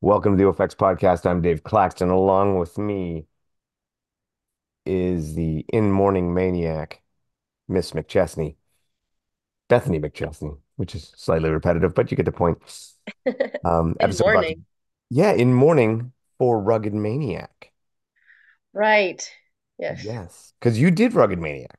Welcome 0.00 0.36
to 0.36 0.44
the 0.44 0.50
OFX 0.50 0.74
podcast. 0.74 1.26
I'm 1.28 1.42
Dave 1.42 1.62
Claxton. 1.62 2.08
Along 2.08 2.58
with 2.58 2.78
me 2.78 3.26
is 4.86 5.34
the 5.34 5.64
in 5.68 5.90
mourning 5.92 6.32
maniac, 6.34 7.02
Miss 7.68 7.92
McChesney, 7.92 8.56
Bethany 9.68 10.00
McChesney, 10.00 10.56
which 10.76 10.94
is 10.94 11.12
slightly 11.16 11.50
repetitive, 11.50 11.94
but 11.94 12.10
you 12.10 12.16
get 12.16 12.26
the 12.26 12.32
point. 12.32 12.58
Um, 13.64 13.90
In 13.92 13.96
episode 14.00 14.24
about- 14.24 14.34
morning. 14.34 14.64
yeah, 15.10 15.32
in 15.32 15.52
mourning 15.54 16.12
for 16.38 16.60
Rugged 16.60 16.94
Maniac. 16.94 17.72
Right. 18.72 19.28
Yes. 19.78 20.04
Yes, 20.04 20.52
because 20.60 20.78
you 20.78 20.90
did 20.90 21.14
Rugged 21.14 21.38
Maniac. 21.38 21.77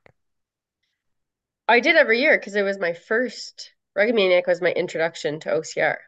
I 1.70 1.78
did 1.78 1.94
every 1.94 2.20
year 2.20 2.36
because 2.36 2.56
it 2.56 2.62
was 2.62 2.80
my 2.80 2.94
first 2.94 3.70
Rugged 3.94 4.14
Maniac 4.14 4.48
was 4.48 4.60
my 4.60 4.72
introduction 4.72 5.38
to 5.40 5.50
OCR. 5.50 5.98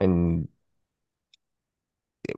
And 0.00 0.48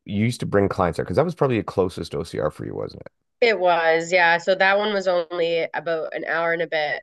you 0.05 0.25
used 0.25 0.41
to 0.41 0.47
bring 0.47 0.69
clients 0.69 0.97
there 0.97 1.05
because 1.05 1.17
that 1.17 1.25
was 1.25 1.35
probably 1.35 1.59
the 1.59 1.65
closest 1.65 2.15
OCR 2.15 2.51
for 2.51 2.65
you, 2.65 2.75
wasn't 2.75 3.03
it? 3.03 3.49
It 3.49 3.59
was, 3.59 4.13
yeah. 4.13 4.39
So 4.39 4.55
that 4.55 4.79
one 4.79 4.95
was 4.95 5.09
only 5.09 5.67
about 5.75 6.15
an 6.15 6.25
hour 6.25 6.53
and 6.53 6.63
a 6.63 6.67
bit 6.67 7.03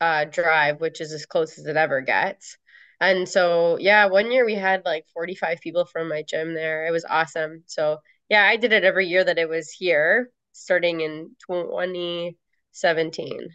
uh 0.00 0.26
drive, 0.26 0.80
which 0.80 1.00
is 1.00 1.12
as 1.12 1.26
close 1.26 1.58
as 1.58 1.66
it 1.66 1.76
ever 1.76 2.00
gets. 2.00 2.56
And 3.00 3.28
so 3.28 3.78
yeah, 3.78 4.06
one 4.06 4.30
year 4.30 4.44
we 4.44 4.54
had 4.54 4.84
like 4.84 5.06
45 5.12 5.60
people 5.60 5.86
from 5.86 6.08
my 6.08 6.22
gym 6.22 6.54
there. 6.54 6.86
It 6.86 6.92
was 6.92 7.04
awesome. 7.04 7.64
So 7.66 7.98
yeah, 8.28 8.44
I 8.44 8.56
did 8.56 8.72
it 8.72 8.84
every 8.84 9.08
year 9.08 9.24
that 9.24 9.38
it 9.38 9.48
was 9.48 9.70
here, 9.70 10.30
starting 10.52 11.00
in 11.00 11.34
2017. 11.46 13.48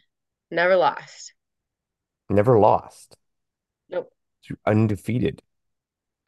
Never 0.52 0.76
lost. 0.76 1.34
Never 2.30 2.60
lost. 2.60 3.18
Nope. 3.90 4.12
Undefeated. 4.66 5.42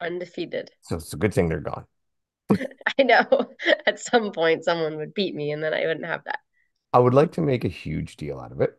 Undefeated. 0.00 0.70
So 0.82 0.96
it's 0.96 1.12
a 1.12 1.16
good 1.16 1.34
thing 1.34 1.48
they're 1.48 1.60
gone. 1.60 1.86
I 2.98 3.02
know 3.02 3.50
at 3.86 3.98
some 3.98 4.32
point 4.32 4.64
someone 4.64 4.96
would 4.96 5.14
beat 5.14 5.34
me 5.34 5.50
and 5.50 5.62
then 5.62 5.74
I 5.74 5.86
wouldn't 5.86 6.06
have 6.06 6.24
that. 6.24 6.40
I 6.92 6.98
would 6.98 7.14
like 7.14 7.32
to 7.32 7.40
make 7.40 7.64
a 7.64 7.68
huge 7.68 8.16
deal 8.16 8.40
out 8.40 8.52
of 8.52 8.60
it, 8.60 8.78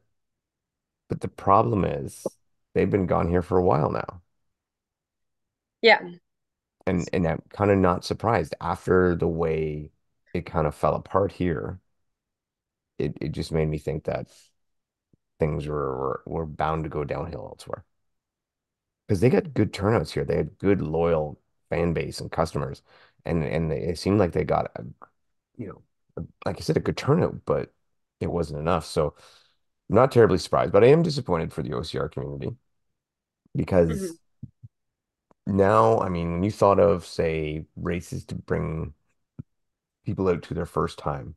but 1.10 1.22
the 1.22 1.28
problem 1.28 1.86
is 1.86 2.26
they've 2.74 2.90
been 2.90 3.06
gone 3.06 3.30
here 3.30 3.42
for 3.42 3.58
a 3.58 3.64
while 3.64 3.92
now. 3.92 4.22
Yeah. 5.82 6.00
And 6.86 7.08
and 7.14 7.28
I'm 7.28 7.42
kind 7.50 7.72
of 7.72 7.78
not 7.78 8.04
surprised 8.04 8.56
after 8.60 9.16
the 9.16 9.28
way 9.28 9.92
it 10.34 10.46
kind 10.46 10.66
of 10.68 10.76
fell 10.76 10.96
apart 10.96 11.32
here. 11.32 11.80
It 12.98 13.18
it 13.22 13.32
just 13.32 13.52
made 13.52 13.68
me 13.68 13.78
think 13.78 14.06
that 14.06 14.28
things 15.40 15.68
were 15.68 15.98
were, 15.98 16.24
were 16.26 16.46
bound 16.46 16.84
to 16.86 16.90
go 16.90 17.04
downhill 17.04 17.48
elsewhere. 17.52 17.86
Because 19.08 19.22
they 19.22 19.30
got 19.30 19.54
good 19.54 19.74
turnouts 19.74 20.12
here. 20.12 20.24
They 20.26 20.38
had 20.38 20.58
good 20.60 20.82
loyal 20.82 21.40
fan 21.70 21.94
base 21.94 22.20
and 22.22 22.32
customers. 22.32 22.82
And 23.26 23.44
and 23.44 23.72
it 23.72 23.98
seemed 24.00 24.20
like 24.20 24.32
they 24.34 24.44
got 24.44 24.72
a, 24.76 24.86
you 25.58 25.68
know, 25.70 25.84
like 26.46 26.58
I 26.58 26.62
said, 26.62 26.78
a 26.78 26.82
good 26.82 26.98
turnout, 26.98 27.46
but 27.46 27.74
it 28.20 28.28
wasn't 28.32 28.60
enough. 28.62 28.86
So 28.86 29.16
I'm 29.90 29.96
not 29.98 30.12
terribly 30.12 30.40
surprised, 30.40 30.74
but 30.74 30.84
I 30.86 30.88
am 30.90 31.04
disappointed 31.04 31.54
for 31.54 31.64
the 31.64 31.74
OCR 31.76 32.10
community 32.10 32.56
because 33.56 34.16
Mhm. 34.16 34.20
now, 35.48 36.00
I 36.00 36.10
mean, 36.10 36.32
when 36.34 36.44
you 36.44 36.52
thought 36.52 36.80
of, 36.80 37.06
say, 37.06 37.66
races 37.76 38.26
to 38.26 38.36
bring 38.36 38.94
people 40.06 40.28
out 40.30 40.44
to 40.44 40.54
their 40.54 40.66
first 40.66 40.98
time, 40.98 41.36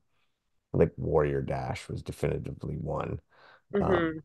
like 0.73 0.92
Warrior 0.98 1.42
Dash 1.42 1.89
was 1.89 2.03
definitively 2.03 2.77
one. 2.77 3.20
Hmm 3.73 3.81
Um, 3.84 4.23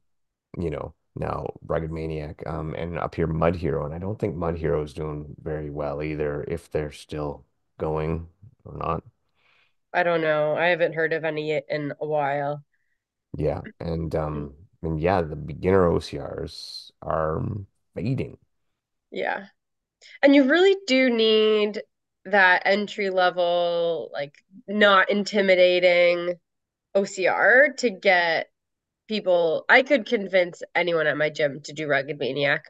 you 0.59 0.69
know, 0.71 0.95
now 1.15 1.47
Rugged 1.67 1.91
Maniac, 1.91 2.43
um, 2.47 2.75
and 2.75 2.97
up 2.99 3.15
here 3.15 3.27
Mud 3.27 3.55
Hero, 3.57 3.85
and 3.85 3.93
I 3.95 3.99
don't 3.99 4.19
think 4.19 4.35
Mud 4.35 4.57
Hero 4.57 4.83
is 4.83 4.93
doing 4.93 5.35
very 5.41 5.69
well 5.71 6.03
either, 6.03 6.45
if 6.47 6.71
they're 6.71 6.91
still 6.93 7.45
going 7.79 8.29
or 8.65 8.77
not. 8.77 9.03
I 9.91 10.03
don't 10.03 10.21
know. 10.21 10.55
I 10.55 10.67
haven't 10.67 10.93
heard 10.93 11.11
of 11.11 11.25
any 11.25 11.51
in 11.67 11.93
a 11.99 12.05
while. 12.05 12.63
Yeah, 13.37 13.61
and 13.79 14.13
um, 14.15 14.55
and 14.81 14.99
yeah, 14.99 15.21
the 15.21 15.35
beginner 15.35 15.87
OCRs 15.87 16.91
are 17.01 17.41
fading. 17.95 18.37
Yeah. 19.11 19.47
And 20.23 20.35
you 20.35 20.45
really 20.45 20.77
do 20.87 21.09
need 21.09 21.81
that 22.25 22.63
entry 22.65 23.09
level, 23.09 24.09
like 24.13 24.35
not 24.67 25.09
intimidating 25.11 26.39
OCR 26.95 27.69
to 27.79 27.89
get 27.89 28.51
people. 29.07 29.65
I 29.69 29.83
could 29.83 30.05
convince 30.05 30.61
anyone 30.75 31.07
at 31.07 31.17
my 31.17 31.29
gym 31.29 31.61
to 31.63 31.73
do 31.73 31.87
Rugged 31.87 32.19
Maniac. 32.19 32.65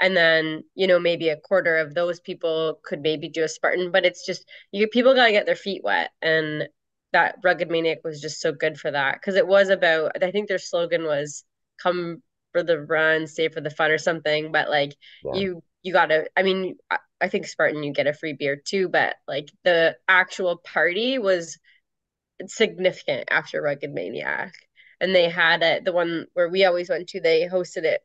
And 0.00 0.16
then, 0.16 0.62
you 0.74 0.86
know, 0.86 0.98
maybe 1.00 1.28
a 1.28 1.36
quarter 1.40 1.76
of 1.78 1.94
those 1.94 2.20
people 2.20 2.78
could 2.84 3.00
maybe 3.02 3.28
do 3.28 3.42
a 3.42 3.48
Spartan, 3.48 3.90
but 3.90 4.04
it's 4.06 4.24
just 4.24 4.48
you 4.70 4.86
people 4.88 5.14
gotta 5.14 5.32
get 5.32 5.46
their 5.46 5.56
feet 5.56 5.82
wet. 5.82 6.10
And 6.22 6.68
that 7.12 7.36
Rugged 7.42 7.70
Maniac 7.70 7.98
was 8.04 8.20
just 8.20 8.40
so 8.40 8.52
good 8.52 8.78
for 8.78 8.90
that. 8.90 9.14
Because 9.14 9.34
it 9.36 9.46
was 9.46 9.70
about, 9.70 10.12
I 10.22 10.30
think 10.30 10.48
their 10.48 10.58
slogan 10.58 11.04
was 11.04 11.44
come 11.82 12.22
for 12.52 12.62
the 12.62 12.80
run, 12.80 13.26
stay 13.26 13.48
for 13.48 13.60
the 13.60 13.70
fun 13.70 13.90
or 13.90 13.98
something. 13.98 14.52
But 14.52 14.68
like 14.70 14.94
Yeah. 15.24 15.32
you 15.38 15.62
you 15.82 15.92
gotta, 15.92 16.28
I 16.36 16.42
mean, 16.42 16.76
I, 16.90 16.98
I 17.20 17.28
think 17.28 17.46
Spartan 17.46 17.82
you 17.82 17.92
get 17.92 18.06
a 18.06 18.14
free 18.14 18.34
beer 18.34 18.56
too, 18.56 18.88
but 18.88 19.16
like 19.26 19.50
the 19.64 19.96
actual 20.08 20.58
party 20.58 21.18
was 21.18 21.58
significant 22.46 23.28
after 23.30 23.62
Rugged 23.62 23.92
Maniac. 23.92 24.54
And 25.00 25.14
they 25.14 25.28
had 25.30 25.62
it, 25.62 25.84
the 25.84 25.92
one 25.92 26.26
where 26.34 26.48
we 26.48 26.64
always 26.64 26.88
went 26.90 27.08
to, 27.10 27.20
they 27.20 27.46
hosted 27.48 27.84
it 27.84 28.02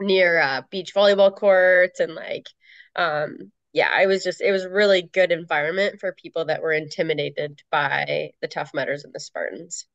near 0.00 0.38
uh, 0.40 0.62
beach 0.70 0.94
volleyball 0.94 1.34
courts 1.34 2.00
and 2.00 2.14
like 2.14 2.48
um 2.96 3.52
yeah, 3.72 3.88
I 3.92 4.06
was 4.06 4.22
just 4.24 4.40
it 4.42 4.52
was 4.52 4.66
really 4.66 5.02
good 5.02 5.32
environment 5.32 6.00
for 6.00 6.12
people 6.12 6.44
that 6.46 6.62
were 6.62 6.72
intimidated 6.72 7.62
by 7.70 8.32
the 8.42 8.48
Tough 8.48 8.72
Mudders 8.74 9.04
and 9.04 9.14
the 9.14 9.20
Spartans. 9.20 9.86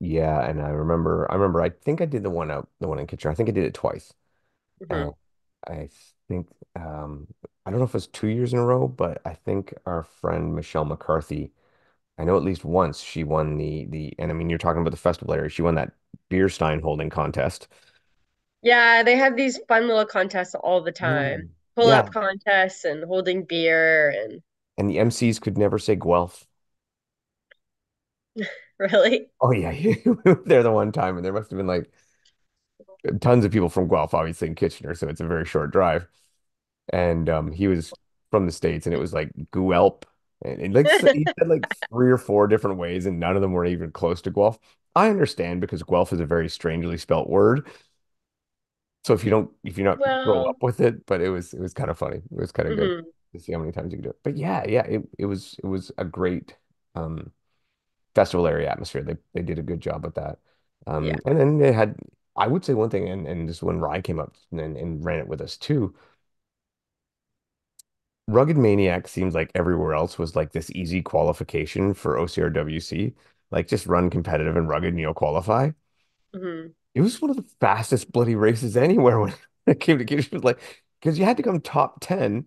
Yeah, 0.00 0.40
and 0.48 0.60
I 0.60 0.70
remember, 0.70 1.30
I 1.30 1.34
remember, 1.36 1.62
I 1.62 1.70
think 1.70 2.00
I 2.00 2.06
did 2.06 2.22
the 2.24 2.30
one 2.30 2.50
out, 2.50 2.68
the 2.80 2.88
one 2.88 2.98
in 2.98 3.06
Kitchener. 3.06 3.30
I 3.32 3.34
think 3.34 3.48
I 3.48 3.52
did 3.52 3.64
it 3.64 3.74
twice. 3.74 4.12
hmm 4.80 5.06
And 5.06 5.14
I 5.68 5.90
think, 6.28 6.48
um, 6.76 7.28
I 7.66 7.70
don't 7.70 7.80
know 7.80 7.84
if 7.86 7.90
it 7.92 7.94
was 7.94 8.08
two 8.08 8.28
years 8.28 8.52
in 8.54 8.58
a 8.60 8.64
row, 8.66 8.88
but 8.88 9.22
I 9.26 9.34
think 9.34 9.74
our 9.86 10.02
friend 10.04 10.54
Michelle 10.54 10.84
McCarthy, 10.86 11.52
I 12.22 12.26
know 12.26 12.38
at 12.38 12.44
least 12.44 12.64
once 12.64 13.00
she 13.02 13.24
won 13.24 13.58
the, 13.58 13.86
the, 13.86 14.14
and 14.20 14.32
I 14.32 14.34
mean, 14.34 14.50
you're 14.50 14.60
talking 14.60 14.82
about 14.82 14.92
the 14.92 14.98
festival 14.98 15.34
area. 15.34 15.50
She 15.50 15.62
won 15.62 15.76
that 15.76 15.92
beer 16.30 16.48
stein 16.50 16.80
holding 16.82 17.10
contest. 17.10 17.68
Yeah, 18.62 19.02
they 19.02 19.16
have 19.16 19.36
these 19.36 19.58
fun 19.68 19.86
little 19.88 20.06
contests 20.06 20.54
all 20.54 20.82
the 20.82 20.92
time. 20.92 21.40
Mm. 21.40 21.50
Pull 21.76 21.90
Yeah. 21.90 21.92
up 21.92 22.10
contests 22.12 22.84
and 22.84 23.04
holding 23.04 23.44
beer 23.44 24.10
and 24.10 24.42
And 24.76 24.90
the 24.90 24.98
MCs 24.98 25.40
could 25.40 25.56
never 25.56 25.78
say 25.78 25.94
Guelph. 25.94 26.48
really. 28.78 29.28
Oh 29.40 29.50
yeah, 29.52 29.72
they're 30.46 30.62
the 30.62 30.70
one 30.70 30.92
time, 30.92 31.16
and 31.16 31.24
there 31.24 31.32
must 31.32 31.50
have 31.50 31.56
been 31.56 31.66
like 31.66 31.90
tons 33.20 33.44
of 33.44 33.52
people 33.52 33.68
from 33.68 33.88
Guelph, 33.88 34.14
obviously 34.14 34.48
in 34.48 34.54
Kitchener, 34.54 34.94
so 34.94 35.08
it's 35.08 35.20
a 35.20 35.26
very 35.26 35.44
short 35.44 35.70
drive. 35.72 36.06
And 36.92 37.28
um, 37.28 37.52
he 37.52 37.68
was 37.68 37.94
from 38.30 38.46
the 38.46 38.52
States, 38.52 38.86
and 38.86 38.94
it 38.94 38.98
was 38.98 39.12
like 39.14 39.32
Guelp, 39.52 40.06
and, 40.44 40.60
and 40.60 40.74
like 40.74 40.92
he 41.12 41.28
said 41.38 41.48
like 41.48 41.64
three 41.90 42.10
or 42.10 42.18
four 42.18 42.46
different 42.48 42.78
ways, 42.78 43.06
and 43.06 43.20
none 43.20 43.36
of 43.36 43.42
them 43.42 43.52
were 43.52 43.64
even 43.64 43.90
close 43.92 44.22
to 44.22 44.30
Guelph. 44.30 44.58
I 44.94 45.08
understand 45.10 45.60
because 45.60 45.82
Guelph 45.82 46.12
is 46.12 46.20
a 46.20 46.26
very 46.26 46.48
strangely 46.48 46.98
spelt 46.98 47.28
word, 47.30 47.68
so 49.04 49.14
if 49.14 49.24
you 49.24 49.30
don't, 49.30 49.50
if 49.64 49.76
you're 49.78 49.88
not 49.88 50.02
grow 50.22 50.44
up 50.44 50.62
with 50.62 50.80
it, 50.80 51.04
but 51.06 51.20
it 51.20 51.28
was 51.30 51.52
it 51.54 51.60
was 51.60 51.74
kind 51.74 51.90
of 51.90 51.98
funny. 51.98 52.18
It 52.18 52.24
was 52.30 52.52
kind 52.52 52.68
of 52.68 52.76
good 52.76 52.92
mhm, 52.92 53.12
to 53.32 53.40
see 53.40 53.52
how 53.52 53.58
many 53.58 53.72
times 53.72 53.92
you 53.92 53.98
could 53.98 54.04
do 54.04 54.10
it. 54.10 54.18
But 54.22 54.36
yeah, 54.36 54.64
yeah, 54.66 54.82
it 54.86 55.02
it 55.18 55.26
was 55.26 55.56
it 55.62 55.66
was 55.66 55.90
a 55.98 56.04
great 56.04 56.56
um 56.94 57.32
festival 58.14 58.46
area 58.48 58.70
atmosphere. 58.70 59.02
They 59.04 59.16
they 59.34 59.42
did 59.42 59.58
a 59.60 59.62
good 59.62 59.80
job 59.80 60.04
with 60.04 60.16
that. 60.16 60.38
yeah. 60.98 61.16
Um, 61.16 61.20
and 61.26 61.38
then 61.40 61.58
they 61.58 61.72
had, 61.72 61.96
I 62.36 62.48
would 62.48 62.64
say 62.64 62.74
one 62.74 62.90
thing, 62.90 63.08
and 63.08 63.26
and 63.28 63.48
this 63.48 63.62
when 63.62 63.80
Rye 63.80 64.02
came 64.02 64.20
up 64.20 64.34
and, 64.52 64.60
and 64.78 65.04
ran 65.04 65.20
it 65.20 65.28
with 65.28 65.40
us 65.42 65.56
too. 65.58 65.94
Rugged 68.32 68.56
Maniac 68.56 69.08
seems 69.08 69.34
like 69.34 69.50
everywhere 69.54 69.94
else 69.94 70.18
was 70.18 70.36
like 70.36 70.52
this 70.52 70.70
easy 70.72 71.02
qualification 71.02 71.94
for 71.94 72.18
OCRWC, 72.18 73.14
like 73.50 73.68
just 73.68 73.86
run 73.86 74.10
competitive 74.10 74.56
and 74.56 74.68
rugged 74.68 74.90
and 74.90 75.00
you'll 75.00 75.14
qualify. 75.14 75.70
hmm 76.34 76.72
It 76.94 77.00
was 77.00 77.20
one 77.22 77.30
of 77.30 77.36
the 77.36 77.44
fastest 77.60 78.12
bloody 78.12 78.34
races 78.34 78.76
anywhere 78.76 79.18
when 79.20 79.34
it 79.66 79.80
came 79.80 79.98
to. 80.04 80.16
Was 80.32 80.44
like 80.44 80.60
because 81.00 81.18
you 81.18 81.24
had 81.24 81.36
to 81.38 81.42
come 81.42 81.60
top 81.60 81.98
10 82.00 82.46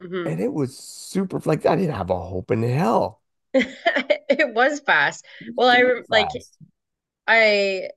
hmm 0.00 0.26
and 0.26 0.40
it 0.40 0.52
was 0.52 0.76
super 0.78 1.40
like 1.44 1.66
I 1.66 1.76
didn't 1.76 1.94
have 1.96 2.10
a 2.10 2.18
hope 2.20 2.50
in 2.50 2.62
hell. 2.62 3.22
It 4.28 4.54
was 4.54 4.80
fast. 4.80 5.24
It 5.40 5.46
was 5.46 5.56
Well, 5.56 5.68
I 5.68 5.82
rem 5.82 6.04
like. 6.08 6.28
I 7.26 7.90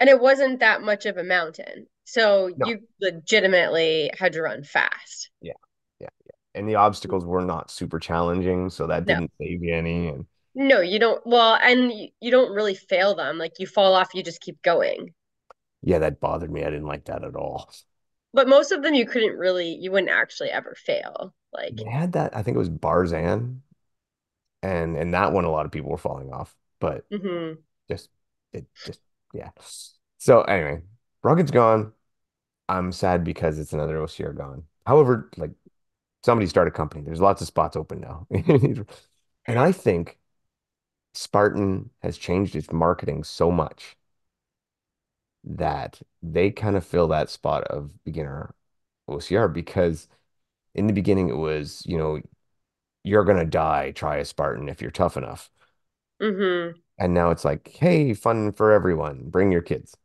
and 0.00 0.10
it 0.10 0.20
wasn't 0.20 0.60
that 0.60 0.82
much 0.82 1.06
of 1.06 1.16
a 1.18 1.24
mountain. 1.24 1.88
So 2.04 2.48
No. 2.56 2.66
you 2.66 2.88
legitimately 3.00 4.10
had 4.18 4.34
to 4.34 4.42
run 4.42 4.64
fast. 4.64 5.30
Yeah. 5.40 5.54
And 6.54 6.68
the 6.68 6.76
obstacles 6.76 7.24
were 7.24 7.44
not 7.44 7.70
super 7.70 7.98
challenging, 7.98 8.70
so 8.70 8.86
that 8.88 9.06
No. 9.06 9.16
didn't 9.16 9.32
save 9.40 9.62
you 9.62 9.74
any. 9.74 10.08
And 10.08 10.26
No, 10.54 10.80
you 10.82 10.98
don't. 10.98 11.26
Well, 11.26 11.54
and 11.54 11.90
you, 12.20 12.30
don't 12.30 12.52
really 12.52 12.74
fail 12.74 13.14
them. 13.14 13.38
Like 13.38 13.58
you 13.58 13.66
fall 13.66 13.94
off, 13.94 14.12
you 14.14 14.22
just 14.22 14.40
keep 14.42 14.60
going. 14.62 15.14
Yeah, 15.82 15.98
that 16.00 16.20
bothered 16.20 16.50
me. 16.52 16.62
I 16.64 16.70
didn't 16.70 16.86
like 16.86 17.04
that 17.06 17.24
at 17.24 17.34
all. 17.36 17.70
But 18.32 18.48
most 18.48 18.72
of 18.72 18.82
them 18.82 18.94
you 18.94 19.04
couldn't 19.04 19.36
really, 19.36 19.68
you 19.74 19.92
wouldn't 19.92 20.10
actually 20.10 20.48
ever 20.50 20.74
fail. 20.74 21.34
Like, 21.52 21.78
They 21.78 21.90
had 21.90 22.12
that, 22.12 22.36
I 22.36 22.42
think 22.42 22.54
it 22.56 22.58
was 22.58 22.68
Barzan, 22.70 23.60
and 24.62 24.96
and 24.96 25.14
that 25.14 25.32
one 25.32 25.44
a 25.44 25.50
lot 25.50 25.66
of 25.66 25.72
people 25.72 25.90
were 25.90 25.96
falling 25.98 26.32
off, 26.32 26.56
but 26.80 27.06
hmm 27.10 27.58
just 27.88 28.10
it 28.52 28.66
just 28.84 29.00
yeah. 29.34 29.50
So 30.18 30.42
anyway, 30.42 30.82
Rugged's 31.22 31.50
gone. 31.52 31.92
I'm 32.68 32.92
sad 32.92 33.24
because 33.24 33.58
it's 33.58 33.72
another 33.74 33.98
OCR 33.98 34.32
gone. 34.34 34.64
However, 34.86 35.30
like 35.38 35.52
somebody 36.24 36.46
start 36.46 36.68
a 36.68 36.70
company. 36.70 37.02
There's 37.04 37.20
lots 37.20 37.40
of 37.42 37.46
spots 37.48 37.76
open 37.76 38.00
now. 38.00 38.26
And 39.46 39.58
I 39.58 39.72
think 39.72 40.18
Spartan 41.14 41.90
has 42.02 42.18
changed 42.18 42.56
its 42.56 42.72
marketing 42.72 43.24
so 43.24 43.50
much 43.50 43.96
that 45.44 46.00
they 46.22 46.50
kind 46.50 46.76
of 46.76 46.84
fill 46.84 47.08
that 47.08 47.30
spot 47.30 47.64
of 47.64 47.90
beginner 48.04 48.54
OCR 49.08 49.48
because 49.48 50.08
in 50.74 50.86
the 50.88 50.92
beginning 50.92 51.28
it 51.30 51.36
was, 51.36 51.82
you 51.86 51.98
know, 51.98 52.20
you're 53.04 53.24
gonna 53.24 53.46
die, 53.46 53.92
try 53.92 54.18
a 54.18 54.24
Spartan 54.24 54.68
if 54.68 54.82
you're 54.82 54.90
tough 54.92 55.16
enough. 55.16 55.50
hmm 56.20 56.80
And 56.98 57.14
now 57.14 57.30
it's 57.30 57.44
like, 57.44 57.68
hey, 57.68 58.12
fun 58.14 58.52
for 58.52 58.72
everyone. 58.72 59.30
Bring 59.30 59.52
your 59.52 59.62
kids. 59.62 59.96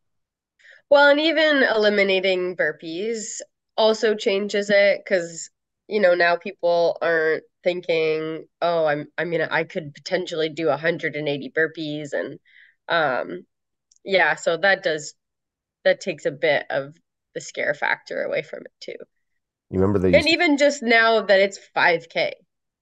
Well, 0.89 1.09
and 1.09 1.19
even 1.19 1.63
eliminating 1.63 2.56
burpees 2.56 3.42
also 3.75 4.16
changes 4.16 4.69
it 4.69 5.01
because, 5.04 5.50
you 5.88 6.00
know, 6.00 6.15
now 6.15 6.35
people 6.38 6.97
aren't 7.01 7.44
thinking, 7.63 8.45
oh, 8.62 8.85
I'm, 8.85 9.07
I 9.18 9.25
mean, 9.25 9.41
I 9.41 9.63
could 9.63 9.94
potentially 9.94 10.50
do 10.50 10.68
180 10.68 11.51
burpees 11.51 12.13
and, 12.13 12.39
um, 12.89 13.45
yeah, 14.06 14.35
so 14.35 14.57
that 14.57 14.83
does, 14.83 15.15
that 15.85 16.01
takes 16.01 16.25
a 16.25 16.31
bit 16.31 16.65
of 16.71 16.95
the 17.35 17.41
scare 17.41 17.74
factor 17.75 18.24
away 18.24 18.44
from 18.44 18.62
it 18.62 18.74
too. 18.81 18.95
You 19.69 19.80
remember 19.80 20.00
they 20.00 20.12
And 20.13 20.30
used 20.30 20.30
to, 20.30 20.35
even 20.35 20.56
just 20.56 20.81
now 20.81 21.19
that 21.24 21.41
it's 21.41 21.57
5K, 21.57 22.35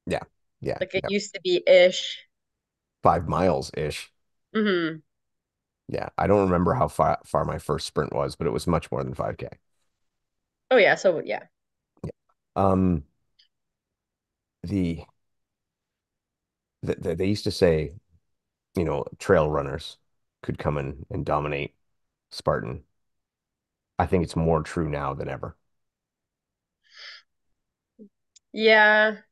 yeah, 0.06 0.24
yeah, 0.62 0.80
like 0.80 0.94
it 0.96 1.04
yeah, 1.04 1.10
used 1.10 1.34
to 1.34 1.40
be 1.42 1.64
ish. 1.68 2.28
five 3.04 3.28
miles 3.28 3.72
ish. 3.78 4.12
hmm 4.54 5.02
Yeah, 5.88 6.10
I 6.18 6.28
don't 6.28 6.46
remember 6.46 6.74
how 6.76 6.88
far 6.88 7.20
far 7.26 7.44
my 7.46 7.58
first 7.58 7.86
sprint 7.88 8.14
was, 8.14 8.36
but 8.36 8.48
it 8.48 8.52
was 8.52 8.68
much 8.68 8.92
more 8.92 9.04
than 9.04 9.14
5K. 9.14 9.50
Oh 10.72 10.78
yeah, 10.78 10.96
so 10.96 11.20
yeah. 11.24 11.48
Um, 12.56 13.04
the, 14.64 15.04
the, 16.84 16.96
the 16.96 17.16
they 17.16 17.28
used 17.28 17.44
to 17.46 17.52
say, 17.52 17.94
you 18.76 18.86
know, 18.86 19.06
trail 19.20 19.50
runners 19.50 19.98
could 20.44 20.60
come 20.60 20.78
in 20.80 21.06
and 21.12 21.26
dominate 21.26 21.76
Spartan. 22.32 22.84
I 23.98 24.06
think 24.06 24.24
it's 24.26 24.36
more 24.36 24.64
true 24.64 24.90
now 24.90 25.14
than 25.14 25.30
ever. 25.30 25.56
Yeah. 28.54 29.24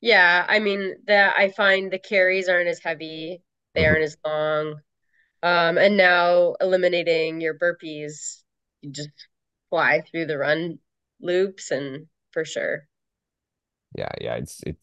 Yeah, 0.00 0.44
I 0.48 0.58
mean 0.58 0.96
that 1.06 1.36
I 1.38 1.50
find 1.50 1.90
the 1.90 1.98
carries 1.98 2.48
aren't 2.48 2.68
as 2.68 2.80
heavy, 2.80 3.42
they 3.74 3.84
Mhm. 3.84 3.86
aren't 3.86 4.04
as 4.04 4.16
long. 4.24 4.80
Um, 5.42 5.78
and 5.78 5.96
now 5.96 6.54
eliminating 6.60 7.40
your 7.40 7.54
burpees, 7.58 8.42
you 8.82 8.92
just 8.92 9.10
fly 9.70 10.02
through 10.02 10.26
the 10.26 10.38
run 10.38 10.80
loops 11.20 11.70
and 11.70 12.08
for 12.34 12.44
sure. 12.44 12.88
Yeah, 13.96 14.10
yeah, 14.20 14.34
it's 14.36 14.62
it, 14.64 14.76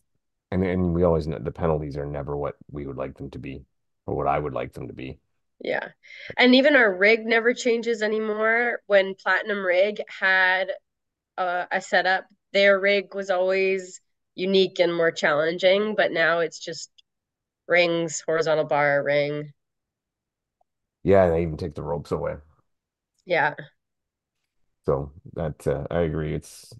and 0.51 0.63
and 0.65 0.93
we 0.93 1.03
always 1.03 1.27
know 1.27 1.39
the 1.39 1.51
penalties 1.51 1.97
are 1.97 2.05
never 2.05 2.37
what 2.37 2.57
we 2.71 2.85
would 2.87 2.97
like 2.97 3.17
them 3.17 3.29
to 3.31 3.39
be, 3.39 3.65
or 4.05 4.15
what 4.15 4.27
I 4.27 4.39
would 4.39 4.53
like 4.53 4.73
them 4.73 4.87
to 4.87 4.93
be. 4.93 5.19
Yeah. 5.59 5.89
And 6.37 6.55
even 6.55 6.75
our 6.75 6.93
rig 6.93 7.25
never 7.25 7.53
changes 7.53 8.01
anymore. 8.01 8.81
When 8.87 9.15
Platinum 9.15 9.63
Rig 9.65 10.01
had 10.19 10.71
a, 11.37 11.67
a 11.71 11.81
setup, 11.81 12.25
their 12.53 12.79
rig 12.79 13.15
was 13.15 13.29
always 13.31 14.01
unique 14.35 14.79
and 14.79 14.95
more 14.95 15.11
challenging, 15.11 15.95
but 15.95 16.11
now 16.11 16.39
it's 16.39 16.59
just 16.59 16.91
rings, 17.67 18.21
horizontal 18.27 18.65
bar, 18.65 19.03
ring. 19.03 19.53
Yeah, 21.03 21.25
and 21.25 21.33
they 21.33 21.41
even 21.43 21.57
take 21.57 21.75
the 21.75 21.83
ropes 21.83 22.11
away. 22.11 22.37
Yeah. 23.25 23.55
So 24.85 25.11
that 25.33 25.65
uh, 25.67 25.87
I 25.91 26.01
agree. 26.01 26.33
It's 26.33 26.73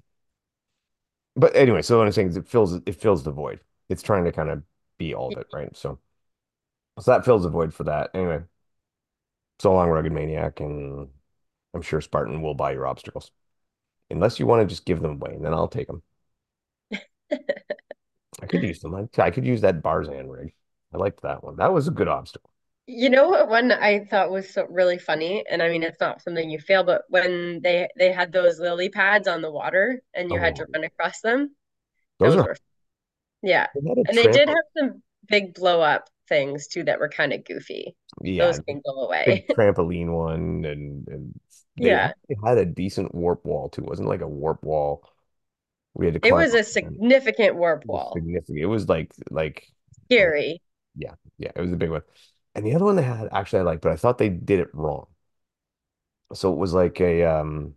but 1.35 1.55
anyway, 1.55 1.81
so 1.81 1.97
what 1.97 2.07
I'm 2.07 2.11
saying 2.13 2.29
is 2.29 2.37
it 2.37 2.47
fills 2.47 2.73
it 2.75 2.95
fills 2.95 3.23
the 3.23 3.31
void. 3.31 3.61
It's 3.89 4.03
trying 4.03 4.25
to 4.25 4.31
kind 4.31 4.49
of 4.49 4.63
be 4.97 5.13
all 5.13 5.29
of 5.29 5.37
it, 5.37 5.47
right? 5.51 5.75
So 5.75 5.99
so 6.99 7.11
that 7.11 7.25
fills 7.25 7.43
the 7.43 7.49
void 7.49 7.73
for 7.73 7.83
that. 7.85 8.11
Anyway, 8.13 8.43
so 9.59 9.73
long, 9.73 9.89
Rugged 9.89 10.11
Maniac, 10.11 10.59
and 10.59 11.09
I'm 11.73 11.81
sure 11.81 12.01
Spartan 12.01 12.41
will 12.41 12.55
buy 12.55 12.71
your 12.73 12.87
obstacles. 12.87 13.31
Unless 14.11 14.39
you 14.39 14.47
want 14.47 14.61
to 14.61 14.67
just 14.67 14.85
give 14.85 15.01
them 15.01 15.13
away, 15.13 15.35
and 15.35 15.45
then 15.45 15.53
I'll 15.53 15.69
take 15.69 15.87
them. 15.87 16.03
I 18.41 18.45
could 18.47 18.63
use 18.63 18.79
them. 18.81 18.95
I, 18.95 19.07
I 19.21 19.31
could 19.31 19.45
use 19.45 19.61
that 19.61 19.81
Barzan 19.83 20.29
rig. 20.29 20.53
I 20.93 20.97
liked 20.97 21.21
that 21.21 21.43
one. 21.43 21.57
That 21.57 21.73
was 21.73 21.87
a 21.87 21.91
good 21.91 22.07
obstacle. 22.07 22.50
You 22.93 23.09
know 23.09 23.29
what 23.29 23.47
one 23.49 23.71
I 23.71 24.05
thought 24.05 24.31
was 24.31 24.49
so 24.53 24.65
really 24.65 24.97
funny, 24.97 25.45
and 25.49 25.61
I 25.63 25.69
mean 25.69 25.83
it's 25.83 25.99
not 25.99 26.21
something 26.21 26.49
you 26.49 26.59
fail, 26.59 26.83
but 26.83 27.03
when 27.09 27.61
they 27.61 27.87
they 27.97 28.11
had 28.11 28.31
those 28.31 28.59
lily 28.59 28.89
pads 28.89 29.27
on 29.27 29.41
the 29.41 29.51
water 29.51 30.01
and 30.13 30.31
you 30.31 30.39
had 30.39 30.55
Oh, 30.55 30.57
to 30.57 30.67
run 30.73 30.83
across 30.83 31.21
them, 31.21 31.55
those 32.19 32.35
those 32.35 32.37
are 32.37 32.45
were 32.45 32.57
yeah. 33.43 33.67
had 33.87 34.07
And 34.07 34.17
they 34.17 34.27
did 34.29 34.49
have 34.49 34.65
some 34.77 35.03
big 35.27 35.53
blow 35.55 35.81
up 35.81 36.09
things 36.29 36.67
too 36.67 36.83
that 36.85 36.99
were 36.99 37.09
kind 37.09 37.33
of 37.33 37.45
goofy. 37.45 37.95
Yeah, 38.21 38.39
Those 38.39 38.59
can 38.61 38.81
go 38.85 38.93
away. 39.03 39.47
trampoline 39.57 40.09
one, 40.13 40.65
and 40.65 41.07
and 41.07 41.39
they 41.77 41.91
Yeah. 41.91 42.13
actually 42.29 42.37
had 42.45 42.57
a 42.57 42.65
decent 42.65 43.15
warp 43.15 43.45
wall 43.45 43.69
too. 43.69 43.83
It 43.83 43.89
wasn't 43.89 44.09
like 44.09 44.21
a 44.21 44.27
warp 44.27 44.63
wall 44.63 45.09
we 45.95 46.05
had 46.07 46.15
to 46.15 46.21
It 46.23 46.31
was 46.33 46.55
a 46.55 46.63
significant 46.63 47.57
warp 47.57 47.83
It 47.83 47.87
wall. 47.87 48.17
significant. 48.17 48.59
It 48.59 48.65
was 48.65 48.87
like 48.89 49.11
like 49.29 49.67
oh, 50.17 50.31
Scary. 50.31 50.61
yeah, 50.95 51.15
yeah, 51.37 51.51
it 51.55 51.61
was 51.61 51.71
a 51.73 51.77
big 51.77 51.91
one. 51.91 52.03
And 52.55 52.65
the 52.65 52.75
other 52.75 52.85
one 52.85 52.95
they 52.95 53.03
had 53.03 53.29
actually 53.33 53.59
I 53.59 53.63
liked, 53.63 53.81
but 53.81 53.91
I 53.91 53.95
thought 53.97 54.17
they 54.17 54.29
did 54.29 54.59
it 54.61 54.73
wrong. 54.73 55.07
So 56.33 56.51
it 56.53 56.57
was 56.57 56.73
like 56.73 56.99
a 57.01 57.23
um 57.23 57.75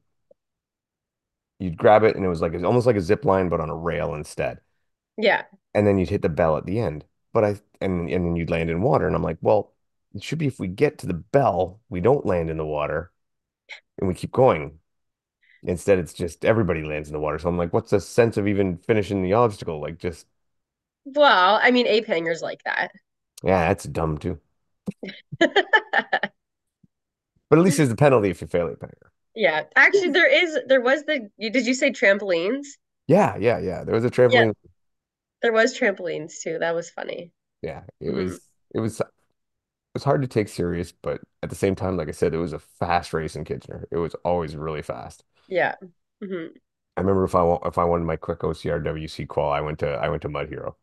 you'd 1.59 1.77
grab 1.77 2.03
it 2.05 2.17
and 2.17 2.25
it 2.25 2.29
was 2.29 2.41
like 2.41 2.53
it's 2.55 2.65
almost 2.65 2.87
like 2.87 2.97
a 2.97 3.01
zip 3.01 3.25
line, 3.25 3.49
but 3.49 3.61
on 3.61 3.71
a 3.71 3.77
rail 3.77 4.15
instead. 4.15 4.61
Yeah. 5.17 5.45
And 5.75 5.87
then 5.87 5.99
you'd 5.99 6.11
hit 6.11 6.23
the 6.23 6.29
bell 6.29 6.57
at 6.57 6.67
the 6.67 6.79
end. 6.79 7.05
But 7.33 7.45
I 7.45 7.49
and 7.81 8.09
and 8.11 8.25
then 8.25 8.37
you'd 8.37 8.51
land 8.51 8.71
in 8.71 8.83
water. 8.83 9.07
And 9.07 9.17
I'm 9.17 9.23
like, 9.23 9.39
well, 9.41 9.73
it 10.15 10.23
should 10.23 10.39
be 10.39 10.47
if 10.47 10.59
we 10.61 10.69
get 10.69 10.99
to 10.99 11.07
the 11.07 11.15
bell, 11.15 11.81
we 11.89 12.01
don't 12.01 12.25
land 12.27 12.51
in 12.51 12.57
the 12.57 12.65
water 12.67 13.13
and 13.99 14.09
we 14.09 14.15
keep 14.15 14.33
going. 14.33 14.81
Instead, 15.65 15.99
it's 16.01 16.15
just 16.15 16.45
everybody 16.45 16.85
lands 16.85 17.09
in 17.09 17.15
the 17.15 17.21
water. 17.21 17.39
So 17.39 17.49
I'm 17.49 17.59
like, 17.59 17.73
what's 17.75 17.91
the 17.91 18.01
sense 18.01 18.37
of 18.39 18.49
even 18.49 18.79
finishing 18.79 19.23
the 19.23 19.35
obstacle? 19.35 19.81
Like 19.81 19.99
just 19.99 20.27
Well, 21.07 21.59
I 21.63 21.71
mean 21.71 21.87
ape 21.87 22.07
hangers 22.07 22.43
like 22.43 22.63
that. 22.65 22.93
yeah, 23.43 23.69
that's 23.69 23.85
dumb 23.85 24.19
too. 24.19 24.41
But 27.51 27.59
at 27.59 27.65
least 27.65 27.77
there's 27.79 27.91
a 27.91 27.97
penalty 27.97 28.31
if 28.31 28.41
you 28.41 28.47
fail 28.47 28.69
it. 28.69 28.79
Yeah. 29.37 29.65
Actually 29.77 30.11
there 30.11 30.27
is 30.29 30.59
there 30.67 30.81
was 30.81 31.05
the 31.05 31.31
did 31.39 31.67
you 31.67 31.75
say 31.75 31.91
trampolines? 31.91 32.67
Yeah, 33.07 33.37
yeah, 33.37 33.59
yeah. 33.59 33.85
There 33.85 33.95
was 33.95 34.05
a 34.05 34.11
Yeah, 34.27 34.45
trampoline. 34.45 34.55
there 35.43 35.53
was 35.53 35.79
trampolines 35.79 36.41
too. 36.43 36.59
That 36.61 36.75
was 36.75 36.91
funny. 36.91 37.33
Yeah, 37.63 37.85
it 38.01 38.11
hmm 38.11 38.11
was 38.11 38.51
it 38.75 38.81
was 38.81 39.01
it 39.01 39.07
was 39.95 40.05
hard 40.05 40.23
to 40.23 40.29
take 40.29 40.49
serious, 40.49 40.93
but 40.93 41.21
at 41.43 41.51
the 41.51 41.57
same 41.57 41.77
time, 41.77 41.97
like 41.97 42.09
I 42.09 42.13
said, 42.13 42.35
it 42.35 42.39
was 42.39 42.53
a 42.53 42.61
fast 42.61 43.13
race 43.15 43.37
in 43.37 43.45
Kitchener. 43.45 43.89
It 43.93 43.99
was 43.99 44.15
always 44.25 44.57
really 44.57 44.83
fast. 44.83 45.25
Yeah. 45.49 45.77
hmm 46.21 46.49
I 46.97 47.01
remember 47.01 47.25
if 47.25 47.35
I 47.35 47.43
want 47.43 47.67
if 47.67 47.79
I 47.79 47.85
wanted 47.85 48.05
my 48.05 48.17
quick 48.17 48.45
OCR 48.45 48.81
WC 48.81 49.27
qual, 49.27 49.51
I 49.53 49.61
went 49.61 49.79
to 49.81 49.89
I 49.89 50.09
went 50.09 50.23
to 50.23 50.29
Mud 50.29 50.49
Hero 50.49 50.77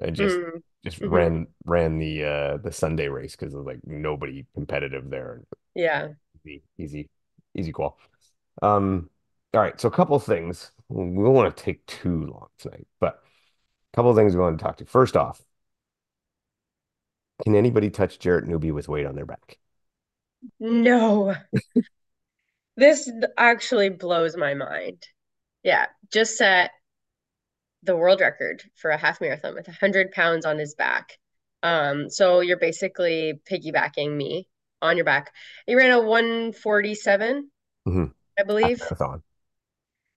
and 0.00 0.16
just 0.16 0.40
mm 0.40 0.62
just 0.84 1.00
hmm 1.00 1.04
ran 1.04 1.46
ran 1.64 1.98
the 1.98 2.24
uh 2.24 2.56
the 2.58 2.72
Sunday 2.72 3.08
race 3.08 3.36
because 3.36 3.52
there's 3.52 3.66
like 3.66 3.80
nobody 3.86 4.46
competitive 4.54 5.10
there. 5.10 5.42
Yeah. 5.74 6.14
Easy, 6.44 6.62
easy, 6.78 7.10
easy 7.54 7.72
qual. 7.72 7.98
Um, 8.62 9.10
all 9.54 9.60
right, 9.62 9.80
so 9.80 9.88
a 9.88 9.92
couple 9.92 10.18
things. 10.20 10.72
We 10.88 11.04
don't 11.24 11.34
want 11.34 11.56
to 11.56 11.62
take 11.64 11.86
too 11.86 12.26
long 12.26 12.48
tonight, 12.58 12.86
but 13.00 13.16
a 13.92 13.96
couple 13.96 14.10
of 14.10 14.16
things 14.18 14.34
we 14.34 14.40
want 14.42 14.58
to 14.58 14.64
talk 14.64 14.78
to. 14.78 14.86
First 14.86 15.16
off, 15.16 15.42
can 17.44 17.54
anybody 17.54 17.90
touch 17.90 18.18
Jarrett 18.18 18.46
Newby 18.46 18.70
with 18.72 18.88
weight 18.88 19.06
on 19.06 19.14
their 19.14 19.26
back? 19.26 19.58
No. 20.60 21.34
This 22.76 23.10
actually 23.38 23.88
blows 23.90 24.36
my 24.36 24.54
mind. 24.54 25.06
Yeah. 25.62 25.86
Just 26.12 26.36
set 26.38 26.72
the 27.82 27.96
world 27.96 28.20
record 28.20 28.62
for 28.76 28.90
a 28.90 28.96
half 28.96 29.20
marathon 29.20 29.54
with 29.54 29.66
100 29.68 30.12
pounds 30.12 30.44
on 30.46 30.58
his 30.58 30.74
back. 30.74 31.18
Um, 31.62 32.10
so 32.10 32.40
you're 32.40 32.58
basically 32.58 33.40
piggybacking 33.50 34.16
me 34.16 34.48
on 34.80 34.96
your 34.96 35.04
back. 35.04 35.32
You 35.66 35.76
ran 35.78 35.92
a 35.92 36.00
147, 36.00 37.50
hmm 37.86 38.06
I 38.38 38.44
believe. 38.44 38.80
marathon. 38.80 39.22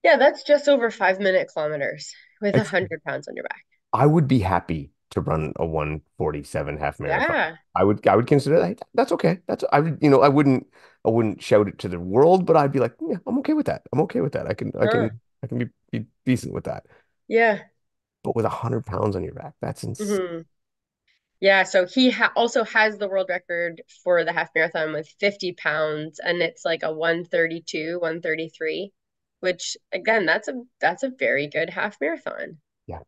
Yeah, 0.03 0.15
that's 0.17 0.43
just 0.43 0.69
over 0.69 0.89
five 0.91 1.19
minute 1.19 1.49
kilometers 1.51 2.13
with 2.41 2.55
It's 2.55 2.57
100 2.57 3.03
pounds 3.03 3.27
on 3.27 3.35
your 3.35 3.43
back. 3.43 3.65
I 3.93 4.05
would 4.05 4.27
be 4.27 4.39
happy 4.39 4.91
to 5.11 5.21
run 5.21 5.53
a 5.57 5.65
147 5.65 6.77
half 6.77 6.99
marathon. 6.99 7.35
Yeah. 7.35 7.57
I 7.75 7.83
would 7.83 8.05
I 8.07 8.15
would 8.15 8.27
consider 8.27 8.59
that 8.59 8.79
that's 8.93 9.11
okay. 9.13 9.39
That's 9.47 9.63
I 9.71 9.79
would 9.81 9.99
you 10.01 10.09
know 10.09 10.21
I 10.21 10.29
wouldn't 10.29 10.67
I 11.05 11.09
wouldn't 11.09 11.41
shout 11.43 11.67
it 11.67 11.77
to 11.79 11.89
the 11.89 11.99
world, 11.99 12.45
but 12.45 12.55
I'd 12.57 12.71
be 12.71 12.79
like, 12.79 12.95
yeah, 13.01 13.17
I'm 13.27 13.37
okay 13.39 13.53
with 13.53 13.65
that. 13.67 13.83
I'm 13.93 14.01
okay 14.01 14.21
with 14.21 14.33
that. 14.33 14.47
I 14.47 14.53
can 14.53 14.71
I 14.79 14.87
can 14.87 15.19
I 15.43 15.47
can 15.47 15.57
be, 15.59 15.65
be 15.91 16.05
decent 16.25 16.53
with 16.53 16.65
that. 16.65 16.85
Yeah. 17.27 17.65
But 18.23 18.35
with 18.35 18.43
a 18.43 18.49
hundred 18.49 18.85
pounds 18.85 19.15
on 19.15 19.23
your 19.23 19.33
back, 19.33 19.53
that's 19.61 19.83
insane. 19.85 20.19
hmm 20.19 20.41
Yeah, 21.39 21.63
so 21.63 21.85
he 21.85 22.09
ha 22.11 22.33
also 22.35 22.65
has 22.65 22.97
the 22.97 23.07
world 23.07 23.27
record 23.29 23.81
for 24.03 24.25
the 24.25 24.33
half 24.33 24.49
marathon 24.53 24.91
with 24.91 25.07
50 25.07 25.53
pounds, 25.53 26.19
and 26.19 26.41
it's 26.41 26.65
like 26.65 26.83
a 26.83 26.91
132, 26.91 27.99
133, 28.01 28.91
which 29.39 29.77
again, 29.93 30.25
that's 30.25 30.49
a 30.49 30.61
that's 30.81 31.03
a 31.03 31.09
very 31.09 31.47
good 31.47 31.69
half 31.69 32.01
marathon. 32.01 32.59
Yeah. 32.87 32.99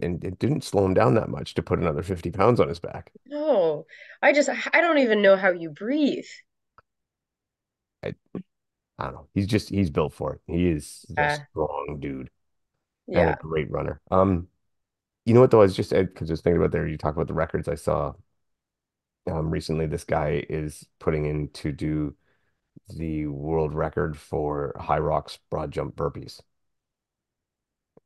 And 0.00 0.24
it 0.24 0.38
didn't 0.40 0.64
slow 0.64 0.86
him 0.86 0.94
down 0.94 1.14
that 1.16 1.28
much 1.30 1.54
to 1.54 1.62
put 1.64 1.78
another 1.80 2.02
50 2.04 2.30
pounds 2.30 2.60
on 2.60 2.68
his 2.68 2.80
back. 2.80 3.12
No, 3.26 3.86
I 4.22 4.32
just 4.32 4.48
I 4.48 4.80
don't 4.80 4.98
even 4.98 5.22
know 5.22 5.36
how 5.36 5.50
you 5.50 5.70
breathe. 5.70 6.26
I, 8.02 8.14
I 8.98 9.04
don't 9.06 9.14
know. 9.14 9.28
He's 9.34 9.46
just 9.48 9.70
he's 9.70 9.90
built 9.90 10.14
for 10.14 10.34
it. 10.34 10.40
He 10.46 10.68
is 10.68 11.06
a 11.18 11.28
Yeah, 11.28 11.44
strong 11.52 11.98
dude 12.00 12.30
and 13.12 13.30
a 13.30 13.34
great 13.34 13.70
runner. 13.70 14.00
Um, 14.10 14.48
you 15.26 15.34
know 15.34 15.40
what 15.40 15.50
though? 15.50 15.60
I 15.60 15.64
was 15.64 15.76
just 15.76 15.90
because 15.92 16.30
I 16.30 16.34
was 16.34 16.40
thinking 16.42 16.58
about 16.60 16.72
there. 16.72 16.86
You 16.88 16.98
talk 16.98 17.14
about 17.16 17.28
the 17.28 17.34
records. 17.34 17.68
I 17.68 17.76
saw 17.76 18.14
um 19.30 19.50
recently. 19.50 19.86
This 19.86 20.04
guy 20.04 20.44
is 20.48 20.86
putting 20.98 21.26
in 21.26 21.48
to 21.50 21.72
do 21.72 22.14
the 22.88 23.26
world 23.28 23.74
record 23.74 24.18
for 24.18 24.74
Hyrox 24.78 25.38
broad 25.50 25.72
jump 25.72 25.96
burpees. 25.96 26.40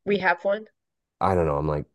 We 0.05 0.17
have 0.17 0.43
one. 0.43 0.69
I 1.21 1.35
don't 1.35 1.45
know. 1.45 1.57
I'm 1.57 1.67
like, 1.67 1.85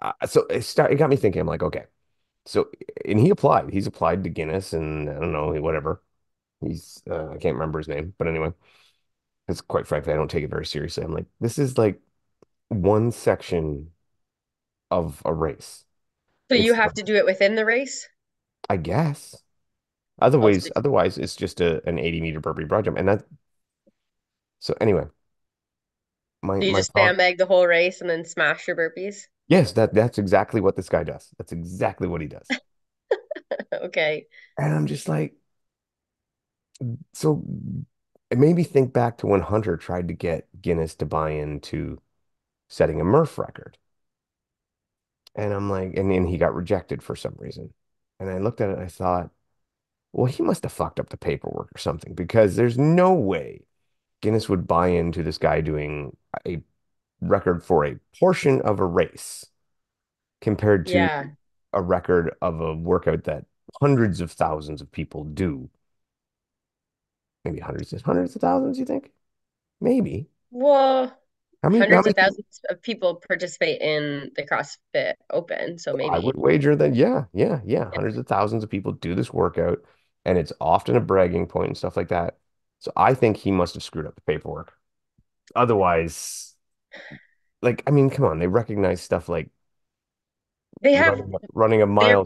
uh, 0.00 0.12
so 0.26 0.42
it 0.46 0.62
start. 0.62 0.92
It 0.92 0.96
got 0.96 1.10
me 1.10 1.16
thinking. 1.16 1.40
I'm 1.40 1.46
like, 1.46 1.62
okay. 1.62 1.84
So 2.46 2.70
and 3.06 3.20
he 3.20 3.30
applied. 3.30 3.70
He's 3.72 3.86
applied 3.88 4.24
to 4.24 4.30
Guinness 4.30 4.72
and 4.74 5.10
I 5.10 5.14
don't 5.14 5.32
know 5.32 5.52
whatever. 5.62 6.02
He's 6.60 7.02
uh, 7.10 7.30
I 7.30 7.38
can't 7.38 7.56
remember 7.56 7.78
his 7.80 7.88
name, 7.88 8.14
but 8.18 8.28
anyway, 8.28 8.52
it's 9.48 9.60
quite 9.60 9.86
frankly 9.86 10.12
I 10.12 10.16
don't 10.16 10.30
take 10.30 10.44
it 10.44 10.50
very 10.50 10.66
seriously. 10.66 11.04
I'm 11.04 11.12
like, 11.12 11.26
this 11.40 11.58
is 11.58 11.78
like 11.78 12.00
one 12.68 13.12
section 13.12 13.92
of 14.90 15.22
a 15.24 15.34
race. 15.34 15.84
So 16.48 16.54
you 16.54 16.74
It's 16.74 16.74
have 16.74 16.94
to 16.94 17.02
do 17.02 17.16
it 17.16 17.24
within 17.24 17.56
the 17.56 17.64
race. 17.64 18.08
I 18.68 18.76
guess. 18.76 19.42
Also, 20.40 20.58
Otherwise, 20.58 20.70
otherwise 20.76 21.18
it's 21.18 21.36
just 21.36 21.60
a 21.60 21.86
an 21.88 21.98
80 21.98 22.20
meter 22.22 22.40
burpee 22.40 22.64
broad 22.64 22.86
jump. 22.86 22.98
And 22.98 23.08
that 23.08 23.24
so 24.60 24.74
anyway, 24.80 25.06
my 26.42 26.60
do 26.60 26.66
you 26.66 26.72
my 26.74 26.80
just 26.80 26.92
thought, 26.92 27.12
sandbag 27.12 27.36
the 27.36 27.44
whole 27.44 27.66
race 27.66 28.00
and 28.00 28.08
then 28.08 28.24
smash 28.24 28.66
your 28.66 28.74
burpees? 28.74 29.26
yes, 29.48 29.72
that 29.72 29.94
that's 29.94 30.18
exactly 30.18 30.60
what 30.60 30.76
this 30.76 30.88
guy 30.88 31.04
does. 31.04 31.30
That's 31.38 31.52
exactly 31.52 32.08
what 32.08 32.20
he 32.20 32.26
does. 32.28 32.60
Okay. 33.72 34.26
And 34.58 34.74
I'm 34.74 34.86
just 34.86 35.08
like, 35.08 35.34
so 37.12 37.42
it 38.32 38.38
made 38.38 38.56
me 38.56 38.64
think 38.64 38.92
back 38.94 39.18
to 39.18 39.28
when 39.28 39.42
Hunter 39.42 39.76
tried 39.76 40.08
to 40.08 40.14
get 40.14 40.48
Guinness 40.62 40.96
to 40.96 41.06
buy 41.06 41.30
into 41.32 42.00
setting 42.68 43.00
a 43.00 43.04
Murph 43.04 43.38
record. 43.38 43.78
And 45.34 45.52
I'm 45.52 45.70
like, 45.70 45.96
and 45.96 46.10
then 46.10 46.26
he 46.26 46.38
got 46.38 46.54
rejected 46.54 47.02
for 47.02 47.16
some 47.16 47.34
reason. 47.38 47.72
And 48.20 48.30
I 48.30 48.38
looked 48.38 48.60
at 48.60 48.70
it 48.70 48.74
and 48.74 48.82
I 48.82 48.88
thought, 48.88 49.30
well, 50.12 50.26
he 50.26 50.42
must 50.42 50.64
have 50.64 50.72
fucked 50.72 51.00
up 51.00 51.10
the 51.10 51.18
paperwork 51.18 51.70
or 51.74 51.78
something 51.78 52.14
because 52.14 52.56
there's 52.56 52.78
no 52.78 53.14
way 53.14 53.62
Guinness 54.22 54.48
would 54.48 54.66
buy 54.68 54.88
into 54.88 55.22
this 55.22 55.38
guy 55.38 55.60
doing 55.62 56.16
a 56.46 56.62
record 57.22 57.64
for 57.64 57.86
a 57.86 57.98
portion 58.20 58.60
of 58.62 58.80
a 58.80 58.86
race 58.86 59.46
compared 60.40 60.86
to 60.88 60.92
Yeah. 60.98 61.30
a 61.72 61.82
record 61.82 62.34
of 62.42 62.60
a 62.60 62.74
workout 62.74 63.24
that 63.24 63.46
hundreds 63.80 64.20
of 64.20 64.32
thousands 64.32 64.80
of 64.82 64.92
people 64.92 65.24
do. 65.24 65.70
Maybe 67.44 67.60
hundreds, 67.60 67.92
hundreds 68.02 68.34
of 68.36 68.40
thousands, 68.42 68.78
you 68.78 68.84
think? 68.84 69.12
Maybe. 69.80 70.28
Well, 70.50 71.16
How 71.62 71.70
many, 71.70 71.86
how 71.88 71.88
hundreds 71.88 72.02
many 72.02 72.12
of 72.12 72.16
people? 72.16 72.36
thousands 72.36 72.60
of 72.70 72.82
people 72.82 73.16
participate 73.26 73.80
in 73.80 74.32
the 74.36 74.44
CrossFit 74.44 75.14
Open, 75.30 75.78
so 75.78 75.94
maybe 75.94 76.14
I 76.14 76.18
would 76.18 76.36
wager 76.36 76.74
that, 76.76 76.94
yeah, 76.94 77.26
yeah, 77.32 77.60
yeah. 77.64 77.90
Yeah. 77.92 78.00
Hundreds 78.00 78.16
of 78.16 78.26
thousands 78.26 78.64
of 78.64 78.70
people 78.70 78.92
do 78.92 79.14
this 79.14 79.32
workout, 79.32 79.84
and 80.24 80.36
it's 80.38 80.52
often 80.60 80.96
a 80.96 81.00
bragging 81.00 81.46
point 81.46 81.68
and 81.68 81.76
stuff 81.78 81.96
like 81.96 82.08
that. 82.08 82.38
So 82.80 82.92
I 82.96 83.14
think 83.14 83.36
he 83.36 83.52
must 83.52 83.74
have 83.74 83.82
screwed 83.82 84.06
up 84.06 84.14
the 84.16 84.20
paperwork. 84.22 84.74
Otherwise, 85.56 86.56
like, 87.62 87.82
I 87.86 87.90
mean, 87.90 88.10
come 88.10 88.24
on, 88.24 88.38
they 88.38 88.46
recognize 88.46 89.00
stuff 89.00 89.28
like 89.28 89.50
They 90.82 90.94
have, 90.94 91.18
running, 91.18 91.34
running 91.54 91.82
a 91.82 91.86
mile 91.86 92.24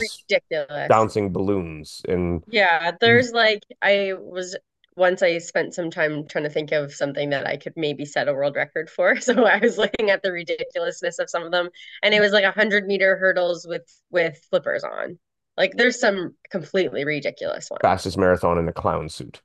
bouncing 0.88 1.32
balloons 1.32 2.02
and 2.08 2.44
Yeah, 2.46 2.92
there's 3.00 3.32
like, 3.32 3.62
I 3.82 4.12
was 4.18 4.56
once 4.96 5.22
I 5.22 5.38
spent 5.38 5.74
some 5.74 5.90
time 5.90 6.26
trying 6.26 6.44
to 6.44 6.50
think 6.50 6.72
of 6.72 6.92
something 6.94 7.30
that 7.30 7.46
I 7.46 7.56
could 7.56 7.74
maybe 7.76 8.04
set 8.04 8.28
a 8.28 8.34
world 8.34 8.56
record 8.56 8.90
for. 8.90 9.16
So 9.20 9.44
I 9.44 9.58
was 9.58 9.78
looking 9.78 10.10
at 10.10 10.22
the 10.22 10.32
ridiculousness 10.32 11.18
of 11.18 11.30
some 11.30 11.42
of 11.42 11.52
them, 11.52 11.68
and 12.02 12.14
it 12.14 12.20
was 12.20 12.32
like 12.32 12.44
a 12.44 12.52
hundred 12.52 12.86
meter 12.86 13.16
hurdles 13.16 13.66
with 13.68 13.84
with 14.10 14.38
flippers 14.50 14.84
on. 14.84 15.18
Like 15.56 15.72
there's 15.76 16.00
some 16.00 16.34
completely 16.50 17.04
ridiculous 17.04 17.70
ones. 17.70 17.80
fastest 17.82 18.18
marathon 18.18 18.58
in 18.58 18.68
a 18.68 18.72
clown 18.72 19.08
suit. 19.08 19.40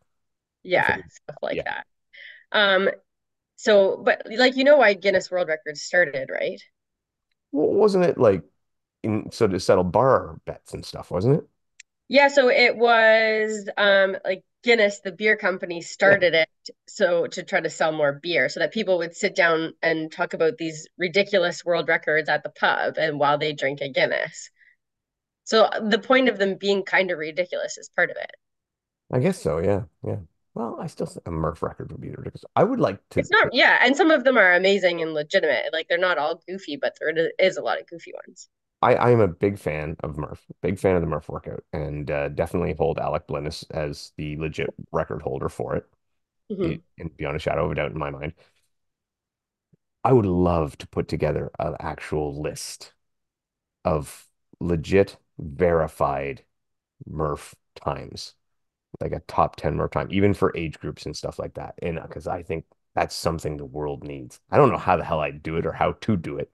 Yeah, 0.63 0.97
stuff 1.09 1.37
like 1.41 1.57
yeah. 1.57 1.63
that. 1.65 1.85
Um, 2.51 2.89
so 3.55 3.97
but 4.03 4.23
like 4.29 4.55
you 4.57 4.63
know 4.63 4.77
why 4.77 4.93
Guinness 4.93 5.31
World 5.31 5.47
Records 5.47 5.81
started, 5.81 6.29
right? 6.31 6.61
Well, 7.51 7.67
wasn't 7.67 8.05
it 8.05 8.17
like 8.17 8.43
in 9.03 9.31
so 9.31 9.47
to 9.47 9.59
settle 9.59 9.83
bar 9.83 10.39
bets 10.45 10.73
and 10.73 10.85
stuff, 10.85 11.11
wasn't 11.11 11.37
it? 11.39 11.47
Yeah, 12.07 12.27
so 12.27 12.49
it 12.49 12.75
was 12.75 13.69
um 13.77 14.17
like 14.25 14.43
Guinness, 14.63 14.99
the 14.99 15.11
beer 15.11 15.35
company, 15.35 15.81
started 15.81 16.33
it 16.33 16.49
so 16.87 17.27
to 17.27 17.43
try 17.43 17.59
to 17.59 17.69
sell 17.69 17.91
more 17.91 18.13
beer 18.21 18.49
so 18.49 18.59
that 18.59 18.73
people 18.73 18.99
would 18.99 19.15
sit 19.15 19.35
down 19.35 19.73
and 19.81 20.11
talk 20.11 20.33
about 20.33 20.57
these 20.57 20.87
ridiculous 20.97 21.65
world 21.65 21.87
records 21.87 22.29
at 22.29 22.43
the 22.43 22.49
pub 22.49 22.95
and 22.97 23.19
while 23.19 23.37
they 23.37 23.53
drink 23.53 23.81
a 23.81 23.89
Guinness. 23.89 24.51
So 25.43 25.69
the 25.81 25.99
point 25.99 26.29
of 26.29 26.37
them 26.37 26.55
being 26.59 26.83
kind 26.83 27.11
of 27.11 27.17
ridiculous 27.17 27.77
is 27.77 27.89
part 27.95 28.11
of 28.11 28.17
it. 28.17 28.31
I 29.11 29.19
guess 29.19 29.41
so. 29.41 29.57
Yeah. 29.59 29.83
Yeah. 30.05 30.19
Well, 30.53 30.77
I 30.81 30.87
still 30.87 31.05
think 31.05 31.27
a 31.27 31.31
Murph 31.31 31.63
record 31.63 31.91
would 31.91 32.01
be 32.01 32.09
ridiculous. 32.09 32.43
I 32.55 32.63
would 32.63 32.79
like 32.79 32.99
to, 33.11 33.19
It's 33.19 33.31
not, 33.31 33.53
yeah, 33.53 33.79
and 33.81 33.95
some 33.95 34.11
of 34.11 34.25
them 34.25 34.37
are 34.37 34.53
amazing 34.53 35.01
and 35.01 35.13
legitimate. 35.13 35.71
Like 35.71 35.87
they're 35.87 35.97
not 35.97 36.17
all 36.17 36.41
goofy, 36.47 36.75
but 36.75 36.93
there 36.99 37.31
is 37.39 37.57
a 37.57 37.61
lot 37.61 37.79
of 37.79 37.87
goofy 37.87 38.11
ones. 38.27 38.49
I, 38.81 38.95
I 38.95 39.09
am 39.11 39.19
a 39.19 39.27
big 39.27 39.59
fan 39.59 39.95
of 40.03 40.17
Murph, 40.17 40.45
big 40.61 40.79
fan 40.79 40.95
of 40.95 41.01
the 41.01 41.07
Murph 41.07 41.29
workout, 41.29 41.63
and 41.73 42.09
uh, 42.09 42.29
definitely 42.29 42.73
hold 42.73 42.97
Alec 42.99 43.27
Blenis 43.27 43.63
as 43.71 44.11
the 44.17 44.37
legit 44.37 44.73
record 44.91 45.21
holder 45.21 45.49
for 45.49 45.75
it, 45.75 45.85
hmm 46.49 46.73
it, 46.73 46.81
and 46.99 47.15
beyond 47.17 47.37
a 47.37 47.39
shadow 47.39 47.65
of 47.65 47.71
a 47.71 47.75
doubt 47.75 47.91
in 47.91 47.99
my 47.99 48.11
mind. 48.11 48.33
I 50.03 50.13
would 50.13 50.25
love 50.25 50.77
to 50.79 50.87
put 50.87 51.07
together 51.07 51.51
an 51.59 51.75
actual 51.79 52.39
list 52.41 52.93
of 53.85 54.27
legit 54.59 55.17
verified 55.39 56.45
Murph 57.07 57.55
times, 57.75 58.35
like 59.01 59.13
a 59.13 59.21
top 59.21 59.57
10 59.57 59.75
Murph 59.77 59.91
time, 59.91 60.09
even 60.11 60.33
for 60.35 60.55
age 60.57 60.79
groups 60.79 61.05
and 61.05 61.15
stuff 61.17 61.39
like 61.39 61.55
that. 61.55 61.75
And 61.81 62.01
because 62.01 62.27
I 62.27 62.43
think 62.43 62.65
that's 62.95 63.15
something 63.15 63.57
the 63.57 63.65
world 63.65 64.03
needs. 64.05 64.39
I 64.51 64.57
don't 64.57 64.71
know 64.71 64.77
how 64.77 64.97
the 64.97 65.05
hell 65.05 65.21
I'd 65.21 65.43
do 65.43 65.57
it 65.57 65.65
or 65.67 65.73
how 65.73 65.93
to 65.93 66.17
do 66.17 66.37
it, 66.37 66.51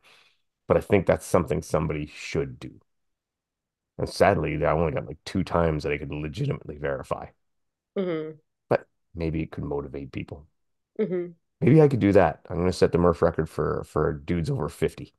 but 0.68 0.78
I 0.78 0.82
think 0.82 1.06
that's 1.08 1.26
something 1.26 1.62
somebody 1.62 2.08
should 2.08 2.60
do. 2.60 2.80
And 4.00 4.10
sadly, 4.10 4.64
I 4.66 4.72
only 4.72 4.92
got 4.92 5.06
like 5.06 5.24
two 5.24 5.44
times 5.44 5.84
that 5.84 5.92
I 5.94 5.98
could 6.00 6.12
legitimately 6.12 6.78
verify, 6.80 7.28
hmm 7.96 8.40
but 8.70 8.88
maybe 9.14 9.42
it 9.42 9.52
could 9.52 9.64
motivate 9.66 10.12
people. 10.14 10.48
hmm 11.00 11.38
Maybe 11.62 11.82
I 11.82 11.88
could 11.88 12.00
do 12.00 12.12
that. 12.14 12.42
I'm 12.50 12.56
going 12.58 12.68
to 12.68 12.74
set 12.74 12.92
the 12.92 12.98
Murph 12.98 13.22
record 13.22 13.50
for 13.50 13.84
for 13.84 14.14
dudes 14.14 14.50
over 14.50 14.70
50. 14.70 15.14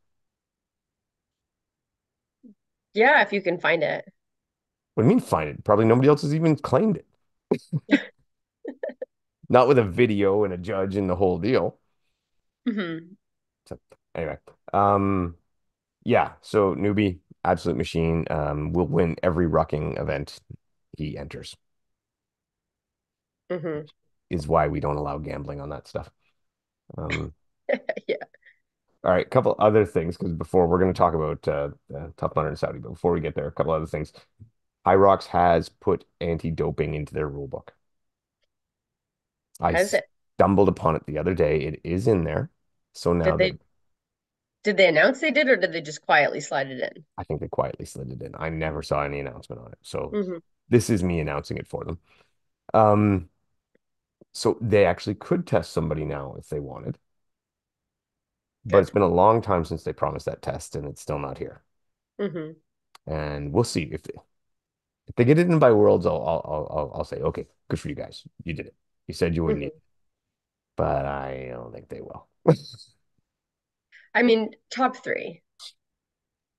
Yeah, 2.94 3.22
if 3.22 3.32
you 3.32 3.40
can 3.42 3.58
find 3.60 3.82
it. 3.82 4.04
What 4.94 5.04
do 5.04 5.08
you 5.08 5.14
mean 5.14 5.20
find 5.20 5.48
it? 5.48 5.64
Probably 5.64 5.84
nobody 5.86 6.08
else 6.08 6.22
has 6.22 6.34
even 6.34 6.56
claimed 6.56 6.96
it. 6.98 7.06
Not 9.50 9.68
with 9.68 9.76
a 9.78 9.84
video 9.84 10.44
and 10.44 10.54
a 10.54 10.58
judge 10.58 10.96
and 10.96 11.08
the 11.10 11.16
whole 11.16 11.38
deal. 11.38 11.78
Mm-hmm. 12.68 13.14
So 13.66 13.78
anyway, 14.14 14.38
um, 14.72 15.36
yeah. 16.04 16.34
So 16.42 16.74
Newby, 16.74 17.20
absolute 17.44 17.76
machine, 17.78 18.26
um, 18.30 18.72
will 18.72 18.86
win 18.88 19.16
every 19.22 19.46
rucking 19.48 20.00
event 20.00 20.40
he 20.98 21.18
enters. 21.18 21.56
hmm 23.50 23.90
Is 24.30 24.46
why 24.46 24.68
we 24.68 24.80
don't 24.80 24.96
allow 24.96 25.18
gambling 25.18 25.60
on 25.60 25.70
that 25.70 25.88
stuff. 25.88 26.10
Um, 26.98 27.34
Yeah. 28.06 28.24
all 29.04 29.12
right, 29.12 29.26
a 29.26 29.28
couple 29.30 29.54
other 29.58 29.84
things 29.86 30.16
because 30.16 30.32
before 30.32 30.66
we're 30.66 30.78
going 30.80 30.92
to 30.92 30.98
talk 30.98 31.14
about 31.14 31.46
uh, 31.48 31.70
uh, 31.96 32.08
Tough 32.16 32.32
Mudder 32.34 32.48
and 32.48 32.58
Saudi, 32.58 32.78
but 32.80 32.90
before 32.90 33.12
we 33.12 33.20
get 33.20 33.34
there, 33.34 33.46
a 33.46 33.52
couple 33.52 33.72
other 33.72 33.86
things. 33.86 34.12
Hyrox 34.86 35.26
has 35.26 35.68
put 35.68 36.04
anti-doping 36.20 36.94
into 36.94 37.14
their 37.14 37.28
rule 37.28 37.48
book. 37.48 37.74
I 39.60 39.76
Has 39.76 39.94
it? 39.94 40.08
stumbled 40.36 40.68
upon 40.68 40.96
it 40.96 41.06
the 41.06 41.18
other 41.18 41.34
day. 41.34 41.60
It 41.60 41.80
is 41.84 42.08
in 42.08 42.24
there. 42.24 42.50
So 42.94 43.12
now 43.12 43.36
Did 43.36 43.38
that 43.38 43.52
they 43.52 43.58
Did 44.68 44.76
they 44.76 44.86
announce 44.86 45.20
they 45.20 45.30
did, 45.32 45.48
or 45.48 45.56
did 45.56 45.72
they 45.72 45.80
just 45.80 46.02
quietly 46.02 46.40
slide 46.40 46.70
it 46.70 46.80
in? 46.96 47.06
I 47.16 47.24
think 47.24 47.40
they 47.40 47.48
quietly 47.48 47.84
slid 47.86 48.10
it 48.10 48.22
in. 48.22 48.34
I 48.38 48.48
never 48.50 48.82
saw 48.82 49.02
any 49.02 49.20
announcement 49.20 49.60
on 49.62 49.72
it. 49.72 49.78
So 49.82 50.18
hmm 50.22 50.38
this 50.68 50.90
is 50.90 51.02
me 51.02 51.20
announcing 51.20 51.56
it 51.56 51.66
for 51.66 51.84
them. 51.84 51.98
Um, 52.74 53.30
so 54.32 54.56
they 54.60 54.84
actually 54.86 55.14
could 55.14 55.46
test 55.46 55.72
somebody 55.72 56.04
now 56.04 56.34
if 56.38 56.48
they 56.48 56.60
wanted, 56.60 56.98
but 58.64 58.78
it's 58.78 58.90
been 58.90 59.02
a 59.02 59.06
long 59.08 59.42
time 59.42 59.64
since 59.64 59.82
they 59.82 59.92
promised 59.92 60.26
that 60.26 60.42
test 60.42 60.76
and 60.76 60.86
it's 60.86 61.00
still 61.02 61.18
not 61.18 61.38
here. 61.38 61.62
hmm 62.18 62.50
And 63.06 63.52
we'll 63.52 63.64
see 63.64 63.82
if 63.84 64.02
they, 64.02 64.12
if 65.08 65.16
they 65.16 65.24
get 65.26 65.38
it 65.38 65.48
in 65.48 65.58
by 65.58 65.72
worlds, 65.72 66.06
I'll 66.06 66.16
I'll 66.22 66.68
I'll, 66.70 66.92
I'll 66.96 67.04
say, 67.04 67.18
okay, 67.18 67.46
good 67.68 67.80
for 67.80 67.88
you 67.88 67.96
guys. 67.96 68.24
You 68.44 68.54
did 68.54 68.66
it. 68.68 68.76
You 69.08 69.14
said 69.14 69.36
you 69.36 69.44
wouldn't 69.44 69.60
need 69.62 69.68
hmm 69.68 69.78
it, 69.78 69.82
but 70.76 71.06
I 71.06 71.48
don't 71.52 71.72
think 71.72 71.88
they 71.88 72.00
will. 72.00 72.28
I 74.18 74.22
mean, 74.22 74.50
top 74.70 74.96
three. 75.02 75.42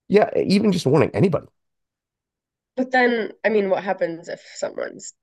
Yeah, 0.08 0.30
even 0.38 0.72
just 0.72 0.86
warning 0.86 1.12
anybody. 1.14 1.48
But 2.76 2.90
then, 2.90 3.34
I 3.46 3.50
mean, 3.50 3.70
what 3.70 3.84
happens 3.84 4.28
if 4.28 4.42
someone's 4.56 5.14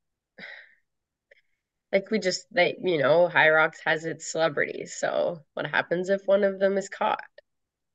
like 1.93 2.11
we 2.11 2.19
just 2.19 2.47
they, 2.53 2.77
you 2.83 2.99
know, 2.99 3.29
Hyrox 3.33 3.75
has 3.85 4.05
its 4.05 4.31
celebrities. 4.31 4.95
So 4.99 5.41
what 5.55 5.67
happens 5.67 6.09
if 6.11 6.23
one 6.27 6.45
of 6.45 6.59
them 6.59 6.77
is 6.79 6.89
caught? 6.89 7.21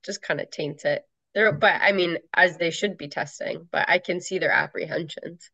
Just 0.04 0.22
kind 0.22 0.42
of 0.42 0.52
taints 0.52 0.86
it. 0.86 1.08
There, 1.36 1.52
but 1.54 1.82
I 1.82 1.92
mean, 1.94 2.18
as 2.34 2.58
they 2.58 2.72
should 2.72 2.98
be 2.98 3.10
testing, 3.10 3.68
but 3.72 3.90
I 3.90 4.00
can 4.00 4.22
see 4.22 4.40
their 4.40 4.52
apprehensions. 4.52 5.50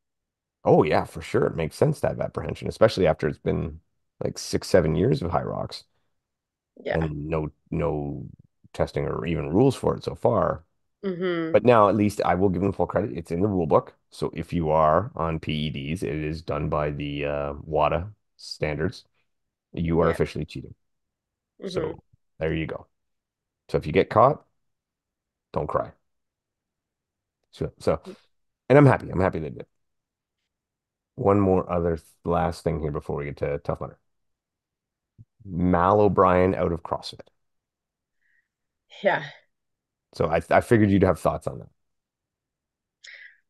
Oh 0.63 0.84
yeah, 0.84 1.06
for 1.06 1.22
sure. 1.22 1.46
It 1.48 1.56
makes 1.56 1.75
sense 1.75 2.00
to 2.01 2.08
have 2.10 2.20
apprehension, 2.20 2.67
especially 2.67 3.08
after 3.08 3.27
it's 3.27 3.38
been 3.39 3.79
like 4.24 4.38
six, 4.38 4.67
seven 4.67 4.96
years 4.96 5.22
of 5.22 5.32
Hyrox 5.32 5.84
Yeah. 6.84 6.96
and 6.96 7.27
no 7.27 7.50
no 7.72 8.25
testing 8.74 9.05
or 9.05 9.25
even 9.25 9.50
rules 9.50 9.75
for 9.75 9.95
it 9.95 10.03
so 10.03 10.15
far. 10.15 10.63
hmm 11.03 11.53
But 11.53 11.65
now 11.65 11.89
at 11.89 11.95
least 11.95 12.21
I 12.25 12.36
will 12.36 12.50
give 12.50 12.62
them 12.62 12.74
full 12.74 12.88
credit. 12.88 13.17
It's 13.17 13.31
in 13.31 13.41
the 13.41 13.47
rule 13.47 13.67
book. 13.67 13.95
So 14.12 14.31
if 14.36 14.53
you 14.53 14.71
are 14.71 15.12
on 15.15 15.39
PEDs, 15.39 16.03
it 16.03 16.15
is 16.15 16.41
done 16.41 16.69
by 16.69 16.91
the 16.91 17.25
uh, 17.25 17.53
WADA 17.63 18.13
standards. 18.38 19.05
You 19.74 20.01
are 20.01 20.09
Yeah. 20.09 20.12
officially 20.12 20.45
cheating. 20.45 20.75
hmm 21.62 21.91
So 21.91 22.03
there 22.39 22.53
you 22.55 22.67
go. 22.67 22.88
So 23.69 23.77
if 23.79 23.88
you 23.88 23.93
get 23.93 24.09
caught, 24.12 24.45
don't 25.53 25.67
cry. 25.67 25.91
So, 27.51 27.71
so 27.79 28.01
and 28.69 28.77
I'm 28.77 28.86
happy. 28.86 29.09
I'm 29.09 29.19
happy 29.21 29.39
they 29.39 29.50
did. 29.50 29.67
One 31.15 31.41
more 31.41 31.69
other 31.69 31.97
th- 31.97 32.07
last 32.24 32.63
thing 32.63 32.79
here 32.79 32.91
before 32.91 33.17
we 33.17 33.25
get 33.25 33.36
to 33.38 33.57
Tough 33.59 33.81
Mudder. 33.81 34.00
Mal 35.45 36.00
O'Brien 36.00 36.53
out 36.53 36.71
of 36.71 36.83
CrossFit. 36.83 37.29
Yeah. 39.03 39.24
So 40.13 40.27
I 40.27 40.41
I 40.50 40.62
figured 40.62 40.91
you'd 40.91 41.03
have 41.03 41.20
thoughts 41.20 41.48
on 41.48 41.60
that. 41.60 41.70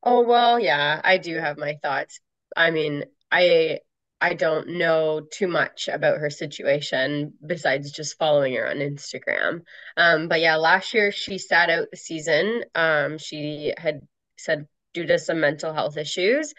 Oh, 0.04 0.22
well, 0.22 0.60
yeah, 0.60 1.02
I 1.04 1.18
do 1.18 1.36
have 1.38 1.58
my 1.58 1.76
thoughts. 1.82 2.20
I 2.56 2.72
mean, 2.72 3.06
I 3.32 3.80
I 4.22 4.34
don't 4.34 4.70
know 4.80 5.22
too 5.32 5.48
much 5.48 5.88
about 5.88 6.18
her 6.20 6.30
situation 6.32 7.34
besides 7.46 7.92
just 7.92 8.18
following 8.18 8.56
her 8.56 8.68
on 8.68 8.78
Instagram. 8.78 9.62
Um, 9.96 10.28
but 10.28 10.42
yeah, 10.42 10.56
last 10.56 10.94
year 10.94 11.12
she 11.12 11.38
sat 11.38 11.70
out 11.70 11.90
the 11.92 11.98
season. 11.98 12.64
Um, 12.74 13.18
she 13.20 13.74
had 13.78 14.02
said 14.38 14.68
due 14.94 15.06
to 15.06 15.20
some 15.20 15.40
mental 15.40 15.74
health 15.74 15.98
issues. 15.98 16.54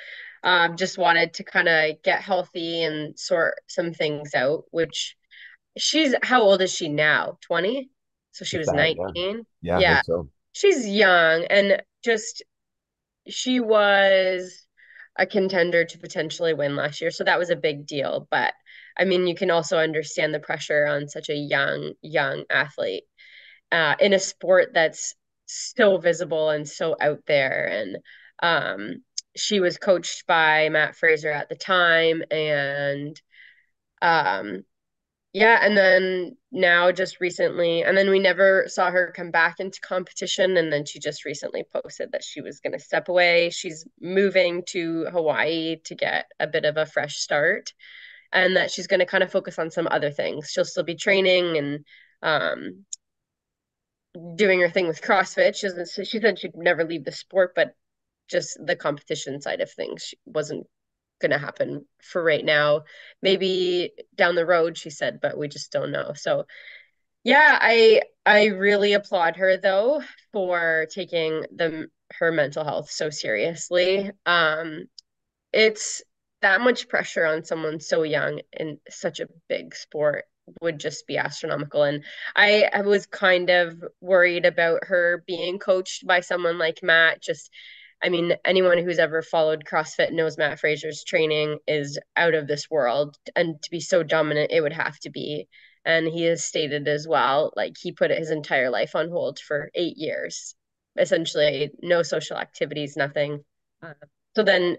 Um, 0.45 0.77
just 0.77 0.99
wanted 0.99 1.35
to 1.35 1.45
kind 1.45 1.69
of 1.69 2.03
get 2.05 2.21
healthy 2.23 2.85
and 2.85 3.19
sort 3.19 3.55
some 3.67 3.93
things 3.93 4.35
out, 4.35 4.65
which 4.71 5.17
she's 5.79 6.15
how 6.23 6.43
old 6.43 6.63
is 6.63 6.73
she 6.75 6.89
now? 6.89 7.39
20? 7.43 7.91
So 8.39 8.45
she 8.45 8.59
was 8.59 8.69
that, 8.69 8.97
yeah. 8.97 9.05
19. 9.05 9.47
Yeah, 9.63 9.81
Yeah, 9.81 10.03
so. 10.03 10.29
she's 10.53 10.89
young 10.89 11.45
and 11.51 11.83
just 12.05 12.45
she 13.29 13.59
was 13.59 14.65
a 15.19 15.27
contender 15.27 15.85
to 15.85 15.99
potentially 15.99 16.55
win 16.55 16.77
last 16.77 17.01
year, 17.01 17.11
so 17.11 17.25
that 17.25 17.39
was 17.39 17.51
a 17.51 17.57
big 17.57 17.85
deal. 17.87 18.29
But 18.31 18.55
I 18.97 19.05
mean, 19.05 19.27
you 19.27 19.35
can 19.35 19.51
also 19.51 19.79
understand 19.79 20.33
the 20.33 20.39
pressure 20.41 20.87
on 20.87 21.09
such 21.09 21.29
a 21.29 21.35
young, 21.35 21.95
young 22.01 22.45
athlete 22.49 23.05
uh, 23.73 23.97
in 23.99 24.13
a 24.13 24.21
sport 24.21 24.71
that's 24.73 25.17
so 25.47 25.99
visible 25.99 26.51
and 26.51 26.69
so 26.69 26.97
out 27.01 27.23
there. 27.27 27.67
And 27.67 27.99
um, 28.41 29.03
she 29.37 29.59
was 29.59 29.79
coached 29.79 30.27
by 30.29 30.69
Mat 30.69 30.95
Fraser 30.95 31.33
at 31.33 31.49
the 31.49 31.57
time, 31.57 32.23
and 32.31 33.21
um, 34.01 34.63
yeah, 35.33 35.59
and 35.63 35.77
then 35.77 36.37
now 36.51 36.91
just 36.91 37.21
recently, 37.21 37.83
and 37.83 37.97
then 37.97 38.09
we 38.11 38.19
never 38.19 38.65
saw 38.69 38.91
her 38.91 39.13
come 39.15 39.31
back 39.31 39.61
into 39.61 39.81
competition. 39.81 40.57
And 40.57 40.73
then 40.73 40.87
she 40.87 40.99
just 40.99 41.25
recently 41.25 41.65
posted 41.73 42.13
that 42.13 42.25
she 42.25 42.41
was 42.41 42.61
going 42.61 42.73
to 42.73 42.79
step 42.79 43.09
away. 43.09 43.51
She's 43.51 43.87
moving 44.01 44.63
to 44.69 45.05
Hawaii 45.13 45.77
to 45.85 45.95
get 45.95 46.27
a 46.41 46.47
bit 46.47 46.65
of 46.65 46.77
a 46.77 46.87
fresh 46.87 47.17
start, 47.17 47.73
and 48.33 48.57
that 48.57 48.71
she's 48.71 48.87
going 48.87 49.01
to 49.01 49.07
kind 49.07 49.23
of 49.23 49.31
focus 49.31 49.59
on 49.59 49.71
some 49.71 49.89
other 49.91 50.11
things. 50.11 50.51
She'll 50.51 50.65
still 50.65 50.85
be 50.85 50.97
training 50.97 51.59
and 51.59 51.85
um, 52.23 52.85
doing 54.35 54.61
her 54.61 54.71
thing 54.71 54.89
with 54.89 55.03
CrossFit. 55.03 55.57
She, 55.57 55.69
doesn't, 55.69 56.07
she 56.07 56.21
said 56.21 56.39
she'd 56.39 56.57
never 56.57 56.85
leave 56.85 57.05
the 57.05 57.13
sport, 57.13 57.53
but 57.55 57.75
just 58.29 58.59
the 58.65 58.77
competition 58.77 59.41
side 59.41 59.61
of 59.61 59.71
things 59.71 60.03
she 60.03 60.19
wasn't 60.25 60.67
going 61.21 61.31
to 61.33 61.39
happen 61.39 61.85
for 62.03 62.23
right 62.23 62.45
now. 62.45 62.83
Maybe 63.23 63.93
down 64.15 64.35
the 64.35 64.47
road, 64.47 64.79
she 64.79 64.91
said, 64.91 65.21
but 65.21 65.37
we 65.39 65.49
just 65.49 65.73
don't 65.73 65.93
know. 65.93 66.13
So 66.15 66.47
yeah, 67.25 67.59
I 67.61 68.03
I 68.25 68.47
really 68.47 68.95
applaud 68.95 69.37
her 69.37 69.57
though 69.57 70.03
for 70.33 70.87
taking 70.91 71.45
the 71.55 71.89
her 72.13 72.33
mental 72.33 72.65
health 72.65 72.91
so 72.91 73.11
seriously. 73.11 74.11
Um, 74.27 74.85
it's 75.53 76.03
that 76.43 76.61
much 76.61 76.89
pressure 76.89 77.25
on 77.27 77.45
someone 77.45 77.81
so 77.81 78.03
young 78.03 78.41
in 78.53 78.79
such 78.89 79.21
a 79.21 79.29
big 79.49 79.75
sport 79.75 80.25
would 80.63 80.79
just 80.79 81.07
be 81.07 81.19
astronomical. 81.19 81.83
And 81.83 82.05
I, 82.35 82.69
I 82.73 82.83
was 82.83 83.07
kind 83.07 83.51
of 83.51 83.83
worried 84.01 84.47
about 84.47 84.85
her 84.85 85.25
being 85.27 85.59
coached 85.59 86.07
by 86.07 86.21
someone 86.21 86.59
like 86.59 86.83
Mat. 86.83 87.21
Just, 87.21 87.51
I 88.03 88.09
mean, 88.11 88.35
anyone 88.45 88.79
who's 88.79 88.99
ever 88.99 89.23
followed 89.23 89.65
CrossFit 89.65 90.13
knows 90.13 90.39
Mat 90.39 90.61
Fraser's 90.61 91.03
training 91.05 91.59
is 91.67 91.99
out 92.17 92.35
of 92.35 92.47
this 92.47 92.71
world. 92.71 93.17
And 93.35 93.61
to 93.63 93.71
be 93.71 93.81
so 93.81 94.03
dominant, 94.03 94.53
it 94.53 94.61
would 94.61 94.73
have 94.73 94.99
to 95.01 95.11
be. 95.11 95.49
And 95.85 96.07
he 96.07 96.25
has 96.25 96.45
stated 96.45 96.87
as 96.87 97.09
well, 97.09 97.53
like 97.57 97.77
he 97.79 97.93
put 97.93 98.11
his 98.11 98.31
entire 98.31 98.71
life 98.71 98.95
on 98.95 99.11
hold 99.11 99.39
for 99.39 99.71
eight 99.75 99.97
years, 99.97 100.55
essentially 100.97 101.71
no 101.83 102.03
social 102.03 102.37
activities, 102.37 102.97
nothing. 102.97 103.45
Uh, 103.83 103.95
so 104.37 104.43
then 104.43 104.77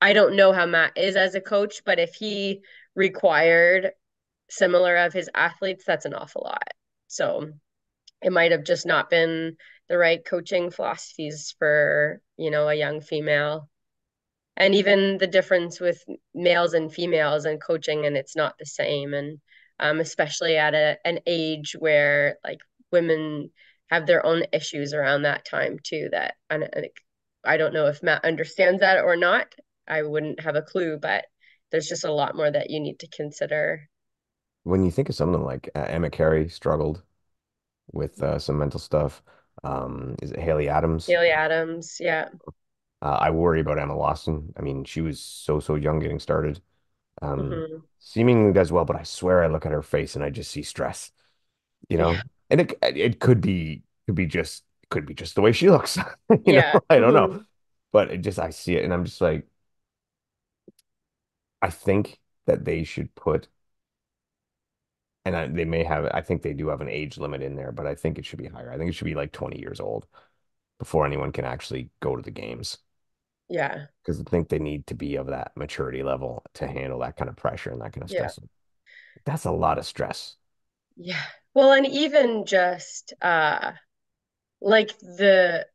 I 0.00 0.12
don't 0.12 0.36
know 0.36 0.52
how 0.52 0.66
Mat 0.66 0.92
is 0.96 1.16
as 1.16 1.34
a 1.34 1.40
coach, 1.40 1.82
but 1.84 1.98
if 1.98 2.14
he 2.14 2.62
required 2.94 3.92
similar 4.48 4.96
of 4.96 5.12
his 5.12 5.28
athletes, 5.34 5.84
that's 5.84 6.04
an 6.04 6.14
awful 6.14 6.42
lot. 6.44 6.68
So 7.08 7.50
it 8.22 8.32
might 8.32 8.52
have 8.52 8.64
just 8.64 8.86
not 8.86 9.10
been 9.10 9.56
the 9.88 9.98
right 9.98 10.24
coaching 10.24 10.70
philosophies 10.70 11.54
for, 11.58 12.20
you 12.36 12.50
know, 12.50 12.68
a 12.68 12.74
young 12.74 13.00
female. 13.00 13.68
And 14.56 14.74
even 14.74 15.18
the 15.18 15.26
difference 15.26 15.80
with 15.80 16.02
males 16.34 16.72
and 16.72 16.92
females 16.92 17.44
and 17.44 17.62
coaching, 17.62 18.06
and 18.06 18.16
it's 18.16 18.34
not 18.34 18.56
the 18.58 18.66
same. 18.66 19.12
And 19.14 19.38
um, 19.78 20.00
especially 20.00 20.56
at 20.56 20.74
a, 20.74 20.98
an 21.04 21.20
age 21.26 21.76
where 21.78 22.38
like 22.42 22.60
women 22.90 23.50
have 23.90 24.06
their 24.06 24.24
own 24.24 24.44
issues 24.52 24.94
around 24.94 25.22
that 25.22 25.44
time 25.44 25.78
too. 25.82 26.08
That 26.12 26.34
and, 26.50 26.68
and 26.72 26.86
I 27.44 27.56
don't 27.56 27.74
know 27.74 27.86
if 27.86 28.02
Mat 28.02 28.24
understands 28.24 28.80
that 28.80 29.04
or 29.04 29.16
not. 29.16 29.54
I 29.86 30.02
wouldn't 30.02 30.40
have 30.40 30.56
a 30.56 30.62
clue, 30.62 30.98
but 31.00 31.26
there's 31.70 31.86
just 31.88 32.04
a 32.04 32.12
lot 32.12 32.36
more 32.36 32.50
that 32.50 32.70
you 32.70 32.80
need 32.80 32.98
to 33.00 33.08
consider. 33.08 33.88
When 34.64 34.84
you 34.84 34.90
think 34.90 35.08
of 35.08 35.14
someone 35.14 35.42
like 35.42 35.70
uh, 35.76 35.84
Emma 35.86 36.10
Cary 36.10 36.48
struggled 36.48 37.02
with 37.92 38.22
uh, 38.22 38.38
some 38.38 38.58
mental 38.58 38.80
stuff. 38.80 39.22
Um, 39.64 40.16
is 40.22 40.32
it 40.32 40.38
Haley 40.40 40.68
Adams? 40.68 41.16
Haley 41.16 41.30
Adams, 41.30 41.98
yeah. 42.00 42.28
Uh, 43.02 43.18
I 43.20 43.30
worry 43.30 43.60
about 43.60 43.78
Emma 43.78 43.96
Lawson. 43.96 44.52
I 44.56 44.62
mean, 44.62 44.84
she 44.84 45.00
was 45.00 45.20
so, 45.20 45.60
so 45.60 45.74
young 45.74 45.98
getting 45.98 46.18
started. 46.18 46.62
Um, 47.22 47.64
hmm 47.64 47.86
seemingly 48.00 48.52
does 48.54 48.72
well, 48.72 48.84
but 48.86 48.96
I 48.96 49.04
swear 49.04 49.42
I 49.44 49.48
look 49.48 49.66
at 49.66 49.72
her 49.72 49.82
face 49.82 50.16
and 50.16 50.24
I 50.24 50.30
just 50.30 50.50
see 50.52 50.62
stress, 50.62 51.12
you 51.88 51.96
Yeah. 51.96 51.98
know? 51.98 52.24
And 52.50 52.60
it 52.62 52.78
it 52.82 53.20
could 53.20 53.40
be 53.42 53.82
could 54.06 54.16
be 54.16 54.26
just 54.26 54.64
could 54.90 55.06
be 55.06 55.14
just 55.14 55.34
the 55.36 55.42
way 55.42 55.52
she 55.52 55.70
looks. 55.70 55.98
You 56.46 56.54
know, 56.54 56.64
I 56.90 56.98
don't 56.98 57.14
know. 57.14 57.30
But 57.92 58.10
it 58.12 58.18
just 58.18 58.38
I 58.40 58.50
see 58.50 58.76
it 58.76 58.84
and 58.84 58.94
I'm 58.94 59.04
just 59.06 59.20
like 59.22 59.46
I 61.62 61.70
think 61.70 62.20
that 62.46 62.64
they 62.64 62.84
should 62.84 63.14
put 63.14 63.48
and 65.26 65.36
I, 65.36 65.48
they 65.48 65.66
may 65.66 65.84
have 65.84 66.06
I 66.14 66.22
think 66.22 66.42
they 66.42 66.54
do 66.54 66.68
have 66.70 66.82
an 66.82 66.88
age 66.90 67.18
limit 67.18 67.42
in 67.42 67.56
there, 67.56 67.72
but 67.72 67.86
I 67.88 67.96
think 67.96 68.18
it 68.18 68.26
should 68.26 68.40
be 68.40 68.48
higher. 68.48 68.72
I 68.72 68.78
think 68.78 68.90
it 68.90 68.94
should 68.94 69.06
be 69.06 69.16
like 69.16 69.32
20 69.32 69.60
years 69.60 69.80
old 69.80 70.06
before 70.78 71.06
anyone 71.06 71.32
can 71.32 71.44
actually 71.46 71.90
go 72.00 72.16
to 72.16 72.22
the 72.22 72.30
games. 72.32 72.78
Yeah. 73.48 73.86
Because 74.02 74.20
I 74.20 74.24
think 74.24 74.48
they 74.48 74.58
need 74.58 74.86
to 74.86 74.94
be 74.94 75.16
of 75.16 75.26
that 75.26 75.54
maturity 75.56 76.02
level 76.02 76.44
to 76.54 76.66
handle 76.68 77.00
that 77.00 77.16
kind 77.16 77.28
of 77.28 77.36
pressure 77.36 77.70
and 77.70 77.80
that 77.80 77.92
kind 77.92 78.04
of 78.04 78.08
Yeah. 78.08 78.10
stress. 78.10 78.38
That's 79.24 79.44
a 79.46 79.52
lot 79.52 79.78
of 79.78 79.86
stress. 79.86 80.36
Yeah. 80.96 81.22
Well, 81.54 81.72
and 81.72 81.86
even 81.86 82.44
just 82.46 83.12
uh 83.22 83.72
like 84.60 84.98
the 85.00 85.66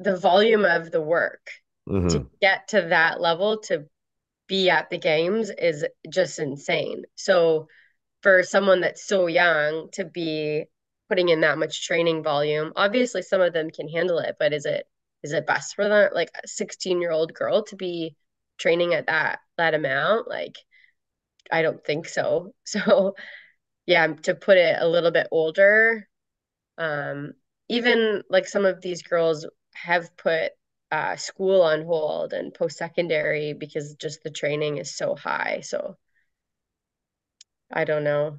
the 0.00 0.16
volume 0.18 0.64
of 0.64 0.90
the 0.92 1.02
work 1.02 1.50
to 2.10 2.20
hmm 2.20 2.26
get 2.42 2.68
to 2.68 2.82
that 2.82 3.20
level 3.20 3.58
to 3.62 3.86
be 4.48 4.70
at 4.70 4.90
the 4.90 4.98
games 4.98 5.50
is 5.50 5.86
just 6.10 6.38
insane. 6.40 7.04
So 7.16 7.68
for 8.22 8.42
someone 8.42 8.80
that's 8.80 9.06
so 9.06 9.26
young 9.26 9.90
to 9.92 10.04
be 10.04 10.64
putting 11.08 11.28
in 11.28 11.40
that 11.42 11.58
much 11.58 11.86
training 11.86 12.22
volume, 12.22 12.72
obviously 12.76 13.22
some 13.22 13.40
of 13.40 13.52
them 13.52 13.70
can 13.70 13.88
handle 13.88 14.18
it, 14.18 14.36
but 14.38 14.52
is 14.52 14.66
it 14.66 14.86
is 15.22 15.32
it 15.32 15.46
best 15.46 15.74
for 15.76 15.88
them 15.88 16.10
like 16.14 16.30
a 16.44 16.48
16 16.48 17.00
year 17.00 17.12
old 17.12 17.34
girl 17.34 17.64
to 17.64 17.76
be 17.76 18.16
training 18.58 18.94
at 18.94 19.06
that 19.06 19.40
that 19.58 19.74
amount? 19.74 20.28
Like 20.28 20.56
I 21.50 21.62
don't 21.62 21.84
think 21.84 22.08
so. 22.08 22.54
So 22.64 23.14
yeah, 23.86 24.06
to 24.08 24.34
put 24.34 24.58
it 24.58 24.76
a 24.80 24.88
little 24.88 25.10
bit 25.12 25.28
older, 25.32 26.08
um, 26.78 27.34
even 27.68 28.22
like 28.30 28.46
some 28.48 28.64
of 28.66 28.80
these 28.82 29.02
girls 29.02 29.46
have 29.74 30.16
put 30.16 30.52
uh, 30.92 31.16
school 31.16 31.62
on 31.62 31.84
hold 31.84 32.32
and 32.34 32.54
post-secondary 32.54 33.54
because 33.54 33.94
just 33.96 34.22
the 34.24 34.30
training 34.30 34.78
is 34.78 34.96
so 34.96 35.16
high. 35.16 35.60
So 35.62 35.96
I 37.72 37.84
don't 37.84 38.04
know. 38.04 38.38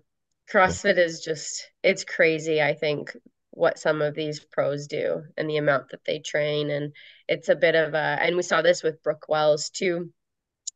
CrossFit 0.52 0.98
is 0.98 1.22
just, 1.22 1.70
it's 1.84 2.04
crazy, 2.04 2.62
I 2.62 2.74
think, 2.74 3.16
what 3.52 3.80
some 3.80 4.02
of 4.02 4.16
these 4.16 4.40
pros 4.40 4.88
do 4.88 5.24
and 5.38 5.50
the 5.50 5.58
amount 5.58 5.90
that 5.90 6.06
they 6.06 6.20
train. 6.20 6.70
And 6.70 6.94
it's 7.28 7.50
a 7.50 7.56
bit 7.56 7.76
of 7.76 7.94
a, 7.94 8.18
and 8.22 8.36
we 8.36 8.44
saw 8.44 8.62
this 8.62 8.84
with 8.84 9.02
Brooke 9.04 9.26
Wells 9.30 9.70
too 9.70 10.12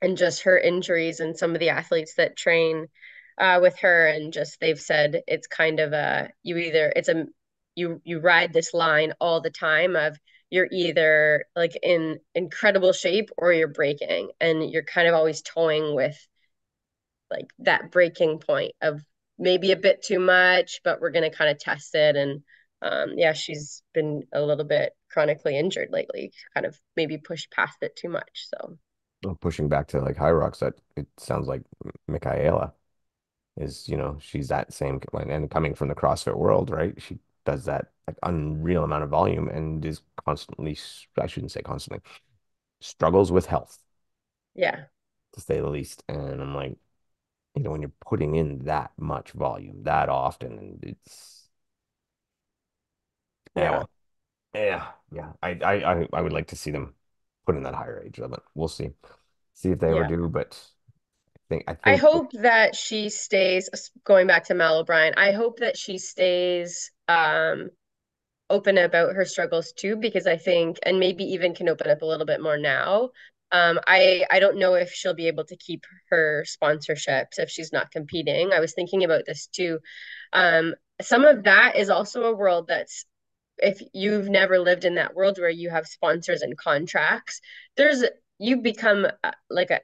and 0.01 0.17
just 0.17 0.43
her 0.43 0.57
injuries 0.57 1.19
and 1.19 1.37
some 1.37 1.53
of 1.53 1.59
the 1.59 1.69
athletes 1.69 2.15
that 2.15 2.37
train 2.37 2.87
uh, 3.37 3.59
with 3.61 3.77
her 3.79 4.07
and 4.07 4.33
just 4.33 4.59
they've 4.59 4.79
said 4.79 5.21
it's 5.27 5.47
kind 5.47 5.79
of 5.79 5.93
a 5.93 6.29
you 6.43 6.57
either 6.57 6.91
it's 6.95 7.09
a 7.09 7.25
you 7.75 8.01
you 8.03 8.19
ride 8.19 8.53
this 8.53 8.73
line 8.73 9.13
all 9.19 9.41
the 9.41 9.49
time 9.49 9.95
of 9.95 10.17
you're 10.49 10.67
either 10.71 11.45
like 11.55 11.77
in 11.83 12.19
incredible 12.33 12.93
shape 12.93 13.29
or 13.37 13.53
you're 13.53 13.67
breaking 13.67 14.29
and 14.39 14.71
you're 14.71 14.83
kind 14.83 15.07
of 15.07 15.13
always 15.13 15.41
toying 15.41 15.93
with 15.93 16.17
like 17.31 17.47
that 17.59 17.91
breaking 17.91 18.39
point 18.39 18.73
of 18.81 19.01
maybe 19.39 19.71
a 19.71 19.75
bit 19.77 20.03
too 20.03 20.19
much 20.19 20.81
but 20.83 20.99
we're 21.01 21.11
going 21.11 21.29
to 21.29 21.35
kind 21.35 21.49
of 21.49 21.59
test 21.59 21.93
it 21.95 22.15
and 22.15 22.41
um, 22.81 23.13
yeah 23.17 23.33
she's 23.33 23.81
been 23.93 24.23
a 24.33 24.41
little 24.41 24.65
bit 24.65 24.93
chronically 25.11 25.57
injured 25.57 25.89
lately 25.91 26.31
kind 26.53 26.65
of 26.65 26.79
maybe 26.95 27.17
pushed 27.17 27.51
past 27.51 27.77
it 27.81 27.95
too 27.95 28.09
much 28.09 28.47
so 28.55 28.77
Well, 29.23 29.35
pushing 29.35 29.67
back 29.69 29.87
to 29.89 29.99
like 30.01 30.15
Hyrox, 30.17 30.59
that 30.59 30.75
it 30.95 31.07
sounds 31.17 31.47
like 31.47 31.63
Michaela 32.07 32.73
is, 33.57 33.89
you 33.89 33.97
know, 33.97 34.17
she's 34.21 34.49
that 34.49 34.73
same 34.73 35.01
and 35.13 35.51
coming 35.51 35.75
from 35.75 35.89
the 35.89 35.95
CrossFit 35.95 36.37
world, 36.37 36.69
right? 36.71 37.01
She 37.01 37.19
does 37.45 37.65
that 37.65 37.91
like 38.07 38.17
unreal 38.23 38.83
amount 38.85 39.03
of 39.05 39.09
volume 39.11 39.49
and 39.49 39.85
is 39.85 40.01
constantly, 40.25 40.77
I 41.19 41.27
shouldn't 41.27 41.51
say 41.53 41.61
constantly, 41.63 42.01
struggles 42.81 43.31
with 43.31 43.47
health, 43.47 43.79
yeah 44.55 44.85
to 45.33 45.41
say 45.41 45.59
the 45.59 45.69
least. 45.69 46.03
And 46.07 46.41
I'm 46.41 46.55
like, 46.55 46.77
you 47.57 47.63
know, 47.63 47.71
when 47.71 47.81
you're 47.81 47.91
putting 48.05 48.35
in 48.35 48.65
that 48.65 48.91
much 48.97 49.31
volume 49.31 49.83
that 49.83 50.09
often, 50.09 50.57
and 50.59 50.83
it's 50.83 51.49
yeah, 53.55 53.83
yeah 53.83 53.85
yeah, 54.55 54.91
yeah. 55.11 55.33
I, 55.43 55.51
I, 55.63 55.73
I, 56.01 56.07
I 56.13 56.21
would 56.21 56.33
like 56.33 56.47
to 56.49 56.55
see 56.55 56.71
them 56.71 56.95
put 57.45 57.55
in 57.57 57.63
that 57.63 57.75
higher 57.75 58.01
age 58.05 58.19
limit. 58.19 58.41
We'll 58.55 58.67
see, 58.69 58.91
see 59.53 59.71
if 59.71 59.79
they 59.79 59.91
ever 59.91 60.05
do. 60.05 60.29
But 60.29 60.59
I 61.37 61.39
think, 61.49 61.63
I 61.67 61.73
I 61.83 61.95
think, 61.95 61.97
hope 61.97 62.31
that 62.33 62.75
she 62.75 63.09
stays, 63.09 63.69
going 64.03 64.27
back 64.27 64.45
to 64.45 64.53
Mal 64.53 64.79
O'Brien, 64.79 65.13
I 65.17 65.31
hope 65.31 65.59
that 65.59 65.77
she 65.77 65.97
stays 65.97 66.91
um, 67.07 67.69
open 68.49 68.77
about 68.77 69.15
her 69.15 69.25
struggles 69.25 69.73
too, 69.73 69.95
because 69.97 70.27
I 70.27 70.37
think, 70.37 70.79
and 70.83 70.99
maybe 70.99 71.23
even 71.25 71.55
can 71.55 71.69
open 71.69 71.89
up 71.89 72.01
a 72.03 72.05
little 72.07 72.25
bit 72.27 72.41
more 72.41 72.57
now. 72.57 73.11
Um, 73.51 73.79
I 73.87 74.25
I 74.29 74.39
don't 74.39 74.59
know 74.59 74.73
if 74.75 74.91
she'll 74.91 75.13
be 75.13 75.27
able 75.27 75.45
to 75.45 75.55
keep 75.57 75.85
her 76.09 76.45
sponsorships 76.45 77.39
if 77.39 77.49
she's 77.49 77.71
not 77.73 77.91
competing. 77.91 78.51
I 78.51 78.59
was 78.59 78.73
thinking 78.73 79.03
about 79.03 79.25
this 79.25 79.47
too. 79.47 79.79
Um, 80.33 80.75
some 81.01 81.25
of 81.25 81.43
that 81.43 81.75
is 81.77 81.89
also 81.89 82.23
a 82.23 82.35
world 82.35 82.67
that's 82.67 83.05
if 83.57 83.81
you've 83.93 84.29
never 84.29 84.59
lived 84.59 84.85
in 84.85 84.95
that 84.95 85.15
world 85.15 85.37
where 85.39 85.49
you 85.49 85.69
have 85.69 85.87
sponsors 85.87 86.41
and 86.41 86.57
contracts, 86.57 87.41
there's 87.75 88.03
you 88.39 88.57
become 88.57 89.07
uh, 89.23 89.31
like 89.49 89.71
a 89.71 89.79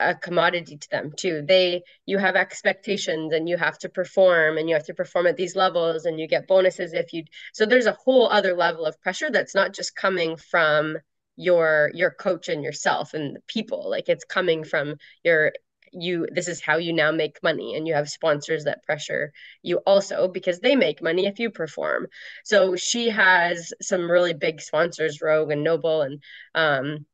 a 0.00 0.14
commodity 0.14 0.78
to 0.78 0.88
them 0.90 1.12
too. 1.16 1.42
They 1.46 1.82
you 2.06 2.18
have 2.18 2.34
expectations 2.36 3.32
and 3.34 3.48
you 3.48 3.56
have 3.58 3.78
to 3.80 3.88
perform 3.88 4.56
and 4.58 4.68
you 4.68 4.74
have 4.74 4.86
to 4.86 4.94
perform 4.94 5.26
at 5.26 5.36
these 5.36 5.54
levels 5.56 6.06
and 6.06 6.18
you 6.18 6.26
get 6.26 6.48
bonuses 6.48 6.92
if 6.94 7.12
you 7.12 7.24
so 7.52 7.66
there's 7.66 7.86
a 7.86 7.96
whole 8.04 8.28
other 8.30 8.54
level 8.54 8.86
of 8.86 9.00
pressure 9.02 9.30
that's 9.30 9.54
not 9.54 9.74
just 9.74 9.94
coming 9.94 10.36
from 10.36 10.96
your 11.40 11.90
your 11.94 12.10
coach 12.10 12.48
and 12.48 12.62
yourself 12.62 13.14
and 13.14 13.36
the 13.36 13.40
people. 13.46 13.88
Like 13.90 14.08
it's 14.08 14.24
coming 14.24 14.64
from 14.64 14.96
your 15.24 15.52
you 15.92 16.26
this 16.32 16.48
is 16.48 16.60
how 16.60 16.76
you 16.76 16.92
now 16.92 17.10
make 17.10 17.42
money 17.42 17.74
and 17.74 17.86
you 17.88 17.94
have 17.94 18.08
sponsors 18.08 18.64
that 18.64 18.82
pressure 18.84 19.32
you 19.62 19.78
also 19.86 20.28
because 20.28 20.60
they 20.60 20.76
make 20.76 21.02
money 21.02 21.26
if 21.26 21.40
you 21.40 21.50
perform 21.50 22.06
so 22.44 22.76
she 22.76 23.10
has 23.10 23.72
some 23.82 24.08
really 24.08 24.32
big 24.32 24.60
sponsors 24.60 25.20
rogue 25.20 25.50
and 25.50 25.64
NOBULL 25.64 26.02
and 26.02 26.22
um 26.54 27.06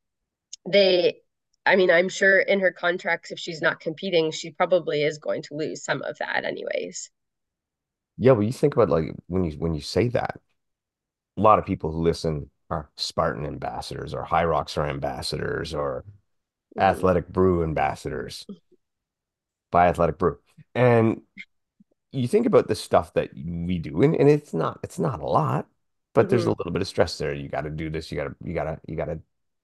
they 0.69 1.21
I 1.65 1.75
mean, 1.75 1.91
I'm 1.91 2.07
sure 2.09 2.39
in 2.39 2.61
her 2.61 2.71
contracts, 2.71 3.31
if 3.31 3.39
she's 3.39 3.61
not 3.61 3.81
competing, 3.81 4.31
she 4.31 4.51
probably 4.51 5.03
is 5.03 5.17
going 5.17 5.41
to 5.43 5.55
lose 5.55 5.83
some 5.83 6.01
of 6.01 6.17
that 6.19 6.45
anyways. 6.45 7.11
yeah. 8.17 8.31
Well, 8.31 8.43
you 8.43 8.51
think 8.53 8.75
about 8.75 8.89
like 8.89 9.13
when 9.27 9.43
you 9.43 9.57
when 9.57 9.73
you 9.73 9.81
say 9.81 10.09
that, 10.09 10.39
a 11.37 11.41
lot 11.41 11.59
of 11.59 11.65
people 11.65 11.91
who 11.91 12.01
listen 12.01 12.49
are 12.69 12.89
Spartan 12.97 13.45
ambassadors 13.45 14.13
or 14.13 14.25
Hyrox 14.25 14.77
are 14.77 14.87
ambassadors 14.87 15.73
or 15.73 16.05
Mm-hmm. 16.79 17.07
Athletic 17.07 17.29
Brew 17.29 17.63
ambassadors 17.63 18.47
by 19.71 19.87
Athletic 19.87 20.17
Brew. 20.17 20.37
And 20.75 21.21
you 22.11 22.27
think 22.27 22.45
about 22.45 22.67
the 22.67 22.75
stuff 22.75 23.13
that 23.15 23.31
we 23.35 23.79
do, 23.79 24.03
and, 24.03 24.15
and 24.15 24.29
it's 24.29 24.53
not 24.53 24.79
it's 24.83 24.99
not 24.99 25.21
a 25.21 25.25
lot, 25.27 25.67
but 26.13 26.29
there's 26.29 26.45
a 26.45 26.49
Mm-hmm. 26.49 26.57
little 26.59 26.71
bit 26.73 26.81
of 26.83 26.89
stress 26.89 27.17
there. 27.17 27.33
You 27.33 27.49
got 27.49 27.61
to 27.63 27.69
do 27.69 27.89
this. 27.89 28.11
You 28.11 28.17
got 28.19 28.25
to 28.25 28.35
you 28.43 28.53
got 28.53 28.65
to 28.65 28.79
you 28.87 28.97
got 28.97 29.05
to 29.07 29.19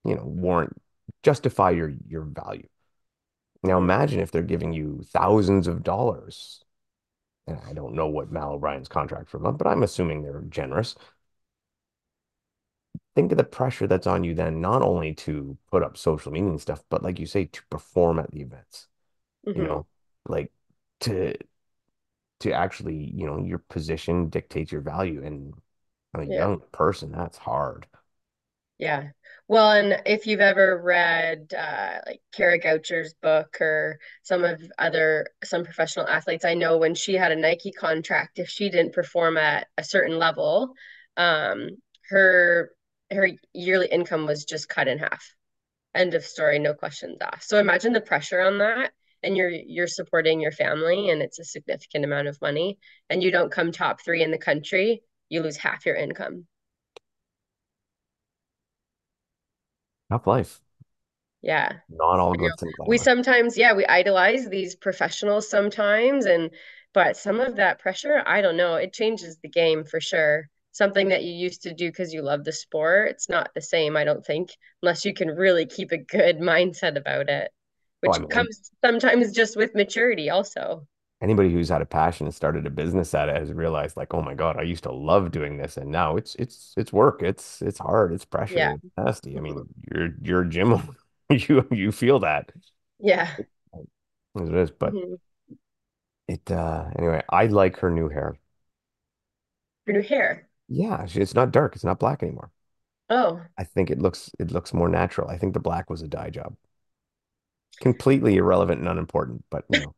you 0.05 0.15
know 0.15 0.25
warrant 0.25 0.81
justify 1.23 1.71
your 1.71 1.93
your 2.07 2.23
value. 2.23 2.67
Now 3.63 3.77
Mm-hmm. 3.79 3.79
imagine 3.79 4.19
if 4.21 4.31
they're 4.31 4.43
giving 4.43 4.73
you 4.73 5.03
thousands 5.13 5.67
of 5.67 5.83
dollars, 5.83 6.63
and 7.47 7.59
I 7.67 7.73
don't 7.73 7.95
know 7.95 8.07
what 8.07 8.31
Mal 8.31 8.53
O'Brien's 8.53 8.87
contract 8.89 9.29
for 9.29 9.37
a 9.37 9.41
month, 9.41 9.57
but 9.59 9.67
I'm 9.67 9.83
assuming 9.83 10.23
they're 10.23 10.41
generous. 10.49 10.95
Think 13.15 13.31
of 13.31 13.37
the 13.37 13.43
pressure 13.43 13.87
that's 13.87 14.07
on 14.07 14.23
you 14.23 14.33
then, 14.35 14.59
not 14.61 14.81
only 14.81 15.13
to 15.15 15.57
put 15.71 15.83
up 15.83 15.97
social 15.97 16.31
media 16.31 16.49
and 16.49 16.61
stuff, 16.61 16.83
but 16.89 17.03
like 17.03 17.19
you 17.19 17.27
say, 17.27 17.45
to 17.45 17.63
perform 17.69 18.19
at 18.19 18.31
the 18.31 18.41
events. 18.41 18.87
You 19.55 19.63
Mm-hmm. 19.63 19.65
know, 19.65 19.87
like 20.27 20.51
to 21.01 21.35
to 22.41 22.51
actually, 22.51 22.95
you 22.95 23.25
know, 23.25 23.37
your 23.37 23.59
position 23.59 24.29
dictates 24.29 24.71
your 24.71 24.81
value. 24.81 25.23
And 25.23 25.53
on 26.15 26.21
a 26.21 26.25
Yeah. 26.25 26.47
young 26.47 26.61
person, 26.71 27.11
that's 27.11 27.37
hard. 27.37 27.87
Yeah. 28.79 29.09
Well, 29.47 29.71
and 29.71 30.01
if 30.05 30.25
you've 30.25 30.39
ever 30.39 30.81
read 30.81 31.53
uh, 31.57 31.99
like 32.05 32.21
Kara 32.33 32.57
Goucher's 32.59 33.13
book 33.21 33.57
or 33.61 33.99
some 34.23 34.43
of 34.43 34.61
other 34.77 35.27
some 35.43 35.63
professional 35.63 36.07
athletes, 36.07 36.43
I 36.45 36.55
know 36.55 36.77
when 36.77 36.95
she 36.95 37.13
had 37.13 37.31
a 37.31 37.35
Nike 37.35 37.71
contract, 37.71 38.39
if 38.39 38.49
she 38.49 38.69
didn't 38.69 38.93
perform 38.93 39.37
at 39.37 39.67
a 39.77 39.83
certain 39.83 40.17
level, 40.17 40.73
um, 41.17 41.69
her 42.09 42.71
her 43.11 43.29
yearly 43.53 43.87
income 43.87 44.25
was 44.25 44.45
just 44.45 44.69
cut 44.69 44.87
in 44.87 44.99
half. 44.99 45.33
End 45.95 46.13
of 46.15 46.25
story, 46.25 46.59
no 46.59 46.73
questions 46.73 47.17
asked. 47.21 47.49
So 47.49 47.59
imagine 47.59 47.93
the 47.93 48.01
pressure 48.01 48.41
on 48.41 48.57
that, 48.59 48.91
and 49.21 49.37
you're 49.37 49.49
you're 49.49 49.87
supporting 49.87 50.39
your 50.41 50.51
family, 50.51 51.09
and 51.09 51.21
it's 51.21 51.39
a 51.39 51.43
significant 51.43 52.05
amount 52.05 52.27
of 52.27 52.41
money, 52.41 52.79
and 53.09 53.21
you 53.21 53.31
don't 53.31 53.51
come 53.51 53.71
top 53.71 54.01
three 54.01 54.23
in 54.23 54.31
the 54.31 54.37
country, 54.37 55.03
you 55.29 55.41
lose 55.41 55.57
half 55.57 55.85
your 55.85 55.95
income. 55.95 56.47
Half 60.09 60.27
life. 60.27 60.61
Yeah. 61.41 61.73
Not 61.89 62.19
all 62.19 62.35
glitz 62.35 62.61
and 62.61 62.71
we 62.87 62.97
glamour. 62.97 63.03
sometimes 63.03 63.57
yeah 63.57 63.73
we 63.73 63.85
idolize 63.85 64.47
these 64.47 64.75
professionals 64.75 65.49
sometimes 65.49 66.25
and 66.25 66.51
but 66.93 67.17
some 67.17 67.39
of 67.39 67.57
that 67.57 67.79
pressure 67.79 68.23
i 68.25 68.41
don't 68.41 68.55
know 68.55 68.75
it 68.75 68.93
changes 68.93 69.37
the 69.39 69.49
game 69.49 69.83
for 69.83 69.99
sure 69.99 70.49
something 70.73 71.09
that 71.09 71.23
you 71.23 71.33
used 71.33 71.63
to 71.63 71.73
do 71.73 71.89
because 71.89 72.13
you 72.13 72.21
love 72.21 72.43
the 72.43 72.51
sport 72.53 73.09
it's 73.11 73.29
not 73.29 73.51
the 73.55 73.61
same 73.61 73.97
i 73.97 74.03
don't 74.03 74.25
think 74.25 74.51
unless 74.83 75.05
you 75.05 75.13
can 75.13 75.29
really 75.29 75.65
keep 75.65 75.91
a 75.93 75.97
good 75.97 76.39
mindset 76.51 76.97
about 76.97 77.29
it 77.29 77.51
Oh, 78.05 78.13
which 78.13 78.19
mean, 78.19 78.29
comes 78.29 78.71
sometimes 78.83 79.31
just 79.33 79.57
with 79.57 79.75
maturity 79.75 80.29
also 80.29 80.87
anybody 81.21 81.51
who's 81.51 81.69
had 81.69 81.81
a 81.81 81.85
passion 81.85 82.25
and 82.27 82.35
started 82.35 82.65
a 82.65 82.69
business 82.69 83.13
at 83.13 83.29
it 83.29 83.35
has 83.37 83.51
realized 83.53 83.95
like, 83.97 84.13
oh 84.13 84.21
my 84.21 84.33
God, 84.33 84.57
I 84.57 84.63
used 84.63 84.83
to 84.83 84.91
love 84.91 85.31
doing 85.31 85.57
this. 85.57 85.77
And 85.77 85.89
now 85.91 86.17
it's 86.17 86.35
it's 86.35 86.73
it's 86.77 86.91
work. 86.93 87.21
It's 87.23 87.61
it's 87.61 87.79
hard. 87.79 88.13
It's 88.13 88.25
yeah 88.47 88.69
pressure. 88.69 88.75
It's 88.75 88.83
nasty. 88.97 89.37
I 89.37 89.41
mean, 89.41 89.63
you're 89.91 90.09
you're 90.21 90.41
a 90.41 90.49
gym. 90.49 90.95
You 91.29 91.65
you 91.71 91.91
feel 91.91 92.19
that 92.19 92.51
yeah 92.99 93.37
as 94.39 94.49
it 94.49 94.55
is. 94.55 94.71
But 94.71 94.97
Mhm. 94.97 95.17
it 96.27 96.49
uh 96.51 96.89
anyway, 96.97 97.21
I 97.29 97.47
like 97.47 97.77
her 97.77 97.89
new 97.91 98.09
hair. 98.09 98.37
Her 99.87 99.93
new 99.93 100.01
hair. 100.01 100.49
Yeah, 100.67 101.05
it's 101.09 101.33
not 101.33 101.51
dark. 101.51 101.75
It's 101.75 101.83
not 101.83 101.99
black 101.99 102.23
anymore. 102.23 102.51
Oh. 103.09 103.45
I 103.57 103.63
think 103.63 103.89
it 103.89 103.99
looks 103.99 104.29
it 104.39 104.51
looks 104.51 104.73
more 104.73 104.89
natural. 104.89 105.29
I 105.29 105.37
think 105.39 105.53
the 105.53 105.59
black 105.59 105.89
was 105.89 106.01
a 106.03 106.07
dye 106.07 106.29
job. 106.29 106.55
Completely 107.81 108.37
irrelevant 108.37 108.79
and 108.79 108.87
unimportant, 108.89 109.43
but 109.51 109.65
you 109.69 109.79
know, 109.79 109.93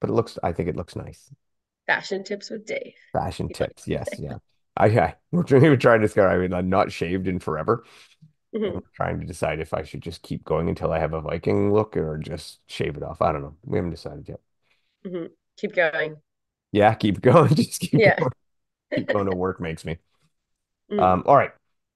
but 0.00 0.10
it 0.10 0.12
looks 0.12 0.38
I 0.42 0.52
think 0.52 0.68
it 0.68 0.76
looks 0.76 0.96
nice. 0.96 1.30
Fashion 1.86 2.22
tips 2.22 2.48
with 2.50 2.64
Dave. 2.66 2.94
Fashion 3.12 3.48
tips. 3.50 3.86
Yes, 3.88 4.18
yeah. 4.18 4.38
I, 4.76 4.86
I 4.86 5.14
we're 5.32 5.42
trying 5.42 5.78
trying 5.78 6.00
to 6.00 6.06
discover. 6.06 6.28
I 6.28 6.38
mean, 6.38 6.52
I'm 6.52 6.68
not 6.68 6.92
shaved 6.92 7.28
in 7.28 7.38
forever. 7.38 7.84
Hmm 8.52 8.78
I'm 8.78 8.82
trying 8.94 9.20
to 9.20 9.26
decide 9.26 9.60
if 9.60 9.74
I 9.74 9.84
should 9.84 10.02
just 10.02 10.22
keep 10.22 10.44
going 10.44 10.68
until 10.68 10.92
I 10.92 10.98
have 10.98 11.14
a 11.14 11.20
Viking 11.20 11.72
look 11.72 11.96
or 11.96 12.18
just 12.18 12.60
shave 12.68 12.96
it 12.96 13.02
off. 13.02 13.22
I 13.22 13.32
don't 13.32 13.42
know. 13.42 13.56
We 13.64 13.78
haven't 13.78 13.92
decided 13.92 14.28
yet. 14.28 14.40
hmm 15.04 15.26
Keep 15.56 15.74
going. 15.74 16.20
Yeah, 16.72 16.94
keep 16.94 17.20
going. 17.22 17.54
Just 17.54 17.80
keep 17.80 18.00
Yeah. 18.00 18.16
going. 18.18 18.32
Keep 18.96 19.08
going 19.12 19.26
to 19.26 19.36
work 19.36 19.60
makes 19.60 19.84
me. 19.84 19.98
Mm. 20.90 20.98
Um, 21.02 21.22
all 21.26 21.36
right. 21.36 21.52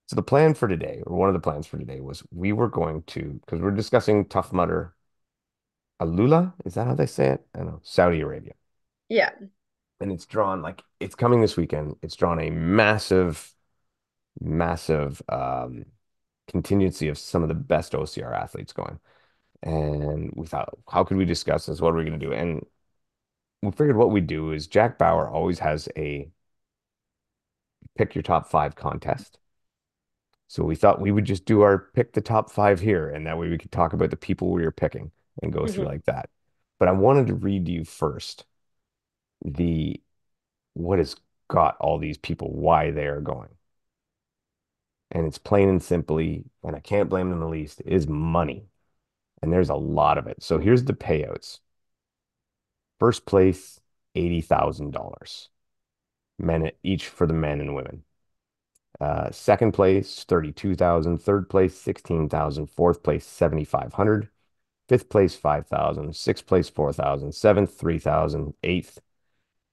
So 0.07 0.15
the 0.15 0.23
plan 0.23 0.53
for 0.53 0.67
today, 0.67 1.01
or 1.07 1.15
one 1.17 1.29
of 1.29 1.33
the 1.33 1.39
plans 1.39 1.67
for 1.67 1.77
today, 1.77 2.01
was 2.01 2.23
we 2.31 2.51
were 2.51 2.67
going 2.69 3.03
to, 3.03 3.39
because 3.45 3.61
we're 3.61 3.71
discussing 3.71 4.25
Tough 4.27 4.51
Mudder 4.51 4.93
Alula. 6.01 6.53
Is 6.65 6.73
that 6.73 6.85
how 6.87 6.95
they 6.95 7.05
say 7.05 7.27
it? 7.29 7.47
I 7.55 7.59
don't 7.59 7.67
know. 7.67 7.79
Saudi 7.83 8.19
Arabia. 8.21 8.53
Yeah. 9.09 9.31
And 9.99 10.11
it's 10.11 10.25
drawn 10.25 10.61
like 10.61 10.81
it's 10.99 11.15
coming 11.15 11.41
this 11.41 11.57
weekend. 11.57 11.95
It's 12.01 12.15
drawn 12.15 12.39
a 12.39 12.49
massive, 12.49 13.53
massive 14.41 15.21
um 15.29 15.85
contingency 16.49 17.09
of 17.09 17.17
some 17.17 17.43
of 17.43 17.49
the 17.49 17.55
best 17.55 17.95
OCR 17.95 18.33
athletes 18.33 18.73
going. 18.73 18.99
And 19.63 20.31
we 20.35 20.47
thought, 20.47 20.69
how 20.91 21.03
could 21.05 21.17
we 21.17 21.25
discuss 21.25 21.67
this? 21.67 21.81
What 21.81 21.93
are 21.93 21.97
we 21.97 22.05
going 22.05 22.19
to 22.19 22.25
do? 22.27 22.33
And 22.33 22.65
we 23.61 23.71
figured 23.71 23.95
what 23.97 24.11
we'd 24.11 24.27
do 24.27 24.51
is 24.51 24.67
Jack 24.67 24.97
Bauer 24.97 25.29
always 25.29 25.59
has 25.59 25.87
a 25.97 26.29
pick 27.97 28.15
your 28.15 28.21
top 28.21 28.49
five 28.49 28.75
contest. 28.75 29.39
So 30.47 30.63
we 30.63 30.75
thought 30.75 30.99
we 31.01 31.11
would 31.11 31.25
just 31.25 31.45
do 31.45 31.61
our 31.61 31.77
pick 31.93 32.13
the 32.13 32.21
top 32.21 32.51
five 32.51 32.79
here, 32.79 33.09
and 33.09 33.25
that 33.25 33.37
way 33.37 33.49
we 33.49 33.57
could 33.57 33.71
talk 33.71 33.93
about 33.93 34.09
the 34.09 34.17
people 34.17 34.51
we 34.51 34.63
were 34.63 34.71
picking 34.71 35.11
and 35.41 35.53
go 35.53 35.65
through 35.67 35.85
hmm 35.85 35.89
like 35.91 36.05
that. 36.05 36.29
But 36.79 36.89
I 36.89 36.91
wanted 36.91 37.27
to 37.27 37.35
read 37.35 37.67
you 37.69 37.85
first 37.85 38.45
the 39.45 40.01
what 40.73 40.99
has 40.99 41.15
got 41.49 41.77
all 41.79 41.99
these 41.99 42.17
people 42.19 42.51
why 42.53 42.91
they 42.91 43.07
are 43.07 43.21
going. 43.21 43.49
And 45.11 45.25
it's 45.27 45.37
plain 45.37 45.69
and 45.69 45.81
simply, 45.83 46.45
and 46.63 46.75
I 46.75 46.79
can't 46.79 47.09
blame 47.09 47.29
them 47.29 47.39
the 47.39 47.47
least, 47.47 47.81
is 47.85 48.07
money. 48.07 48.67
And 49.41 49.53
there's 49.53 49.69
a 49.69 49.75
lot 49.75 50.17
of 50.17 50.27
it. 50.27 50.43
So 50.43 50.59
here's 50.59 50.85
the 50.85 50.93
payouts. 50.93 51.59
First 53.01 53.27
place, 53.27 53.81
$80,000. 54.15 55.49
Men 56.39 56.71
each 56.83 57.07
for 57.09 57.27
the 57.27 57.33
men 57.33 57.61
and 57.61 57.75
women. 57.75 58.05
Uh, 58.99 59.31
second 59.31 59.73
place, 59.73 60.23
32,000. 60.23 61.17
Third 61.19 61.49
place, 61.49 61.77
16,000. 61.79 62.67
Fourth 62.67 63.03
place, 63.03 63.25
7,500. 63.25 64.29
Fifth 64.89 65.09
place, 65.09 65.35
5,000. 65.35 66.15
Sixth 66.15 66.45
place, 66.45 66.69
4,000. 66.69 67.33
Seventh, 67.33 67.73
3,000. 67.73 68.53
Eighth, 68.63 68.99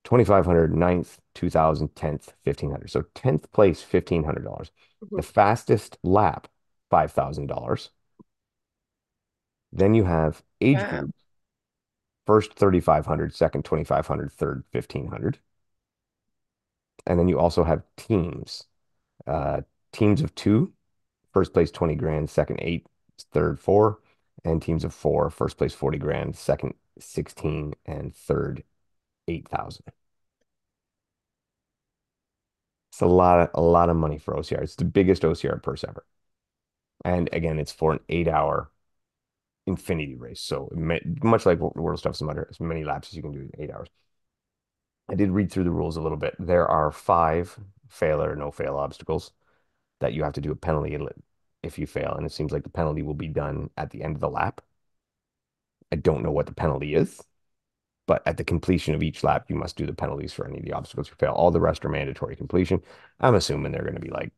2,500. 0.04 0.74
Ninth, 0.76 1.20
2,000. 1.34 1.94
Tenth, 1.96 2.34
1,500. 2.44 2.90
So 2.90 3.02
10th 3.14 3.50
place, 3.52 3.82
$1,500. 3.82 4.70
hmm 5.00 5.18
The 5.18 5.22
fastest 5.22 5.98
lap, 6.02 6.48
$5,000. 6.90 7.90
Then 9.72 9.94
you 9.94 10.04
have 10.04 10.42
age 10.60 10.86
Wow. 10.86 10.86
group. 10.86 11.14
First, 12.28 12.54
3,500. 12.54 13.34
Second, 13.34 13.64
2,500. 13.64 14.30
Third, 14.32 14.64
1,500. 14.70 15.40
And 17.06 17.18
then 17.18 17.28
you 17.28 17.38
also 17.38 17.64
have 17.64 17.82
teams. 17.96 18.66
Uh, 19.26 19.62
teams 19.92 20.22
of 20.22 20.34
two, 20.34 20.72
first 21.34 21.52
place 21.54 21.70
20 21.72 21.94
grand, 21.96 22.30
second 22.30 22.60
eight, 22.62 22.86
third 23.32 23.60
four, 23.60 24.00
and 24.44 24.62
teams 24.62 24.84
of 24.84 24.94
four, 24.94 25.30
first 25.30 25.58
place 25.58 25.74
40 25.74 25.98
grand, 25.98 26.36
second 26.36 26.74
16, 27.00 27.74
and 27.86 28.14
third 28.16 28.64
8,000. 29.28 29.86
It's 32.92 33.00
a 33.00 33.06
lot 33.06 33.40
of 33.40 33.50
a 33.54 33.60
lot 33.60 33.88
of 33.90 33.96
money 33.96 34.18
for 34.18 34.34
OCR. 34.34 34.62
It's 34.62 34.76
the 34.76 34.84
biggest 34.84 35.22
OCR 35.24 35.58
purse 35.58 35.84
ever. 35.84 36.04
And 37.04 37.28
again, 37.32 37.58
it's 37.58 37.72
for 37.72 37.92
an 37.92 38.00
eight 38.08 38.28
hour 38.28 38.70
infinity 39.68 40.16
race. 40.16 40.40
So 40.40 40.68
much 41.22 41.46
like 41.46 41.61
World 41.61 41.98
Stuff 41.98 42.16
Some 42.16 42.31
as 42.31 42.59
many 42.59 42.85
laps 42.85 43.09
as 43.09 43.14
you 43.14 43.22
can 43.22 43.33
do 43.33 43.40
in 43.40 43.50
eight 43.59 43.70
hours. 43.70 43.88
I 45.09 45.14
did 45.14 45.31
read 45.31 45.52
through 45.52 45.64
the 45.64 45.70
rules 45.70 45.96
a 45.96 46.02
little 46.02 46.18
bit. 46.18 46.35
There 46.38 46.66
are 46.66 46.90
five 46.90 47.59
fail 47.88 48.22
or 48.22 48.35
no 48.37 48.50
fail 48.50 48.76
obstacles 48.76 49.33
that 50.00 50.12
you 50.12 50.24
have 50.24 50.35
to 50.35 50.40
do 50.40 50.52
a 50.52 50.57
penalty 50.57 50.98
if 51.62 51.78
you 51.78 51.87
fail. 51.87 52.14
And 52.16 52.26
it 52.26 52.33
seems 52.33 52.52
like 52.52 52.62
the 52.62 52.68
penalty 52.70 53.02
will 53.02 53.14
be 53.14 53.28
done 53.28 53.70
at 53.76 53.90
the 53.90 54.02
end 54.02 54.16
of 54.16 54.20
the 54.20 54.31
lap. 54.31 54.61
I 55.92 55.96
don't 55.96 56.22
know 56.22 56.31
what 56.31 56.46
the 56.46 56.54
penalty 56.54 56.94
is, 56.94 57.22
but 58.07 58.22
at 58.26 58.37
the 58.37 58.44
completion 58.44 58.94
of 58.94 59.02
each 59.02 59.24
lap, 59.24 59.46
you 59.48 59.57
must 59.57 59.76
do 59.76 59.87
the 59.87 59.94
penalties 59.94 60.33
for 60.33 60.46
any 60.46 60.59
of 60.59 60.64
the 60.64 60.72
obstacles 60.72 61.09
you 61.09 61.14
fail. 61.18 61.33
All 61.33 61.50
the 61.50 61.61
rest 61.61 61.85
are 61.85 61.88
mandatory 61.88 62.37
completion. 62.37 62.83
I'm 63.20 63.35
assuming 63.35 63.72
they're 63.72 63.83
going 63.83 63.94
to 63.94 64.00
be 64.00 64.11
like 64.11 64.33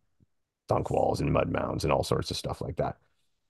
dunk 0.69 0.90
walls 0.90 1.21
and 1.21 1.33
mud 1.33 1.51
mounds 1.51 1.85
and 1.85 1.93
all 1.93 2.05
sorts 2.05 2.31
of 2.31 2.37
stuff 2.37 2.61
like 2.61 2.77
that. 2.77 2.99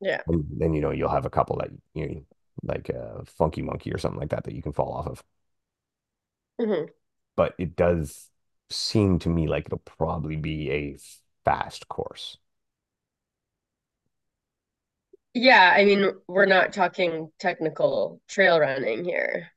Yeah. 0.00 0.22
And 0.26 0.44
then, 0.58 0.74
you 0.74 0.80
know, 0.80 0.90
you'll 0.90 1.08
have 1.10 1.26
a 1.26 1.30
couple 1.30 1.56
that 1.58 1.70
you 1.94 2.08
know, 2.08 2.22
like 2.62 2.88
a 2.90 3.24
funky 3.26 3.62
monkey 3.62 3.92
or 3.92 3.98
something 3.98 4.20
like 4.20 4.30
that 4.30 4.44
that 4.44 4.54
you 4.54 4.62
can 4.62 4.72
fall 4.72 4.92
off 4.92 5.06
of. 5.06 5.24
hmm 6.58 6.90
But 7.36 7.54
it 7.58 7.76
does 7.76 8.30
seem 8.70 9.18
to 9.20 9.28
me 9.28 9.48
like 9.48 9.66
it'll 9.66 9.78
probably 9.78 10.36
be 10.36 10.70
a 10.70 10.96
fast 11.44 11.88
course. 11.88 12.38
Yeah. 15.34 15.72
I 15.76 15.84
mean, 15.84 16.12
we're 16.28 16.46
not 16.46 16.72
talking 16.72 17.30
technical 17.38 18.20
trail 18.28 18.58
running 18.60 19.04
here. 19.04 19.52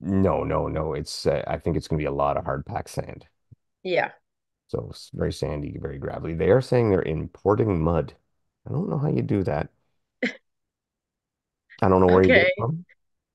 No, 0.00 0.42
no, 0.44 0.68
no. 0.68 0.94
It's 0.94 1.26
uh, 1.26 1.42
I 1.46 1.58
think 1.58 1.76
it's 1.76 1.86
going 1.88 1.98
to 1.98 2.02
be 2.02 2.06
a 2.06 2.10
lot 2.12 2.36
of 2.38 2.44
hard 2.44 2.64
packed 2.66 2.90
sand. 2.90 3.26
Yeah. 3.82 4.12
So 4.68 4.88
it's 4.90 5.10
very 5.14 5.32
sandy, 5.32 5.76
very 5.78 5.98
gravelly. 5.98 6.34
They 6.34 6.50
are 6.50 6.60
saying 6.60 6.90
they're 6.90 7.02
importing 7.02 7.82
mud. 7.82 8.14
I 8.66 8.70
don't 8.72 8.88
know 8.88 8.98
how 8.98 9.08
you 9.08 9.22
do 9.22 9.42
that. 9.44 9.70
I 11.82 11.88
don't 11.88 12.00
know 12.00 12.08
where 12.08 12.22
you 12.22 12.30
get 12.30 12.42
it 12.42 12.52
from. 12.56 12.84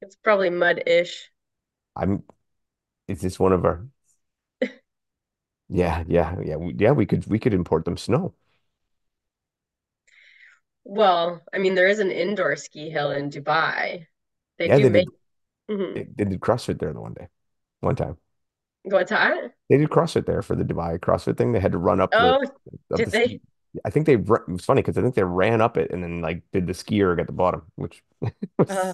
It's 0.02 0.16
probably 0.18 0.52
mud-ish. 0.52 1.32
I'm, 1.96 2.24
is 3.08 3.22
this 3.22 3.40
one 3.40 3.54
of 3.54 3.66
our, 3.66 3.88
yeah, 5.70 6.04
yeah, 6.08 6.36
yeah, 6.44 6.56
we, 6.58 6.74
yeah, 6.78 6.92
we 6.92 7.06
could 7.06 7.26
we 7.28 7.40
could 7.40 7.54
import 7.54 7.86
them 7.86 7.98
snow. 7.98 8.34
Well, 10.84 11.42
I 11.54 11.58
mean, 11.58 11.74
there 11.76 11.88
is 11.88 11.98
an 12.00 12.12
indoor 12.12 12.56
ski 12.56 12.90
hill 12.92 13.10
in 13.12 13.30
Dubai. 13.32 14.08
They 14.58 14.68
Yeah, 14.68 14.80
do 14.80 14.86
they 14.86 14.90
make. 14.90 15.06
did 15.06 15.12
hmm 15.70 15.96
they, 15.96 16.06
did 16.06 16.30
CrossFit 16.42 16.80
there 16.80 16.94
the 16.94 17.02
one 17.02 17.14
day, 17.16 17.30
one 17.82 17.96
time. 17.98 18.18
What's 18.84 19.10
that? 19.10 19.54
They 19.70 19.78
did 19.78 19.90
CrossFit 19.90 20.26
there 20.26 20.42
for 20.42 20.56
the 20.56 20.64
Dubai 20.64 21.00
CrossFit 21.00 21.38
thing. 21.38 21.52
They 21.54 21.60
had 21.60 21.72
to 21.72 21.78
run 21.78 22.02
up 22.02 22.16
the 22.18 22.36
Oh, 22.36 22.46
up 22.94 23.04
did 23.04 23.12
the 23.12 23.12
they? 23.12 23.38
ski. 23.38 23.42
I 23.86 23.90
think 23.90 24.06
they 24.06 24.14
it 24.16 24.28
was 24.50 24.66
funny 24.66 24.82
because 24.82 24.98
I 24.98 25.02
think 25.02 25.16
they 25.16 25.24
ran 25.24 25.62
up 25.62 25.78
it 25.78 25.92
and 25.92 26.04
then 26.04 26.22
like 26.22 26.44
did 26.52 26.68
the 26.68 26.74
skier 26.74 27.20
at 27.20 27.28
the 27.28 27.34
bottom, 27.34 27.64
which 27.76 28.04
Uh, 28.68 28.94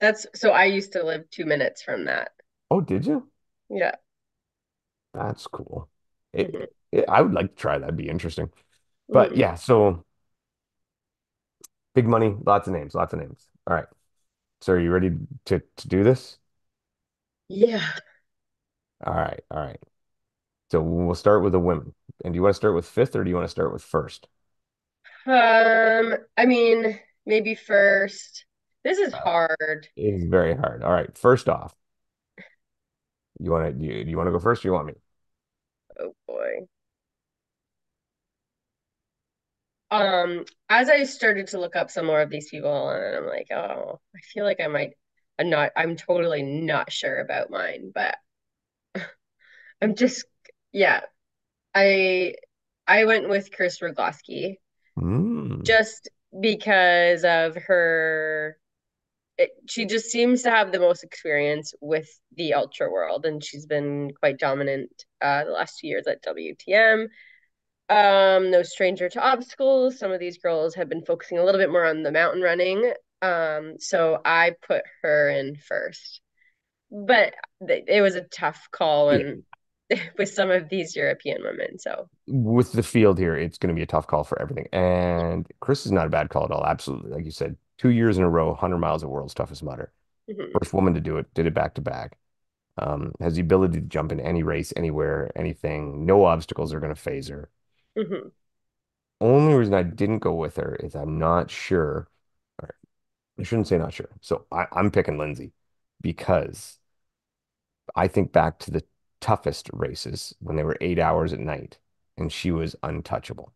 that's 0.00 0.26
so 0.34 0.52
I 0.52 0.66
used 0.66 0.92
to 0.94 1.04
live 1.04 1.30
two 1.30 1.46
minutes 1.46 1.82
from 1.82 2.06
that. 2.06 2.32
oh, 2.70 2.80
did 2.80 3.06
you? 3.06 3.30
Yeah. 3.68 3.96
That's 5.12 5.46
cool. 5.46 5.88
It, 6.32 6.56
it, 6.92 7.04
I 7.08 7.22
would 7.22 7.32
like 7.32 7.50
to 7.50 7.54
try 7.56 7.78
that. 7.78 7.84
It'd 7.84 7.96
be 7.96 8.08
interesting. 8.08 8.50
But 9.12 9.36
hmm 9.36 9.38
yeah, 9.38 9.54
so 9.56 10.04
big 11.94 12.06
money, 12.06 12.34
lots 12.44 12.66
of 12.68 12.74
names, 12.74 12.94
lots 12.94 13.12
of 13.12 13.20
names. 13.20 13.46
All 13.66 13.74
right. 13.76 13.86
So 14.62 14.74
are 14.74 14.80
you 14.80 14.92
ready 14.92 15.12
to 15.46 15.60
to 15.78 15.88
do 15.88 16.04
this? 16.04 16.38
Yeah. 17.48 17.82
All 19.06 19.14
right, 19.14 19.40
all 19.50 19.60
right. 19.60 19.80
So 20.70 20.82
we'll 20.82 21.14
start 21.16 21.42
with 21.44 21.52
the 21.52 21.60
women. 21.60 21.94
And 22.24 22.32
do 22.34 22.36
you 22.38 22.42
want 22.42 22.54
to 22.54 22.56
start 22.56 22.74
with 22.74 22.86
fifth 22.88 23.16
or 23.16 23.24
do 23.24 23.30
you 23.30 23.36
want 23.36 23.44
to 23.46 23.50
start 23.50 23.72
with 23.72 23.82
first? 23.82 24.28
Um, 25.26 26.16
I 26.36 26.46
mean, 26.46 26.98
maybe 27.26 27.54
first. 27.54 28.44
This 28.84 28.98
is 28.98 29.12
Uh, 29.12 29.20
hard. 29.24 29.88
it 29.96 30.14
is 30.14 30.24
very 30.24 30.56
hard. 30.56 30.82
All 30.84 30.92
right. 30.92 31.16
First 31.18 31.48
off, 31.48 31.74
you 33.40 33.50
want 33.50 33.66
to 33.66 33.72
do 33.72 33.84
you, 33.84 34.04
do 34.04 34.10
you 34.10 34.16
want 34.16 34.26
to 34.28 34.32
go 34.32 34.38
first 34.38 34.64
or 34.64 34.68
you 34.68 34.72
want 34.72 34.86
me? 34.86 34.94
Oh 35.98 36.14
boy. 36.28 36.68
Um, 39.90 40.44
as 40.68 40.88
I 40.88 41.04
started 41.04 41.48
to 41.48 41.60
look 41.60 41.76
up 41.76 41.90
some 41.90 42.06
more 42.06 42.20
of 42.20 42.30
these 42.30 42.48
people, 42.50 42.88
and 42.90 43.16
I'm 43.16 43.26
like, 43.26 43.48
oh, 43.52 44.00
I 44.14 44.20
feel 44.20 44.44
like 44.44 44.60
I 44.60 44.66
might. 44.66 44.94
I'm 45.38 45.50
not. 45.50 45.72
I'm 45.76 45.96
totally 45.96 46.42
not 46.42 46.92
sure 46.92 47.18
about 47.20 47.50
mine, 47.50 47.92
but 47.94 48.16
I'm 49.82 49.94
just. 49.96 50.26
Yeah, 50.72 51.02
I 51.74 52.34
I 52.86 53.04
went 53.04 53.28
with 53.28 53.50
Chris 53.52 53.80
Rogowski 53.80 54.56
Mm. 54.98 55.64
just 55.64 56.08
because 56.40 57.24
of 57.24 57.56
her. 57.56 58.56
it, 59.38 59.50
she 59.68 59.84
just 59.86 60.06
seems 60.06 60.42
to 60.42 60.50
have 60.50 60.70
the 60.72 60.78
most 60.78 61.02
experience 61.04 61.74
with 61.80 62.08
the 62.36 62.54
ultra 62.54 62.90
world, 62.90 63.26
and 63.26 63.42
she's 63.44 63.66
been 63.66 64.12
quite 64.20 64.38
dominant 64.38 64.90
uh, 65.20 65.44
the 65.44 65.50
last 65.50 65.78
two 65.80 65.88
years 65.88 66.06
at 66.06 66.22
WTM. 66.22 67.08
Um, 67.88 68.50
no 68.50 68.62
stranger 68.62 69.08
to 69.08 69.20
obstacles. 69.20 69.98
Some 69.98 70.12
of 70.12 70.20
these 70.20 70.38
girls 70.38 70.74
have 70.76 70.88
been 70.88 71.04
focusing 71.04 71.38
a 71.38 71.44
little 71.44 71.60
bit 71.60 71.70
more 71.70 71.84
on 71.84 72.02
the 72.04 72.12
mountain 72.12 72.42
running. 72.42 72.92
Um, 73.22 73.74
so 73.78 74.20
I 74.24 74.54
put 74.66 74.84
her 75.02 75.28
in 75.30 75.56
first. 75.56 76.20
But 76.90 77.34
it 77.60 78.02
was 78.02 78.14
a 78.14 78.22
tough 78.22 78.68
call 78.70 79.12
Yeah. 79.18 79.34
with 80.18 80.28
some 80.32 80.50
of 80.50 80.68
these 80.68 80.96
European 80.96 81.42
women. 81.42 81.78
So 81.78 82.08
With 82.26 82.72
the 82.72 82.82
field 82.82 83.18
here, 83.18 83.36
it's 83.36 83.58
going 83.58 83.68
to 83.74 83.78
be 83.78 83.82
a 83.82 83.86
tough 83.86 84.06
call 84.06 84.24
for 84.24 84.40
everything. 84.40 84.66
And 84.72 85.46
Chris 85.60 85.84
is 85.84 85.92
not 85.92 86.06
a 86.06 86.10
bad 86.10 86.30
call 86.30 86.44
at 86.44 86.50
all. 86.50 86.64
Absolutely. 86.64 87.10
Like 87.10 87.24
you 87.26 87.30
said, 87.30 87.56
two 87.76 87.90
years 87.90 88.16
in 88.16 88.24
a 88.24 88.30
row, 88.30 88.48
100 88.48 88.78
miles 88.78 89.02
of 89.02 89.10
world's 89.10 89.34
toughest 89.34 89.62
mudder. 89.62 89.92
mhm, 90.28 90.58
First 90.60 90.74
woman 90.74 90.94
to 90.94 91.00
do 91.00 91.18
it, 91.18 91.32
did 91.34 91.46
it 91.46 91.54
back 91.54 91.74
to 91.76 91.82
back. 91.82 92.18
Um, 92.78 93.12
has 93.20 93.36
the 93.36 93.42
ability 93.42 93.80
to 93.80 93.86
jump 93.86 94.12
in 94.12 94.20
any 94.20 94.42
race, 94.44 94.72
anywhere, 94.76 95.32
anything. 95.36 96.06
No 96.06 96.24
obstacles 96.26 96.74
are 96.74 96.80
going 96.80 96.94
to 96.94 97.00
phase 97.00 97.28
her. 97.28 97.50
mhm, 97.96 98.30
Only 99.20 99.54
reason 99.54 99.74
I 99.74 99.82
didn't 99.82 100.20
go 100.20 100.34
with 100.34 100.54
her 100.56 100.76
is 100.76 100.94
I'm 100.94 101.18
not 101.18 101.50
sure. 101.50 102.08
I 103.38 103.42
shouldn't 103.42 103.68
say 103.68 103.78
not 103.78 103.92
sure. 103.92 104.10
So 104.20 104.46
I, 104.52 104.66
I'm 104.72 104.90
picking 104.90 105.18
Lindsay 105.18 105.52
because 106.00 106.78
I 107.94 108.08
think 108.08 108.32
back 108.32 108.58
to 108.60 108.70
the 108.70 108.84
toughest 109.24 109.70
races 109.72 110.34
when 110.40 110.56
they 110.56 110.64
were 110.64 110.76
eight 110.82 110.98
hours 111.00 111.32
at 111.32 111.40
night 111.40 111.78
and 112.18 112.32
she 112.32 112.52
was 112.52 112.76
untouchable. 112.82 113.54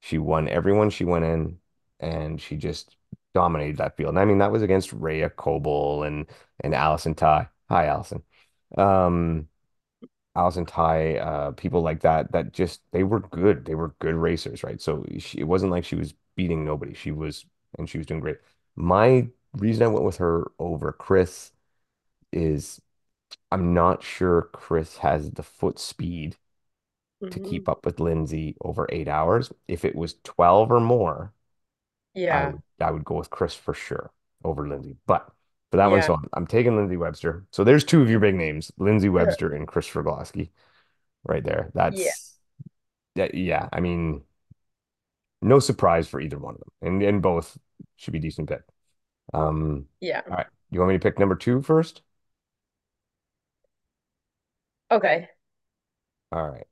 She 0.00 0.18
won 0.18 0.48
everyone 0.48 0.90
she 0.90 1.04
went 1.04 1.24
in 1.24 1.58
and 2.00 2.40
she 2.40 2.56
just 2.56 2.96
dominated 3.34 3.78
that 3.78 3.96
field. 3.96 4.10
And 4.10 4.18
I 4.18 4.24
mean, 4.24 4.38
that 4.38 4.52
was 4.52 4.62
against 4.62 4.92
Rea 4.92 5.28
Kolbl 5.30 6.06
and 6.06 6.26
and 6.60 6.74
Allison 6.74 7.14
Tai. 7.14 7.48
Hi, 7.68 7.86
Allison. 7.86 8.22
Um, 8.78 9.48
Allison 10.36 10.66
Tai, 10.66 11.16
uh, 11.18 11.50
people 11.52 11.82
like 11.82 12.00
that, 12.02 12.32
that 12.32 12.52
just 12.52 12.80
they 12.92 13.02
were 13.04 13.20
good. 13.20 13.64
They 13.64 13.74
were 13.74 13.94
good 14.00 14.14
racers, 14.14 14.62
right? 14.64 14.80
So 14.80 15.04
she, 15.18 15.40
it 15.40 15.44
wasn't 15.48 15.72
like 15.72 15.84
she 15.84 15.96
was 15.96 16.14
beating 16.36 16.64
nobody. 16.64 16.94
She 16.94 17.10
was, 17.12 17.44
and 17.78 17.88
she 17.88 17.98
was 17.98 18.06
doing 18.06 18.20
great. 18.20 18.38
My 18.76 19.28
reason 19.54 19.82
I 19.84 19.88
went 19.88 20.04
with 20.04 20.18
her 20.18 20.50
over 20.58 20.92
Chris 20.92 21.52
is 22.32 22.80
I'm 23.52 23.74
not 23.74 24.02
sure 24.02 24.42
Chris 24.52 24.98
has 24.98 25.32
the 25.32 25.42
foot 25.42 25.78
speed 25.78 26.36
to 27.30 27.40
mhm. 27.40 27.40
keep 27.40 27.68
up 27.68 27.86
with 27.86 28.00
Lindsay 28.00 28.56
over 28.62 28.88
eight 28.90 29.08
hours. 29.08 29.52
If 29.68 29.84
it 29.84 29.96
was 29.96 30.16
12 30.24 30.72
or 30.72 30.80
more, 30.80 31.34
I 32.30 32.42
Yeah, 32.42 32.46
would 32.46 32.62
I 32.80 32.90
would 32.90 33.04
go 33.04 33.16
with 33.16 33.30
Chris 33.30 33.54
for 33.54 33.74
sure 33.74 34.12
over 34.44 34.68
Lindsay. 34.68 34.96
But 35.06 35.30
for 35.70 35.76
that 35.78 35.90
one, 35.90 36.02
so 36.02 36.14
I'm, 36.14 36.28
I'm 36.34 36.46
taking 36.46 36.76
Lindsay 36.76 36.96
Webster. 36.96 37.46
So 37.52 37.64
there's 37.64 37.84
two 37.84 38.02
of 38.02 38.10
your 38.10 38.20
big 38.20 38.34
names, 38.36 38.72
Lindsay 38.78 39.08
Webster 39.10 39.52
and 39.54 39.68
Kris 39.68 39.88
Rugloski, 39.90 40.50
right 41.24 41.44
there. 41.44 41.70
yeah, 41.88 42.12
That's 42.14 42.38
that, 43.16 43.34
yeah. 43.34 43.68
I 43.72 43.80
mean, 43.80 44.24
no 45.42 45.58
surprise 45.58 46.08
for 46.08 46.20
either 46.20 46.38
one 46.38 46.54
of 46.54 46.60
them, 46.60 46.70
and 46.82 47.02
and 47.02 47.22
both 47.22 47.58
should 47.96 48.12
be 48.12 48.18
decent 48.18 48.48
pick. 48.48 48.62
Um, 49.34 49.86
yeah. 50.00 50.22
all 50.30 50.36
right. 50.38 50.46
You 50.70 50.80
want 50.80 50.90
me 50.90 50.96
to 50.98 51.02
pick 51.02 51.18
number 51.18 51.36
two 51.36 51.62
first? 51.62 52.02
Okay. 54.90 55.28
All 56.32 56.48
right. 56.50 56.66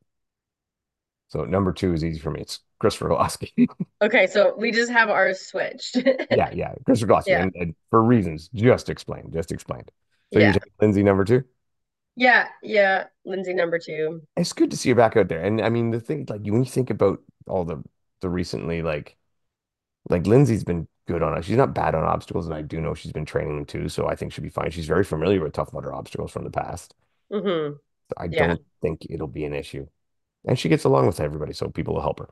So 1.29 1.45
number 1.45 1.73
two 1.73 1.93
is 1.93 2.05
easy 2.05 2.19
for 2.19 2.31
me. 2.31 2.41
It's 2.41 2.61
Kris 2.79 2.97
Rugloski. 2.99 3.69
Okay, 4.01 4.27
so 4.29 4.55
we 4.57 4.71
just 4.71 4.91
have 4.93 5.11
ours 5.11 5.41
switched. 5.47 5.97
Yeah, 6.31 6.51
yeah, 6.53 6.75
Kris 6.85 7.03
Rugloski, 7.03 7.33
Yeah, 7.33 7.43
and, 7.43 7.53
and 7.57 7.75
for 7.91 8.03
reasons 8.03 8.49
just 8.55 8.91
explained, 8.91 9.33
just 9.33 9.51
explained. 9.51 9.91
So 10.33 10.41
you're 10.41 10.53
Lindsay 10.81 11.03
number 11.03 11.25
two? 11.25 11.45
yeah, 12.17 12.49
yeah. 12.63 13.05
Lindsay 13.25 13.55
number 13.55 13.79
two. 13.79 14.23
It's 14.37 14.53
good 14.53 14.71
to 14.71 14.77
see 14.77 14.89
you 14.91 14.95
back 14.95 15.17
out 15.17 15.29
there. 15.29 15.43
And 15.45 15.61
I 15.61 15.69
mean, 15.69 15.91
the 15.91 16.01
thing, 16.01 16.27
like, 16.29 16.43
when 16.43 16.63
you 16.65 16.71
think 16.71 16.91
about 16.91 17.21
all 17.47 17.65
the 17.65 17.83
the 18.21 18.29
recently, 18.29 18.83
like, 18.83 19.17
like 20.11 20.27
Lindsay's 20.27 20.65
been 20.65 20.89
good 21.09 21.23
on 21.23 21.39
us. 21.39 21.47
She's 21.47 21.57
not 21.59 21.75
bad 21.75 21.95
on 21.95 22.05
obstacles, 22.05 22.47
and 22.47 22.55
I 22.55 22.63
do 22.63 22.81
know 22.81 22.95
she's 22.95 23.13
been 23.13 23.27
training 23.27 23.57
them 23.57 23.67
too. 23.67 23.89
So 23.91 24.09
I 24.09 24.17
think 24.17 24.33
she'll 24.33 24.45
be 24.45 24.51
fine. 24.51 24.71
She's 24.73 24.87
very 24.89 25.05
familiar 25.05 25.43
with 25.43 25.55
Tough 25.55 25.73
Mudder 25.75 25.95
obstacles 25.95 26.33
from 26.33 26.45
the 26.45 26.51
past. 26.51 26.95
hmm 27.31 27.79
So 27.79 27.88
I 28.17 28.29
Yeah. 28.31 28.53
don't 28.53 28.61
think 28.83 29.07
it'll 29.11 29.27
be 29.29 29.45
an 29.45 29.55
issue. 29.55 29.87
And 30.47 30.59
she 30.59 30.69
gets 30.69 30.85
along 30.85 31.07
with 31.07 31.21
everybody, 31.21 31.53
so 31.55 31.69
people 31.71 31.95
will 31.95 32.03
help 32.03 32.21
her. 32.21 32.29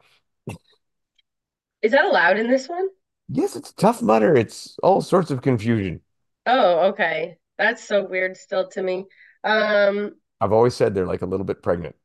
Is 1.81 1.93
that 1.93 2.05
allowed 2.05 2.37
in 2.39 2.51
this 2.51 2.69
one? 2.69 2.89
Yes, 3.29 3.55
it's 3.57 3.73
Tough 3.73 4.03
Mudder. 4.03 4.37
It's 4.37 4.77
all 4.83 5.01
sorts 5.03 5.31
of 5.31 5.43
confusion. 5.43 6.01
Oh, 6.47 6.89
okay. 6.91 7.39
That's 7.59 7.83
so 7.87 8.05
weird 8.07 8.37
still 8.37 8.69
to 8.71 8.83
me. 8.83 9.07
Um, 9.45 10.17
I've 10.41 10.53
always 10.53 10.75
said 10.75 10.95
they're 10.95 11.07
like 11.07 11.23
a 11.23 11.27
little 11.27 11.45
bit 11.47 11.63
pregnant. 11.63 11.97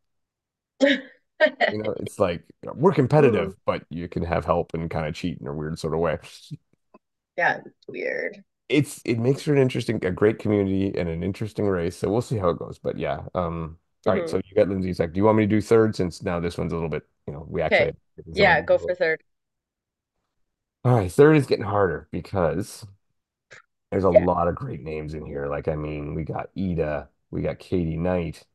You 1.67 1.77
know, 1.83 1.93
it's 1.99 2.19
like 2.19 2.43
we're 2.63 2.91
competitive, 2.93 3.55
but 3.65 3.85
you 3.89 4.07
can 4.09 4.23
have 4.23 4.45
help 4.45 4.73
and 4.73 4.89
kind 4.89 5.07
of 5.07 5.15
cheat 5.15 5.39
in 5.39 5.47
a 5.47 5.53
weird 5.53 5.79
sort 5.79 5.93
of 5.93 5.99
way. 5.99 6.17
Yeah, 7.37 7.61
weird. 7.87 8.43
It's 8.71 9.01
it 9.05 9.19
makes 9.19 9.43
for 9.43 9.53
an 9.53 9.59
interesting, 9.59 10.03
a 10.05 10.11
great 10.11 10.39
community 10.39 10.87
and 10.97 11.09
an 11.09 11.23
interesting 11.23 11.67
race. 11.67 11.97
So 11.97 12.09
we'll 12.09 12.21
see 12.21 12.37
how 12.37 12.49
it 12.49 12.59
goes. 12.59 12.79
But 12.79 12.97
yeah, 12.97 13.21
um, 13.35 13.77
all 14.07 14.13
right. 14.13 14.27
So 14.29 14.37
hmm 14.37 14.41
you 14.45 14.55
got 14.55 14.69
Lindsay 14.69 14.93
Zach. 14.93 15.11
Do 15.13 15.17
you 15.17 15.23
want 15.25 15.37
me 15.37 15.43
to 15.45 15.47
do 15.49 15.61
third 15.61 15.95
since 15.95 16.23
now 16.23 16.39
this 16.39 16.57
one's 16.57 16.71
a 16.73 16.75
little 16.75 16.89
bit, 16.89 17.07
you 17.27 17.33
know, 17.33 17.45
we 17.49 17.61
actually 17.61 17.85
Okay. 17.85 17.91
have 18.17 18.27
its 18.27 18.39
own. 18.39 18.57
Yeah, 18.57 18.61
go 18.61 18.77
for 18.77 18.93
third. 18.95 19.23
All 20.83 20.93
right, 20.95 21.11
third 21.11 21.37
is 21.37 21.45
getting 21.47 21.65
harder 21.65 22.07
because 22.11 22.85
there's 23.91 24.03
a 24.03 24.09
Yeah. 24.09 24.25
lot 24.25 24.47
of 24.47 24.55
great 24.55 24.81
names 24.81 25.13
in 25.13 25.25
here. 25.25 25.47
Like, 25.47 25.67
I 25.67 25.75
mean, 25.75 26.15
we 26.15 26.23
got 26.23 26.49
Ida, 26.57 27.09
we 27.31 27.41
got 27.41 27.59
Katie 27.59 27.97
Knight, 27.97 28.45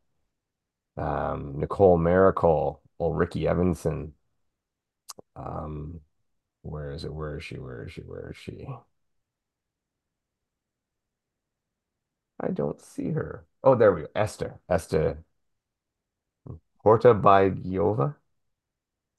um, 0.97 1.59
Nicole 1.59 1.99
Miracle, 1.99 2.83
Ulrike 3.01 3.45
Evanson. 3.47 4.15
Um, 5.37 6.01
where 6.63 6.93
is 6.93 7.05
it? 7.05 7.15
Where 7.15 7.39
is 7.39 7.45
she? 7.45 7.59
Where 7.59 7.85
is 7.87 7.93
she? 7.93 8.03
Where 8.03 8.31
is 8.31 8.37
she? 8.37 8.69
I 12.41 12.49
don't 12.51 12.81
see 12.81 13.11
her. 13.11 13.47
Oh, 13.63 13.75
there 13.75 13.93
we 13.93 14.03
go. 14.03 14.09
Esther. 14.15 14.59
Esther 14.71 15.23
Portabayova. 16.83 18.17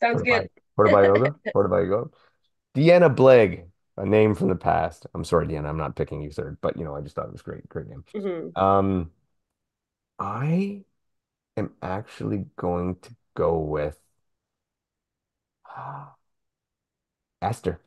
Sounds 0.01 0.21
Portabay 0.21 0.23
good. 0.23 0.49
Portabayoga. 0.77 1.35
Portabayoga. 1.53 2.09
Deanna 2.75 3.15
Blegg, 3.15 3.69
a 3.97 4.05
name 4.05 4.35
from 4.35 4.49
the 4.49 4.55
past. 4.55 5.07
I'm 5.15 5.23
sorry, 5.25 5.47
Deanna, 5.47 5.69
I'm 5.69 5.77
not 5.77 5.95
picking 5.95 6.21
you 6.21 6.31
third, 6.31 6.59
but 6.61 6.77
you 6.77 6.83
know, 6.85 6.95
I 6.95 7.01
just 7.01 7.15
thought 7.15 7.27
it 7.27 7.31
was 7.33 7.41
great. 7.41 7.67
Great 7.69 7.87
name. 7.87 8.03
hmm 8.13 8.49
Um, 8.55 9.11
I 10.19 10.83
am 11.57 11.75
actually 11.81 12.47
going 12.57 12.99
to 13.01 13.15
go 13.35 13.59
with 13.59 13.99
Esther. 17.41 17.79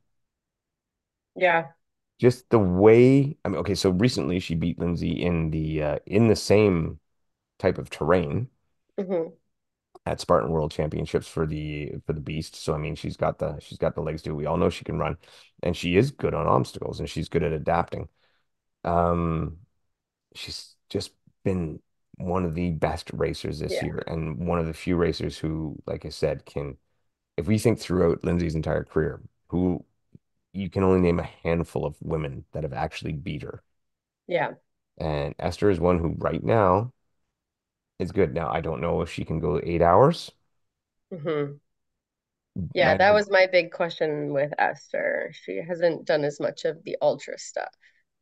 Yeah. 1.35 1.73
Just 2.21 2.51
the 2.51 2.61
way, 2.61 3.39
I 3.45 3.51
mean, 3.51 3.59
okay, 3.61 3.75
so 3.77 3.91
recently 3.93 4.41
she 4.41 4.55
beat 4.57 4.79
Lindsay 4.81 5.13
in 5.23 5.51
the 5.51 5.83
uh, 5.85 6.01
in 6.07 6.29
the 6.29 6.37
same 6.37 7.01
type 7.59 7.79
of 7.79 7.91
terrain 7.91 8.51
hmm 8.99 9.33
at 10.07 10.21
Spartan 10.21 10.51
World 10.51 10.71
Championships 10.73 11.29
for 11.29 11.47
the 11.47 11.93
for 12.07 12.13
the 12.13 12.21
Beast. 12.21 12.57
So 12.57 12.75
I 12.75 12.79
mean, 12.79 12.95
she's 12.95 13.17
got 13.17 13.39
the 13.39 13.59
she's 13.61 13.79
got 13.79 13.95
the 13.95 14.01
legs 14.03 14.23
to. 14.23 14.35
We 14.35 14.47
all 14.47 14.57
know 14.57 14.71
she 14.71 14.85
can 14.85 14.99
run, 14.99 15.17
and 15.63 15.77
she 15.77 15.97
is 15.97 16.11
good 16.11 16.35
on 16.35 16.47
obstacles, 16.47 17.01
and 17.01 17.09
she's 17.09 17.29
good 17.29 17.43
at 17.43 17.53
adapting. 17.53 18.09
Um, 18.85 19.59
she's 20.35 20.77
just 20.91 21.13
been 21.45 21.81
one 22.19 22.45
of 22.47 22.55
the 22.55 22.73
best 22.73 23.11
racers 23.15 23.61
this 23.61 23.81
Yeah. 23.81 23.83
year, 23.83 24.03
and 24.07 24.47
one 24.49 24.59
of 24.61 24.67
the 24.67 24.75
few 24.75 24.97
racers 24.97 25.39
who, 25.39 25.79
like 25.87 26.07
I 26.07 26.11
said, 26.11 26.47
can. 26.47 26.79
If 27.39 27.49
we 27.49 27.59
think 27.59 27.81
throughout 27.81 28.25
Lindsay's 28.25 28.55
entire 28.57 28.85
career, 28.85 29.21
who 29.49 29.85
you 30.53 30.71
can 30.71 30.83
only 30.85 31.01
name 31.01 31.21
a 31.21 31.25
handful 31.45 31.85
of 31.87 31.97
women 32.03 32.45
that 32.53 32.63
have 32.65 32.73
actually 32.73 33.13
beat 33.13 33.43
her, 33.43 33.63
Yeah. 34.27 34.55
and 34.99 35.35
Esther 35.39 35.71
is 35.71 35.81
one 35.81 35.99
who 35.99 36.15
right 36.19 36.43
now 36.45 36.93
is 38.01 38.11
good. 38.13 38.35
Now 38.35 38.51
I 38.51 38.61
don't 38.61 38.81
know 38.81 39.01
if 39.01 39.11
she 39.11 39.25
can 39.25 39.39
go 39.41 39.61
eight 39.63 39.83
hours. 39.83 40.33
hmm 41.11 41.61
Yeah, 42.73 42.95
that 42.95 43.13
was 43.15 43.31
my 43.31 43.47
big 43.47 43.73
question 43.73 44.33
with 44.33 44.53
Esther. 44.59 45.33
She 45.45 45.57
hasn't 45.59 46.05
done 46.05 46.25
as 46.25 46.41
much 46.41 46.65
of 46.65 46.83
the 46.85 46.97
ultra 47.03 47.39
stuff. 47.39 47.75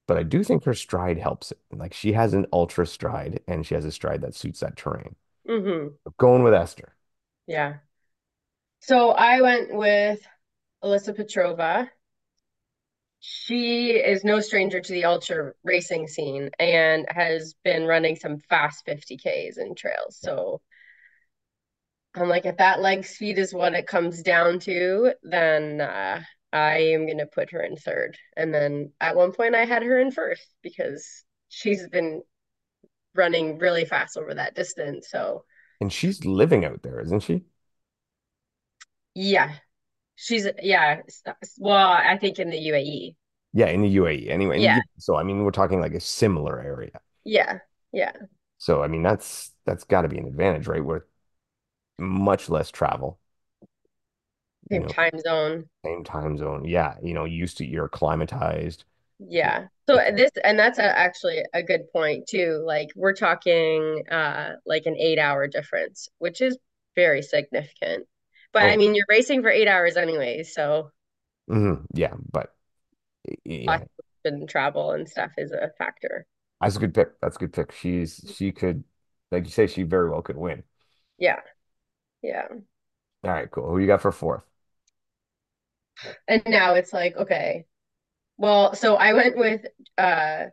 but 0.06 0.16
I 0.16 0.22
do 0.22 0.42
think 0.42 0.64
her 0.64 0.74
stride 0.74 1.18
helps 1.18 1.52
it. 1.52 1.58
Like 1.70 1.92
she 1.94 2.12
has 2.12 2.34
an 2.34 2.46
ultra 2.52 2.86
stride 2.86 3.40
and 3.46 3.64
she 3.66 3.74
has 3.74 3.84
a 3.84 3.92
stride 3.92 4.22
that 4.22 4.34
suits 4.34 4.60
that 4.60 4.76
terrain. 4.76 5.16
hmm 5.46 5.98
Going 6.18 6.42
with 6.42 6.52
Esther. 6.54 6.94
Yeah. 7.46 7.78
So 8.80 9.10
I 9.10 9.40
went 9.40 9.72
with 9.74 10.20
Alyssa 10.84 11.16
Petrova. 11.16 11.90
She 13.20 13.90
is 13.92 14.24
no 14.24 14.40
stranger 14.40 14.80
to 14.80 14.92
the 14.92 15.04
ultra 15.04 15.52
racing 15.62 16.08
scene 16.08 16.50
and 16.58 17.06
has 17.10 17.54
been 17.64 17.84
running 17.86 18.16
some 18.16 18.38
fast 18.40 18.84
50Ks 18.84 19.56
and 19.56 19.76
trails. 19.76 20.16
So 20.20 20.60
I'm 22.14 22.28
like, 22.28 22.46
if 22.46 22.56
that 22.56 22.80
leg 22.80 23.04
speed 23.04 23.38
is 23.38 23.54
what 23.54 23.74
it 23.74 23.86
comes 23.86 24.22
down 24.22 24.58
to, 24.60 25.12
then 25.22 25.80
uh, 25.80 26.22
I 26.52 26.78
am 26.78 27.06
gonna 27.06 27.26
put 27.26 27.50
her 27.52 27.62
in 27.62 27.76
third. 27.76 28.16
And 28.36 28.52
then 28.52 28.92
at 29.00 29.14
one 29.16 29.32
point 29.32 29.54
I 29.54 29.64
had 29.64 29.82
her 29.82 29.98
in 30.00 30.10
first 30.10 30.42
because 30.62 31.24
she's 31.48 31.86
been 31.88 32.22
running 33.14 33.58
really 33.58 33.84
fast 33.86 34.16
over 34.18 34.34
that 34.34 34.54
distance. 34.56 35.10
So 35.10 35.44
And 35.80 35.92
she's 35.92 36.24
living 36.24 36.64
out 36.64 36.82
there, 36.82 37.00
isn't 37.00 37.20
she? 37.20 37.44
yeah, 39.14 39.54
she's 40.18 40.46
yeah. 40.62 41.02
Well, 41.58 41.88
I 41.88 42.18
think 42.18 42.38
in 42.38 42.50
the 42.50 42.58
UAE. 42.58 43.14
Yeah, 43.52 43.66
in 43.66 43.82
the 43.82 43.96
UAE 43.96 44.28
anyway. 44.28 44.60
Yeah, 44.60 44.80
so 44.98 45.16
I 45.16 45.22
mean, 45.22 45.42
we're 45.44 45.50
talking 45.50 45.80
like 45.80 45.94
a 45.94 46.00
similar 46.00 46.60
area. 46.60 47.00
yeah, 47.24 47.60
yeah. 47.92 48.12
So 48.58 48.82
I 48.82 48.88
mean, 48.88 49.02
that's 49.02 49.52
that's 49.64 49.84
got 49.84 50.02
to 50.02 50.08
be 50.08 50.18
an 50.18 50.26
advantage, 50.26 50.66
right? 50.66 50.84
Where 50.84 51.06
much 51.98 52.48
less 52.50 52.70
travel, 52.70 53.20
you 54.70 54.78
Same 54.78 54.82
know, 54.82 54.94
time 54.94 55.18
zone. 55.20 55.68
same 55.84 56.04
time 56.04 56.38
zone. 56.38 56.64
Yeah, 56.66 56.96
you 57.02 57.14
know, 57.14 57.24
used 57.24 57.58
to 57.58 57.66
you're 57.66 57.86
acclimatized. 57.86 58.84
Yeah. 59.18 59.66
So 59.88 59.96
this 60.14 60.30
and 60.44 60.58
that's 60.58 60.78
a, 60.78 60.84
actually 60.98 61.42
a 61.54 61.62
good 61.62 61.90
point 61.92 62.26
too. 62.28 62.62
Like 62.64 62.88
we're 62.94 63.14
talking 63.14 64.04
uh 64.10 64.56
like 64.66 64.86
an 64.86 64.96
eight 64.96 65.18
hour 65.18 65.46
difference, 65.48 66.08
which 66.18 66.40
is 66.40 66.56
very 66.94 67.22
significant. 67.22 68.06
But 68.52 68.68
I 68.68 68.76
Oh, 68.76 68.78
mean, 68.78 68.94
you're 68.94 69.06
racing 69.08 69.42
for 69.42 69.50
eight 69.50 69.68
hours 69.68 69.96
anyway, 69.96 70.42
so 70.42 70.92
mhm, 71.48 71.86
yeah, 71.94 72.14
but 72.32 72.54
yeah, 73.44 73.84
and 74.24 74.48
travel 74.48 74.92
and 74.92 75.08
stuff 75.08 75.32
is 75.38 75.50
a 75.52 75.70
factor. 75.78 76.26
that's 76.60 76.76
a 76.76 76.78
good 76.80 76.94
pick. 76.94 77.20
That's 77.20 77.36
a 77.36 77.38
good 77.40 77.52
pick. 77.52 77.72
She's 77.72 78.24
she 78.34 78.52
could, 78.52 78.84
like 79.30 79.44
you 79.44 79.50
say, 79.50 79.66
she 79.66 79.82
very 79.82 80.10
well 80.10 80.22
could 80.22 80.36
win. 80.36 80.64
Yeah, 81.18 81.40
yeah. 82.22 82.48
All 83.24 83.30
right, 83.30 83.50
cool. 83.50 83.68
Who 83.70 83.78
you 83.78 83.86
got 83.86 84.00
for 84.02 84.10
fourth? 84.12 84.42
And 86.26 86.42
now 86.46 86.74
it's 86.74 86.92
like, 86.92 87.16
okay, 87.16 87.66
well, 88.38 88.74
so 88.74 88.96
I 88.96 89.14
went 89.14 89.36
with 89.38 89.66
uh 89.98 90.46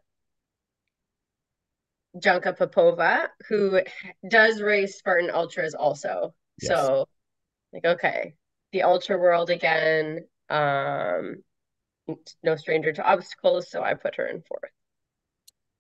Janka 2.20 2.54
Popova, 2.54 3.30
who 3.50 3.82
does 4.30 4.62
race 4.62 4.98
Spartan 4.98 5.30
Ultras 5.30 5.76
also. 5.76 6.34
Yes. 6.62 6.92
So 6.92 7.08
like, 7.76 7.86
okay, 7.86 8.36
the 8.74 8.84
ultra 8.84 9.20
world 9.20 9.52
again. 9.52 10.28
Um, 10.50 11.44
no 12.44 12.56
stranger 12.56 12.92
to 12.94 13.04
obstacles, 13.04 13.70
so 13.70 13.84
I 13.84 13.94
put 13.94 14.16
her 14.16 14.26
in 14.28 14.42
fourth. 14.42 14.72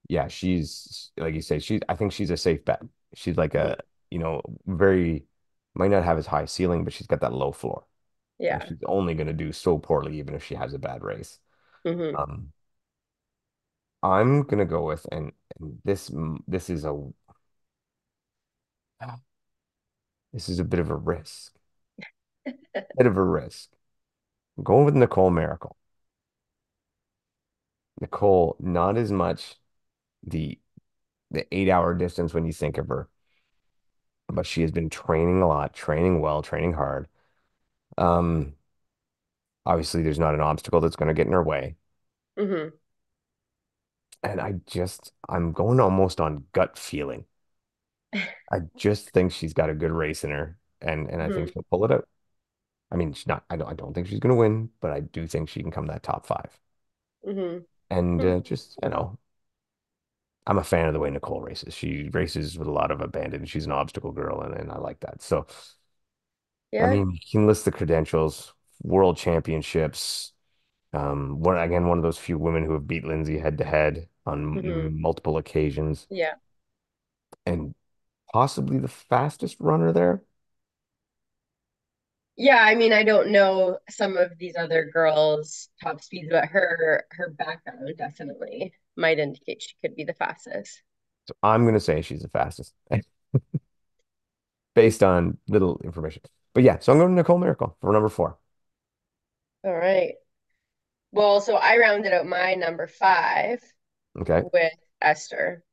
Yeah, 0.07 0.27
she's 0.27 1.11
like 1.17 1.33
you 1.33 1.41
say, 1.41 1.59
she 1.59 1.79
I 1.89 1.95
think 1.95 2.11
she's 2.11 2.29
a 2.29 2.37
safe 2.37 2.63
bet. 2.65 2.81
She's 3.15 3.37
like 3.37 3.55
a, 3.55 3.77
you 4.11 4.19
know, 4.19 4.41
very 4.65 5.25
might 5.73 5.89
not 5.91 6.03
have 6.03 6.17
as 6.17 6.27
high 6.27 6.45
ceiling, 6.45 6.83
but 6.83 6.93
she's 6.93 7.07
got 7.07 7.21
that 7.21 7.33
low 7.33 7.51
floor. 7.51 7.85
And 8.49 8.61
Yeah. 8.61 8.65
she's 8.65 8.79
only 8.87 9.15
going 9.15 9.27
to 9.27 9.33
do 9.33 9.51
so 9.53 9.79
poorly 9.79 10.19
even 10.19 10.35
if 10.35 10.43
she 10.45 10.55
has 10.55 10.73
a 10.73 10.79
bad 10.79 11.03
race. 11.03 11.39
hmm 11.85 12.15
Um, 12.15 12.53
I'm 14.03 14.43
going 14.43 14.59
to 14.59 14.65
go 14.65 14.85
with 14.85 15.05
and, 15.11 15.31
and 15.59 15.79
this 15.83 16.11
this 16.47 16.69
is 16.69 16.85
a 16.85 16.93
this 20.33 20.49
is 20.49 20.59
a 20.59 20.63
bit 20.63 20.79
of 20.79 20.89
a 20.89 20.95
risk. 20.95 21.54
Bit 22.97 23.07
of 23.07 23.17
a 23.17 23.23
risk. 23.23 23.69
I'm 24.57 24.63
going 24.65 24.85
with 24.85 24.95
Nicole 24.95 25.31
Miracle. 25.31 25.77
Nicole, 28.01 28.55
not 28.59 28.97
as 28.97 29.11
much 29.11 29.55
the 30.23 30.59
the 31.31 31.47
eight 31.55 31.69
hour 31.69 31.93
distance 31.95 32.33
when 32.33 32.45
you 32.45 32.53
think 32.53 32.77
of 32.79 32.87
her, 32.89 33.09
but 34.27 34.45
she 34.45 34.61
has 34.61 34.71
been 34.71 34.89
training 34.89 35.41
a 35.41 35.47
lot, 35.47 35.73
training 35.73 36.19
well, 36.21 36.41
training 36.41 36.73
hard. 36.73 37.07
Um, 37.97 38.55
obviously 39.65 40.01
there's 40.03 40.19
not 40.19 40.33
an 40.35 40.41
obstacle 40.41 40.81
that's 40.81 40.95
going 40.95 41.07
to 41.07 41.13
get 41.13 41.27
in 41.27 41.33
her 41.33 41.43
way. 41.43 41.75
hmm 42.37 42.69
And 44.23 44.41
I 44.41 44.53
just 44.65 45.13
I'm 45.29 45.53
going 45.53 45.79
almost 45.79 46.19
on 46.19 46.45
gut 46.51 46.77
feeling. 46.77 47.25
I 48.51 48.59
just 48.77 49.09
think 49.11 49.31
she's 49.31 49.53
got 49.53 49.69
a 49.69 49.73
good 49.75 49.91
race 49.91 50.23
in 50.23 50.31
her 50.31 50.57
and 50.81 51.09
and 51.09 51.21
I 51.21 51.29
think 51.29 51.49
hmm 51.49 51.53
she'll 51.53 51.65
pull 51.69 51.85
it 51.85 51.91
out. 51.91 52.07
I 52.91 52.95
mean, 52.95 53.13
she's 53.13 53.27
not 53.27 53.45
I 53.49 53.57
don't 53.57 53.69
I 53.69 53.73
don't 53.73 53.93
think 53.93 54.07
she's 54.07 54.19
going 54.19 54.35
to 54.35 54.39
win, 54.39 54.69
but 54.81 54.91
I 54.91 55.01
do 55.01 55.27
think 55.27 55.49
she 55.49 55.61
can 55.61 55.71
come 55.71 55.87
that 55.87 56.03
top 56.03 56.25
five. 56.25 56.59
hmm 57.23 57.65
And 57.89 58.23
uh, 58.23 58.39
just, 58.41 58.77
you 58.83 58.89
know, 58.89 59.17
I'm 60.47 60.57
a 60.59 60.63
fan 60.63 60.87
of 60.87 60.93
the 60.93 60.99
way 60.99 61.09
Nicole 61.09 61.41
races. 61.41 61.73
She 61.73 62.09
races 62.09 62.57
with 62.57 62.67
a 62.67 62.71
lot 62.71 62.91
of 62.91 63.01
abandon. 63.01 63.45
She's 63.45 63.65
an 63.65 63.71
obstacle 63.71 64.11
girl, 64.11 64.41
and, 64.41 64.53
and 64.53 64.71
I 64.71 64.77
like 64.77 64.99
that. 64.99 65.21
So, 65.21 65.47
I 66.79 66.87
mean, 66.87 67.11
you 67.11 67.19
can 67.31 67.47
list 67.47 67.65
the 67.65 67.71
credentials, 67.71 68.53
world 68.83 69.17
championships. 69.17 70.33
Um, 70.93 71.41
one 71.41 71.57
again, 71.59 71.87
one 71.87 71.99
of 71.99 72.03
those 72.03 72.19
few 72.19 72.37
women 72.39 72.65
who 72.65 72.73
have 72.73 72.87
beat 72.87 73.05
Lindsay 73.05 73.39
head 73.39 73.57
to 73.59 73.65
head 73.65 74.09
hmm 74.53 74.87
on 74.87 74.99
multiple 75.01 75.37
occasions, 75.37 76.07
Yeah. 76.09 76.35
and 77.45 77.75
possibly 78.33 78.79
the 78.79 78.87
fastest 78.87 79.57
runner 79.59 79.91
there. 79.91 80.23
Yeah, 82.37 82.57
I 82.59 82.75
mean, 82.75 82.91
I 82.91 83.03
don't 83.03 83.31
know 83.31 83.79
some 83.89 84.17
of 84.17 84.37
these 84.37 84.55
other 84.57 84.85
girls' 84.85 85.69
top 85.81 86.01
speeds, 86.01 86.27
but 86.31 86.45
her 86.49 87.05
her 87.11 87.29
background 87.29 87.95
definitely 87.97 88.73
might 88.97 89.19
indicate 89.19 89.61
she 89.63 89.75
could 89.81 89.95
be 89.95 90.03
the 90.03 90.13
fastest. 90.13 90.81
So 91.27 91.35
I'm 91.43 91.65
gonna 91.65 91.79
say 91.79 92.01
she's 92.01 92.21
the 92.21 92.29
fastest 92.29 92.73
based 94.75 95.03
on 95.03 95.37
little 95.47 95.79
information. 95.83 96.21
But 96.53 96.63
yeah, 96.63 96.79
so 96.79 96.91
I'm 96.91 96.99
going 96.99 97.09
to 97.09 97.15
Nicole 97.15 97.37
Miracle 97.37 97.77
for 97.81 97.91
number 97.91 98.09
four. 98.09 98.37
All 99.65 99.73
right. 99.73 100.13
Well, 101.11 101.41
so 101.41 101.55
I 101.57 101.77
rounded 101.79 102.13
out 102.13 102.25
my 102.27 102.55
number 102.55 102.87
five 102.87 103.61
Okay. 104.15 104.45
with 104.53 104.73
Esther, 105.01 105.63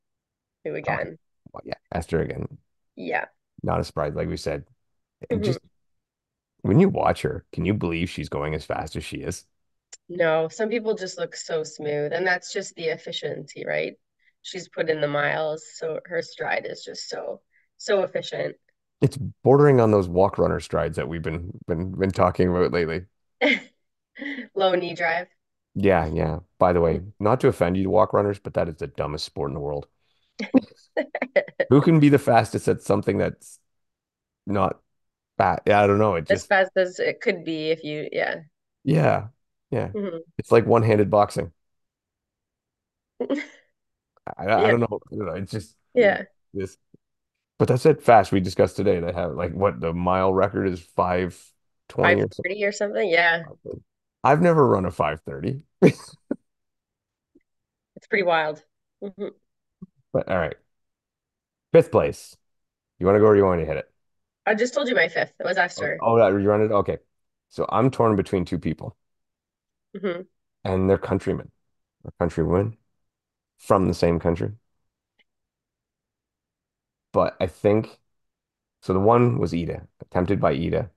who 0.64 0.74
Okay. 0.88 1.04
again, 1.04 1.18
Well, 1.52 1.62
yeah, 1.64 1.74
Esther 1.92 2.20
again. 2.22 2.58
yeah. 2.96 3.26
Not 3.62 3.80
a 3.80 3.84
surprise, 3.84 4.14
like 4.14 4.28
we 4.28 4.36
said. 4.36 4.66
Mhm. 5.30 5.42
just 5.42 5.60
when 6.62 6.80
you 6.80 6.88
watch 6.88 7.22
her, 7.22 7.44
can 7.52 7.64
you 7.64 7.74
believe 7.74 8.10
she's 8.10 8.28
going 8.28 8.54
as 8.54 8.64
fast 8.64 8.96
as 8.96 9.04
she 9.04 9.18
is? 9.18 9.44
No, 10.08 10.48
some 10.48 10.68
people 10.68 10.94
just 10.94 11.18
look 11.18 11.34
so 11.36 11.62
smooth, 11.64 12.12
and 12.12 12.26
that's 12.26 12.52
just 12.52 12.74
the 12.74 12.86
efficiency, 12.86 13.64
right? 13.66 13.94
She's 14.42 14.68
put 14.68 14.90
in 14.90 15.00
the 15.00 15.08
miles, 15.08 15.64
so 15.74 16.00
her 16.06 16.22
stride 16.22 16.66
is 16.66 16.84
just 16.84 17.08
so 17.08 17.40
so 17.76 18.02
efficient. 18.02 18.56
It's 19.00 19.16
bordering 19.16 19.80
on 19.80 19.90
those 19.90 20.08
walk 20.08 20.38
runner 20.38 20.60
strides 20.60 20.96
that 20.96 21.08
we've 21.08 21.22
been 21.22 21.58
been 21.66 21.92
been 21.92 22.10
talking 22.10 22.48
about 22.48 22.72
lately. 22.72 23.06
Low 24.54 24.74
knee 24.74 24.94
drive. 24.94 25.28
Yeah, 25.74 26.06
yeah. 26.06 26.40
By 26.58 26.72
the 26.72 26.80
way, 26.80 27.00
not 27.18 27.40
to 27.40 27.48
offend 27.48 27.76
you, 27.76 27.90
walk 27.90 28.12
runners, 28.12 28.38
but 28.38 28.54
that 28.54 28.68
is 28.68 28.76
the 28.76 28.86
dumbest 28.86 29.24
sport 29.24 29.50
in 29.50 29.54
the 29.54 29.60
world. 29.60 29.86
Who 31.70 31.80
can 31.80 32.00
be 32.00 32.08
the 32.08 32.18
fastest 32.18 32.68
at 32.68 32.82
something 32.82 33.18
that's 33.18 33.58
not 34.46 34.81
Yeah, 35.66 35.82
I 35.82 35.86
don't 35.86 35.98
know. 35.98 36.14
It 36.14 36.26
just, 36.26 36.44
As 36.44 36.46
fast 36.46 36.70
as 36.76 36.98
it 36.98 37.20
could 37.20 37.44
be 37.44 37.70
if 37.70 37.82
you, 37.82 38.08
yeah. 38.12 38.40
yeah, 38.84 39.28
yeah. 39.70 39.88
Mhm. 39.88 40.20
It's 40.38 40.52
like 40.52 40.66
one-handed 40.66 41.10
boxing. 41.10 41.52
I, 44.38 44.46
I 44.46 44.70
don't 44.70 44.80
know. 44.80 45.00
I 45.12 45.16
don't 45.16 45.26
know. 45.26 45.32
It's 45.34 45.52
just 45.52 45.76
yeah. 45.94 46.22
this. 46.54 46.76
But 47.58 47.68
that's 47.68 47.86
it. 47.86 48.02
Fast 48.02 48.32
we 48.32 48.40
discussed 48.40 48.76
today. 48.76 49.00
They 49.00 49.12
have 49.12 49.32
like 49.32 49.52
what 49.52 49.80
the 49.80 49.92
mile 49.92 50.32
record 50.32 50.66
is 50.68 50.80
520 50.80 52.22
or 52.22 52.28
530 52.28 52.64
or 52.64 52.72
something. 52.72 53.08
Yeah. 53.08 53.42
I've 54.24 54.42
never 54.42 54.66
run 54.66 54.86
a 54.86 54.90
530. 54.90 55.62
it's 55.82 56.16
pretty 58.08 58.24
wild. 58.24 58.62
Mhm. 59.02 59.30
But 60.12 60.28
all 60.28 60.38
right. 60.38 60.56
Fifth 61.72 61.90
place. 61.90 62.36
You 62.98 63.06
want 63.06 63.16
to 63.16 63.20
go 63.20 63.26
or 63.26 63.36
you 63.36 63.44
want 63.44 63.60
to 63.60 63.66
hit 63.66 63.76
it? 63.76 63.91
I 64.46 64.54
just 64.54 64.72
told 64.74 64.88
you 64.88 64.94
my 64.94 65.08
fifth. 65.08 65.34
It 65.40 65.44
was 65.44 65.58
Oh, 65.76 65.94
Esther. 65.98 66.00
oh, 66.00 66.16
you 66.38 66.48
run 66.48 66.62
it? 66.62 66.70
Okay. 66.72 66.98
So 67.50 67.66
I'm 67.68 67.90
torn 67.90 68.16
between 68.16 68.44
two 68.44 68.58
people, 68.58 68.96
hmm 69.94 70.22
and 70.64 70.88
they're 70.88 70.98
countrymen, 70.98 71.50
or 72.04 72.12
countrywomen 72.20 72.76
from 73.58 73.88
the 73.88 73.94
same 73.94 74.18
country. 74.20 74.52
But 77.12 77.36
I 77.40 77.46
think 77.46 77.98
so. 78.82 78.92
The 78.94 79.00
one 79.00 79.38
was 79.38 79.54
Ida, 79.54 79.88
attempted 80.02 80.40
by 80.40 80.52
Ida, 80.52 80.90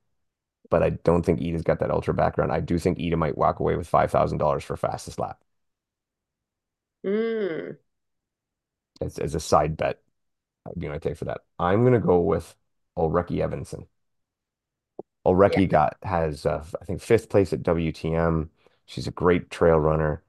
but 0.70 0.84
I 0.84 0.92
don't 0.92 1.26
think 1.26 1.42
Ida's 1.42 1.64
got 1.64 1.80
that 1.80 1.92
ultra 1.92 2.14
background. 2.14 2.52
I 2.54 2.60
do 2.62 2.80
think 2.80 3.00
Ida 3.00 3.18
might 3.18 3.38
walk 3.38 3.60
away 3.62 3.76
with 3.78 3.88
$5,000 3.88 4.64
for 4.66 4.78
fastest 4.78 5.20
lap 5.20 5.44
Mm, 7.04 7.78
as, 9.02 9.18
as 9.20 9.36
a 9.36 9.40
side 9.40 9.78
bet. 9.78 10.02
That'd 10.66 10.82
be 10.82 10.90
my 10.90 11.00
take 11.00 11.18
for 11.18 11.26
that. 11.28 11.42
I'm 11.60 11.82
going 11.84 11.94
to 11.94 12.00
go 12.00 12.20
with 12.22 12.56
Ulrike 12.98 13.40
Evanson. 13.42 13.88
yeah, 15.46 15.62
got 15.68 15.98
has 16.04 16.46
uh, 16.46 16.64
I 16.82 16.86
think 16.86 17.02
fifth 17.02 17.30
place 17.30 17.52
at 17.54 17.64
WTM. 17.64 18.50
She's 18.86 19.08
a 19.08 19.12
great 19.12 19.50
trail 19.50 19.78
runner, 19.80 20.24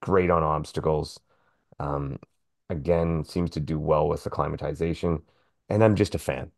great 0.00 0.30
on 0.30 0.42
obstacles. 0.42 1.20
Um, 1.80 2.18
again, 2.70 3.24
seems 3.24 3.50
to 3.52 3.60
do 3.60 3.78
well 3.78 4.08
with 4.08 4.26
acclimatization, 4.26 5.22
and 5.70 5.84
I'm 5.84 5.96
just 5.96 6.14
a 6.14 6.18
fan. 6.18 6.52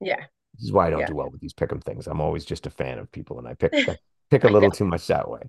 yeah. 0.00 0.26
This 0.54 0.64
is 0.64 0.72
why 0.72 0.86
I 0.86 0.90
don't 0.90 1.04
Yeah. 1.04 1.06
do 1.06 1.14
well 1.14 1.30
with 1.30 1.40
these 1.40 1.54
pick'em 1.54 1.82
things. 1.82 2.06
I'm 2.06 2.20
always 2.20 2.44
just 2.44 2.66
a 2.66 2.70
fan 2.70 2.98
of 2.98 3.10
people, 3.12 3.38
and 3.38 3.48
I 3.48 3.54
pick 3.54 3.76
pick 4.30 4.44
a 4.44 4.48
little 4.48 4.70
too 4.70 4.84
much 4.84 5.06
that 5.08 5.28
way. 5.28 5.42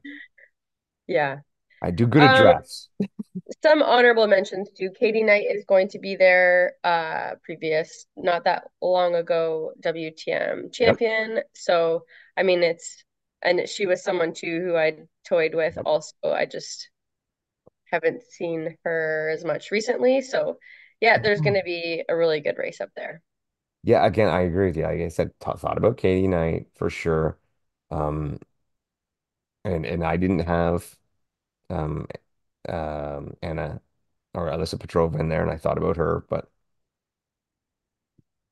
Yeah. 1.08 1.42
I 1.82 1.92
do 1.92 2.08
good 2.08 2.24
at 2.24 2.34
Um, 2.34 2.34
drafts. 2.34 2.90
some 3.64 3.82
honorable 3.84 4.28
mentions 4.28 4.70
too. 4.72 4.90
Katie 4.92 5.24
Knight 5.24 5.46
is 5.50 5.66
going 5.66 5.88
to 5.90 6.00
be 6.00 6.16
their 6.16 6.74
uh 6.84 7.36
previous, 7.44 8.06
not 8.18 8.44
that 8.46 8.64
long 8.82 9.16
ago, 9.16 9.74
WTM 9.80 10.72
Yep. 10.80 11.02
champion. 11.02 11.42
So, 11.56 12.06
I 12.38 12.44
mean, 12.44 12.64
it's 12.64 13.04
and 13.42 13.68
she 13.70 13.86
was 13.86 14.04
someone 14.04 14.34
too 14.34 14.62
who 14.62 14.76
I 14.76 15.00
toyed 15.28 15.56
with 15.56 15.76
Yep. 15.76 15.86
also. 15.86 16.14
I 16.26 16.46
just 16.46 16.90
haven't 17.92 18.24
seen 18.24 18.78
her 18.84 19.30
as 19.34 19.44
much 19.46 19.72
recently. 19.72 20.22
So, 20.22 20.58
yeah, 21.02 21.18
there's 21.20 21.42
going 21.42 21.56
to 21.58 21.64
be 21.64 22.04
a 22.10 22.16
really 22.16 22.42
good 22.42 22.58
race 22.58 22.82
up 22.82 22.90
there. 22.96 23.22
Yeah, 23.84 24.06
again, 24.06 24.30
I 24.30 24.42
agree 24.42 24.68
with 24.68 24.78
you. 24.78 24.84
Like 24.84 25.00
I 25.02 25.08
said, 25.10 25.32
th 25.40 25.58
thought 25.58 25.78
about 25.78 25.98
Katie 25.98 26.28
Knight 26.28 26.68
for 26.76 26.90
sure. 26.90 27.40
Um, 27.90 28.40
and 29.66 29.86
and 29.86 30.04
I 30.04 30.18
didn't 30.18 30.40
have 30.40 30.98
um 31.72 32.08
um 32.70 33.36
Anna 33.42 33.82
or 34.34 34.48
Alyssa 34.50 34.78
Petrova 34.80 35.20
in 35.20 35.30
there, 35.30 35.44
and 35.44 35.52
I 35.52 35.58
thought 35.58 35.78
about 35.80 35.98
her, 35.98 36.26
but 36.30 36.52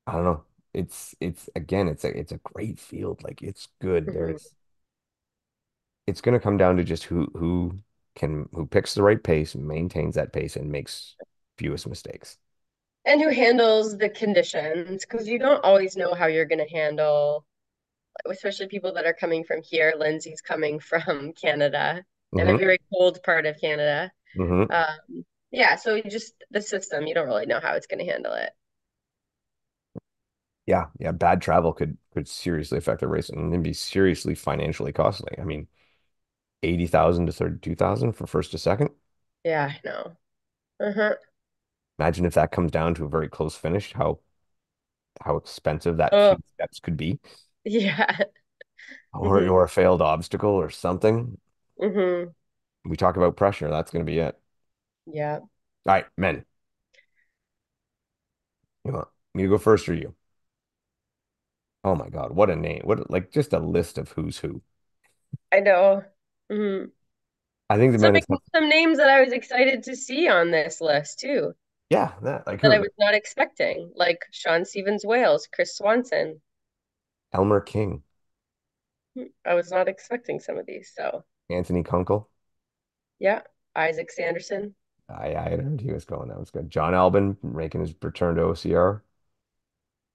I 0.06 0.12
don't 0.12 0.24
know. 0.24 0.44
It's 0.72 1.14
it's 1.20 1.48
again, 1.56 1.88
it's 1.88 2.04
a 2.04 2.16
it's 2.18 2.32
a 2.32 2.38
great 2.38 2.78
field. 2.78 3.22
Like 3.22 3.42
it's 3.42 3.68
good. 3.80 4.12
Mhm. 4.12 4.12
There's 4.12 4.54
it's 6.06 6.20
going 6.20 6.32
to 6.34 6.40
come 6.42 6.56
down 6.56 6.76
to 6.76 6.84
just 6.84 7.04
who 7.04 7.26
who 7.36 7.78
can 8.14 8.48
who 8.54 8.66
picks 8.66 8.94
the 8.94 9.02
right 9.02 9.22
pace, 9.22 9.54
maintains 9.54 10.14
that 10.16 10.32
pace, 10.32 10.56
and 10.56 10.70
makes 10.70 11.16
fewest 11.58 11.86
mistakes. 11.88 12.38
And 13.04 13.20
who 13.20 13.28
handles 13.28 13.98
the 13.98 14.08
conditions? 14.08 15.04
Because 15.04 15.28
you 15.28 15.38
don't 15.38 15.62
always 15.64 15.96
know 15.98 16.14
how 16.14 16.26
you're 16.26 16.46
going 16.46 16.66
to 16.66 16.70
handle 16.74 17.44
especially 18.26 18.68
people 18.68 18.92
that 18.94 19.06
are 19.06 19.14
coming 19.14 19.44
from 19.44 19.62
here. 19.62 19.94
Lindsay's 19.96 20.40
coming 20.42 20.80
from 20.80 21.32
Canada 21.34 22.04
and 22.38 22.50
a 22.50 22.54
hmm 22.54 22.60
very 22.60 22.78
cold 22.92 23.22
part 23.24 23.46
of 23.46 23.60
Canada. 23.60 24.12
hmm 24.36 24.64
Um, 24.70 25.24
yeah, 25.52 25.76
so 25.76 25.94
you 25.96 26.04
just 26.04 26.34
the 26.50 26.62
system, 26.62 27.06
you 27.06 27.14
don't 27.14 27.26
really 27.28 27.46
know 27.46 27.60
how 27.60 27.74
it's 27.74 27.86
going 27.88 28.04
to 28.04 28.10
handle 28.12 28.34
it. 28.34 28.52
Yeah, 30.66 30.86
yeah. 30.98 31.12
Bad 31.12 31.42
travel 31.42 31.72
could 31.72 31.98
could 32.12 32.28
seriously 32.28 32.78
affect 32.78 33.00
the 33.00 33.08
race 33.08 33.28
and 33.28 33.52
then 33.52 33.62
be 33.62 33.72
seriously 33.72 34.34
financially 34.34 34.92
costly. 34.92 35.36
I 35.38 35.44
mean, 35.44 35.68
80,000 36.64 37.26
to 37.28 37.32
32,000 37.32 38.14
for 38.14 38.26
first 38.26 38.52
to 38.52 38.58
second. 38.58 38.90
Yeah, 39.44 39.66
I 39.74 39.80
know. 39.84 40.16
Uh-huh. 40.80 41.16
Imagine 42.00 42.24
if 42.24 42.34
that 42.34 42.50
comes 42.50 42.72
down 42.72 42.94
to 42.96 43.04
a 43.04 43.08
very 43.08 43.28
close 43.28 43.54
finish, 43.56 43.92
how 43.92 44.18
how 45.22 45.36
expensive 45.36 45.96
that 45.98 46.12
Oh, 46.12 46.36
steps 46.54 46.80
could 46.80 46.96
be, 46.96 47.18
yeah. 47.64 48.24
or 49.12 49.40
hmm 49.40 49.48
or 49.48 49.64
a 49.64 49.68
failed 49.68 50.02
obstacle 50.02 50.50
or 50.50 50.70
something. 50.70 51.38
Hmm 51.80 52.30
We 52.84 52.96
talk 52.96 53.16
about 53.16 53.36
pressure, 53.36 53.70
that's 53.70 53.90
going 53.90 54.04
to 54.04 54.10
be 54.10 54.18
it. 54.18 54.38
Yeah. 55.06 55.40
All 55.86 55.92
right, 55.94 56.06
men. 56.16 56.44
You 58.84 58.92
want 58.92 59.08
me 59.34 59.42
to 59.44 59.48
go 59.48 59.58
first 59.58 59.88
or 59.88 59.94
you? 59.94 60.14
Oh 61.84 61.94
my 61.94 62.08
God, 62.08 62.32
what 62.32 62.48
a 62.50 62.56
name. 62.56 62.80
What 62.84 63.10
like 63.10 63.30
just 63.32 63.52
a 63.52 63.58
list 63.58 63.98
of 63.98 64.10
who's 64.12 64.38
who. 64.38 64.62
I 65.52 65.60
know. 65.60 66.04
hmm 66.50 66.84
I 67.70 67.76
think 67.78 67.92
the 67.92 67.98
Some 67.98 68.10
men 68.10 68.20
some 68.52 68.68
names 68.68 68.98
that 68.98 69.08
I 69.08 69.20
was 69.20 69.32
excited 69.32 69.84
to 69.84 69.94
see 69.94 70.26
on 70.26 70.50
this 70.50 70.80
list 70.80 71.20
too, 71.20 71.54
yeah, 71.90 72.12
that 72.22 72.46
like 72.46 72.62
that 72.62 72.72
I 72.72 72.78
was 72.78 72.88
not 72.98 73.12
expecting, 73.12 73.92
like 73.94 74.24
Sean 74.30 74.64
Stevens 74.64 75.04
Wales, 75.04 75.46
Chris 75.46 75.76
Swanson. 75.76 76.40
Elmer 77.32 77.60
King, 77.60 78.04
I 79.44 79.54
was 79.54 79.70
not 79.70 79.88
expecting 79.88 80.40
some 80.40 80.56
of 80.58 80.66
these. 80.66 80.92
So, 80.94 81.24
Anthony 81.50 81.82
Kunkel. 81.82 82.28
yeah, 83.20 83.42
Isaac 83.76 84.10
Sanderson. 84.10 84.74
I 85.10 85.34
I 85.34 85.48
had 85.50 85.60
heard 85.60 85.80
he 85.82 85.92
was 85.92 86.04
going. 86.06 86.28
That 86.28 86.38
was 86.40 86.50
good. 86.50 86.70
John 86.70 86.94
Albon 86.94 87.36
making 87.42 87.80
his 87.82 87.94
return 88.02 88.36
to 88.36 88.42
OCR. 88.44 89.02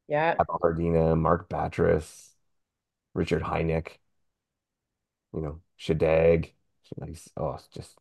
Yeah. 0.08 0.36
Pavel 0.38 0.60
Hrdina, 0.64 1.18
Mark 1.18 1.50
Batres, 1.50 2.30
Richard 3.16 3.44
Hynek, 3.44 3.98
you 5.34 5.42
know, 5.42 5.62
Shadag. 5.80 6.52
Nice. 6.98 7.30
Oh, 7.38 7.54
it's 7.56 7.68
just 7.68 7.98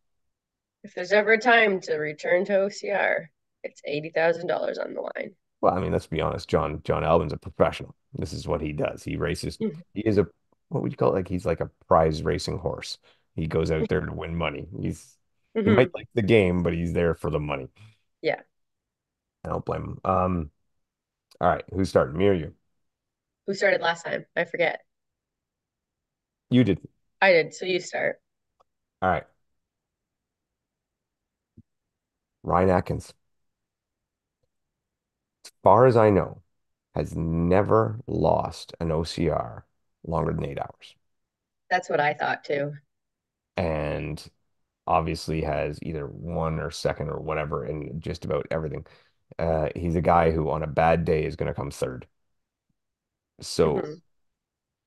If 0.84 0.94
there's 0.94 1.10
ever 1.10 1.32
a 1.32 1.38
time 1.40 1.80
to 1.80 1.96
return 1.96 2.44
to 2.44 2.52
OCR, 2.60 3.32
it's 3.64 3.82
$80,000 3.84 4.78
on 4.78 4.94
the 4.94 5.00
line. 5.00 5.34
well, 5.60 5.74
I 5.74 5.80
mean, 5.80 5.92
let's 5.92 6.06
be 6.06 6.20
honest. 6.20 6.48
John 6.48 6.82
John 6.84 7.02
Albon's 7.02 7.32
a 7.32 7.36
professional. 7.38 7.94
This 8.14 8.32
is 8.32 8.46
what 8.46 8.60
he 8.60 8.72
does. 8.72 9.02
He 9.02 9.16
races. 9.16 9.58
Mm-hmm. 9.60 9.80
He 9.94 10.00
is 10.02 10.18
a 10.18 10.26
what 10.68 10.82
would 10.82 10.92
you 10.92 10.96
call 10.96 11.10
it? 11.10 11.14
Like 11.14 11.28
he's 11.28 11.46
like 11.46 11.60
a 11.60 11.70
prize 11.88 12.22
racing 12.22 12.58
horse. 12.58 12.98
He 13.36 13.46
goes 13.46 13.70
out 13.70 13.88
there 13.88 14.00
to 14.00 14.12
win 14.14 14.36
money. 14.36 14.68
He's 14.80 15.16
he 15.64 15.70
hmm 15.70 15.70
might 15.70 15.94
like 15.94 16.08
the 16.14 16.22
game, 16.22 16.62
but 16.62 16.74
he's 16.74 16.92
there 16.92 17.14
for 17.14 17.30
the 17.30 17.40
money. 17.40 17.68
Yeah. 18.22 18.42
I 19.44 19.48
don't 19.48 19.64
blame 19.64 19.82
him. 19.84 20.00
Um, 20.04 20.50
all 21.40 21.48
right, 21.50 21.64
who's 21.74 21.88
starting? 21.90 22.18
Me 22.18 22.28
or 22.28 22.34
you? 22.34 22.54
Who 23.46 23.54
started 23.54 23.80
last 23.80 24.02
time? 24.04 24.26
I 24.36 24.44
forget. 24.44 24.84
You 26.50 26.64
did. 26.64 26.80
I 27.20 27.32
did. 27.32 27.54
So 27.54 27.66
you 27.66 27.80
start. 27.80 28.20
All 29.02 29.10
right. 29.10 29.24
Ryan 32.44 32.70
Atkins, 32.70 33.12
as 35.46 35.52
far 35.62 35.86
as 35.86 35.96
I 35.96 36.10
know, 36.10 36.42
has 36.94 37.16
never 37.16 38.00
lost 38.06 38.74
an 38.80 38.92
OCR 38.92 39.66
longer 40.04 40.32
than 40.32 40.44
eight 40.44 40.58
hours. 40.60 40.94
That's 41.70 41.90
what 41.90 42.00
I 42.00 42.14
thought 42.14 42.42
too. 42.44 42.72
And 43.56 44.24
obviously 44.86 45.42
has 45.42 45.78
either 45.82 46.06
one 46.08 46.60
or 46.60 46.70
second 46.70 47.10
or 47.10 47.20
whatever 47.20 47.66
in 47.66 48.00
just 48.00 48.24
about 48.26 48.46
everything. 48.50 48.86
Uh, 49.38 49.68
he's 49.76 49.96
a 49.96 50.02
guy 50.02 50.32
who 50.32 50.50
on 50.50 50.62
a 50.64 50.68
bad 50.68 51.04
day 51.06 51.24
is 51.26 51.36
going 51.36 51.48
to 51.48 51.54
come 51.54 51.70
third. 51.72 52.08
So 53.40 53.80
hmm 53.80 54.04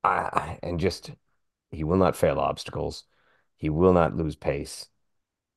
I, 0.04 0.30
I 0.34 0.60
and 0.64 0.80
just 0.80 1.12
he 1.72 1.84
will 1.84 1.98
not 1.98 2.16
fail 2.16 2.40
obstacles. 2.40 3.06
He 3.58 3.70
will 3.70 3.94
not 3.94 4.16
lose 4.18 4.36
pace. 4.36 4.88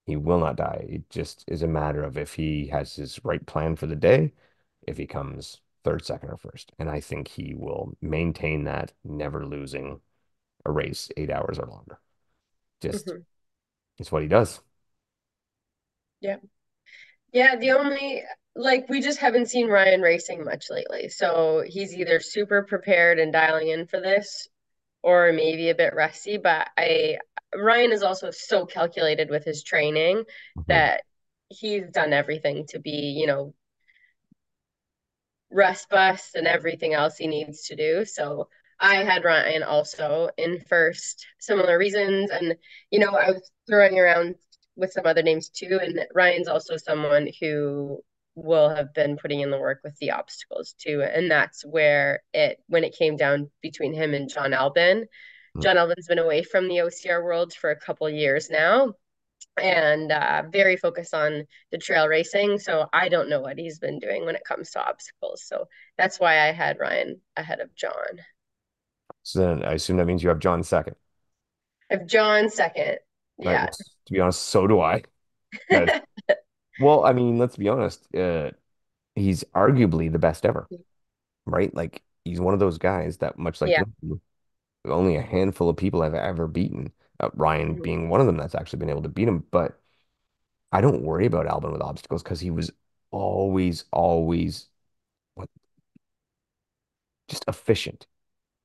He 0.07 0.17
will 0.17 0.41
not 0.41 0.57
die. 0.57 0.87
It 0.89 1.11
just 1.11 1.45
is 1.49 1.63
a 1.63 1.69
matter 1.69 2.03
of 2.05 2.19
if 2.19 2.35
he 2.35 2.69
has 2.69 2.97
his 2.97 3.25
right 3.25 3.45
plan 3.47 3.77
for 3.77 3.87
the 3.89 3.97
day, 3.97 4.35
if 4.87 4.99
he 4.99 5.07
comes 5.07 5.61
third, 5.85 6.05
second, 6.07 6.31
or 6.31 6.39
first. 6.39 6.73
And 6.79 6.91
I 6.91 7.01
think 7.01 7.29
he 7.29 7.55
will 7.55 7.97
maintain 8.03 8.65
that, 8.65 8.93
never 9.05 9.47
losing 9.47 10.01
a 10.67 10.73
race 10.73 11.11
eight 11.17 11.31
hours 11.31 11.59
or 11.59 11.67
longer. 11.67 12.01
Just 12.81 13.15
hmm 13.15 13.23
it's 13.99 14.13
what 14.13 14.23
he 14.23 14.29
does. 14.29 14.61
Yeah. 16.21 16.37
Yeah. 17.33 17.57
The 17.57 17.73
only, 17.73 18.25
like, 18.57 18.89
we 18.89 19.01
just 19.01 19.21
haven't 19.21 19.49
seen 19.49 19.69
Ryan 19.69 20.03
racing 20.03 20.45
much 20.45 20.71
lately. 20.71 21.09
So 21.11 21.65
he's 21.67 21.95
either 21.95 22.21
super 22.21 22.65
prepared 22.65 23.19
and 23.19 23.33
dialing 23.33 23.69
in 23.71 23.87
for 23.87 24.01
this 24.01 24.49
or 25.03 25.33
maybe 25.33 25.71
a 25.71 25.77
bit 25.77 25.95
rusty. 25.95 26.39
But 26.39 26.69
I, 26.79 27.19
Ryan 27.57 27.93
is 27.93 28.03
also 28.05 28.31
so 28.33 28.67
calculated 28.67 29.31
with 29.31 29.45
his 29.45 29.65
training 29.65 30.25
Mhm. 30.57 30.67
that 30.69 31.03
he's 31.49 31.89
done 31.91 32.13
everything 32.15 32.67
to 32.69 32.81
be, 32.81 33.17
you 33.19 33.27
know, 33.29 33.55
rest 35.51 35.89
bus 35.89 36.31
and 36.35 36.47
everything 36.47 36.95
else 36.95 37.17
he 37.17 37.27
needs 37.27 37.67
to 37.67 37.77
do. 37.77 38.05
So 38.05 38.49
I 38.81 39.05
had 39.05 39.25
Ryan 39.25 39.63
also 39.63 40.31
in 40.39 40.61
first, 40.69 41.27
similar 41.39 41.79
reasons. 41.79 42.31
And, 42.31 42.57
you 42.91 42.99
know, 42.99 43.11
I 43.11 43.31
was 43.31 43.51
throwing 43.69 43.99
around 43.99 44.37
with 44.77 44.93
some 44.93 45.07
other 45.07 45.23
names 45.23 45.51
too. 45.51 45.79
And 45.83 46.07
Ryan's 46.15 46.49
also 46.49 46.77
someone 46.77 47.29
who 47.41 48.03
will 48.35 48.71
have 48.71 48.95
been 48.95 49.19
putting 49.19 49.41
in 49.41 49.51
the 49.51 49.59
work 49.59 49.81
with 49.85 49.97
the 49.99 50.13
obstacles 50.13 50.75
too. 50.79 51.03
And 51.03 51.31
that's 51.31 51.65
where 51.65 52.23
it, 52.33 52.59
when 52.69 52.85
it 52.85 52.97
came 52.97 53.17
down 53.17 53.51
between 53.61 53.93
him 53.93 54.15
and 54.15 54.31
John 54.31 54.53
Albon, 54.53 55.05
John 55.61 55.77
Albon's 55.77 56.07
been 56.07 56.19
away 56.19 56.43
from 56.43 56.69
the 56.69 56.79
OCR 56.79 57.23
world 57.23 57.53
for 57.53 57.71
a 57.71 57.79
couple 57.79 58.09
years 58.09 58.49
now 58.51 58.95
and 59.61 60.13
uh, 60.13 60.45
very 60.51 60.77
focused 60.77 61.13
on 61.13 61.45
the 61.71 61.79
trail 61.79 62.07
racing. 62.07 62.59
So 62.59 62.87
I 62.93 63.09
don't 63.09 63.29
know 63.29 63.41
what 63.41 63.59
he's 63.59 63.79
been 63.79 63.99
doing 63.99 64.25
when 64.25 64.37
it 64.37 64.45
comes 64.47 64.71
to 64.71 64.83
obstacles. 64.83 65.45
So 65.45 65.67
that's 65.99 66.21
why 66.21 66.49
I 66.49 66.53
had 66.53 66.79
Ryan 66.79 67.21
ahead 67.37 67.61
of 67.61 67.75
John. 67.75 68.21
So 69.23 69.41
then 69.41 69.65
I 69.65 69.75
assume 69.75 69.97
that 69.99 70.07
means 70.07 70.23
you 70.23 70.29
have 70.29 70.39
John 70.39 70.63
second. 70.63 70.97
I 71.91 71.95
have 71.95 72.07
John 72.07 72.49
second. 72.49 72.99
Right. 73.43 73.55
Yeah. 73.55 73.67
To 74.07 74.13
be 74.13 74.21
honest, 74.21 74.43
so 74.43 74.67
do 74.67 74.81
I. 74.81 75.03
Well, 76.79 77.05
I 77.05 77.13
mean, 77.13 77.39
let's 77.39 77.57
be 77.57 77.69
honest. 77.69 78.13
Uh, 78.15 78.53
he's 79.17 79.45
arguably 79.55 80.13
the 80.13 80.19
best 80.21 80.47
ever, 80.47 80.69
right? 81.47 81.75
Like 81.75 82.03
he's 82.25 82.41
one 82.41 82.55
of 82.55 82.61
those 82.61 82.79
guys 82.79 83.19
that, 83.19 83.39
much 83.39 83.61
like 83.61 83.71
yeah. 83.71 83.85
Only 84.87 85.17
a 85.17 85.23
handful 85.23 85.69
of 85.69 85.77
people 85.77 86.03
have 86.03 86.15
ever 86.15 86.47
beaten. 86.47 86.93
Uh, 87.21 87.31
Ryan 87.35 87.75
Mhm. 87.75 87.83
being 87.83 88.09
one 88.09 88.21
of 88.21 88.27
them 88.27 88.37
that's 88.37 88.55
actually 88.55 88.79
been 88.81 88.91
able 88.91 89.03
to 89.03 89.09
beat 89.11 89.29
him. 89.29 89.47
But 89.51 89.79
I 90.73 90.81
don't 90.83 91.03
worry 91.05 91.27
about 91.27 91.47
Albon 91.47 91.73
with 91.73 91.83
obstacles 91.83 92.23
because 92.23 92.41
he 92.41 92.51
was 92.51 92.73
always, 93.13 93.85
always 93.93 94.69
what 95.35 95.49
just 97.29 97.45
efficient. 97.49 98.07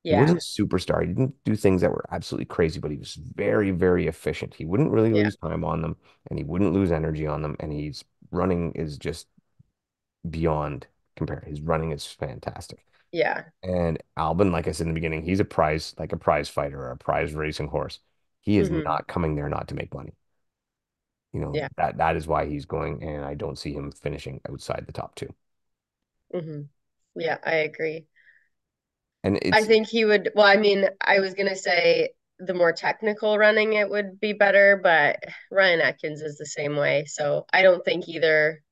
He 0.08 0.16
wasn't 0.16 0.40
a 0.40 0.42
superstar. 0.42 1.00
He 1.02 1.08
didn't 1.08 1.34
do 1.44 1.56
things 1.56 1.80
that 1.82 1.90
were 1.90 2.04
absolutely 2.12 2.46
crazy, 2.46 2.78
but 2.80 2.90
he 2.92 2.96
was 2.96 3.14
very, 3.16 3.72
very 3.72 4.06
efficient. 4.06 4.54
He 4.54 4.64
wouldn't 4.64 4.92
really 4.92 5.12
Yeah. 5.12 5.22
lose 5.24 5.36
time 5.36 5.64
on 5.64 5.82
them, 5.82 5.96
and 6.30 6.38
he 6.38 6.44
wouldn't 6.44 6.72
lose 6.74 6.92
energy 6.92 7.26
on 7.26 7.42
them. 7.42 7.56
And 7.60 7.72
he's 7.72 8.04
running 8.30 8.72
is 8.72 8.98
just 8.98 9.26
beyond 10.28 10.86
compare. 11.16 11.42
His 11.46 11.60
running 11.60 11.92
is 11.92 12.06
fantastic. 12.06 12.84
Yeah. 13.12 13.50
And 13.64 14.02
Albon, 14.18 14.52
like 14.52 14.68
I 14.68 14.72
said 14.72 14.86
in 14.86 14.90
the 14.94 14.94
beginning, 15.00 15.24
he's 15.24 15.40
a 15.40 15.46
prize, 15.46 15.94
like 15.98 16.12
a 16.12 16.18
prize 16.18 16.48
fighter 16.48 16.80
or 16.82 16.92
a 16.92 16.96
prize 16.98 17.34
racing 17.34 17.68
horse. 17.68 18.00
He 18.40 18.58
is 18.58 18.70
hmm 18.70 18.86
not 18.86 19.08
coming 19.08 19.36
there 19.36 19.48
not 19.50 19.68
to 19.68 19.76
make 19.76 19.94
money. 19.94 20.14
You 21.32 21.38
know, 21.40 21.62
Yeah. 21.62 21.68
that 21.76 21.98
that 21.98 22.16
is 22.16 22.26
why 22.26 22.46
he's 22.46 22.64
going, 22.66 23.02
and 23.04 23.24
I 23.24 23.34
don't 23.34 23.58
see 23.58 23.72
him 23.72 23.92
finishing 23.92 24.40
outside 24.48 24.86
the 24.86 24.92
top 24.92 25.14
two. 25.14 25.32
hmm 26.32 26.62
Yeah, 27.16 27.38
I 27.44 27.54
agree. 27.66 28.06
And 29.26 29.40
I 29.52 29.62
think 29.62 29.88
he 29.88 30.04
would, 30.04 30.30
well, 30.36 30.46
I 30.46 30.56
mean, 30.56 30.88
I 31.00 31.18
was 31.18 31.34
gonna 31.34 31.56
say 31.56 32.10
the 32.38 32.54
more 32.54 32.72
technical 32.72 33.38
running 33.38 33.72
it 33.72 33.90
would 33.90 34.20
be 34.20 34.32
better, 34.32 34.78
but 34.80 35.18
Ryan 35.50 35.80
Atkins 35.80 36.22
is 36.22 36.38
the 36.38 36.46
same 36.46 36.76
way. 36.76 37.06
So 37.06 37.44
I 37.52 37.62
don't 37.62 37.84
think 37.84 38.08
either 38.08 38.62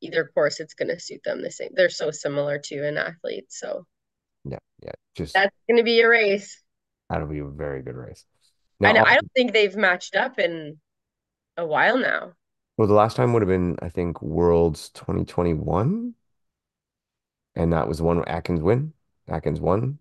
either 0.00 0.30
course 0.32 0.60
it's 0.60 0.72
gonna 0.72 0.98
suit 0.98 1.20
them 1.24 1.42
the 1.42 1.50
same. 1.50 1.70
They're 1.74 1.90
so 1.90 2.10
similar 2.10 2.58
to 2.58 2.88
an 2.88 2.96
athlete. 2.96 3.52
So 3.52 3.86
yeah, 4.44 4.58
yeah, 4.82 4.92
just 5.14 5.34
that's 5.34 5.54
gonna 5.68 5.82
be 5.82 6.00
a 6.00 6.08
race. 6.08 6.62
that'll 7.10 7.28
be 7.28 7.40
a 7.40 7.44
very 7.44 7.82
good 7.82 7.96
race. 7.96 8.24
I 8.82 8.92
know 8.92 9.00
Now, 9.00 9.04
I 9.04 9.14
don't 9.16 9.32
think 9.36 9.52
they've 9.52 9.76
matched 9.76 10.16
up 10.16 10.38
in 10.38 10.78
a 11.58 11.66
while 11.66 11.98
now. 11.98 12.32
well, 12.78 12.88
the 12.88 12.94
last 12.94 13.16
time 13.16 13.34
would 13.34 13.42
have 13.42 13.48
been, 13.48 13.76
I 13.82 13.90
think, 13.90 14.22
Worlds 14.22 14.88
2021, 14.90 16.14
and 17.54 17.72
that 17.74 17.86
was 17.86 17.98
the 17.98 18.04
one 18.04 18.16
where 18.16 18.28
Atkins 18.28 18.62
win. 18.62 18.94
Atkins 19.30 19.60
won. 19.60 19.98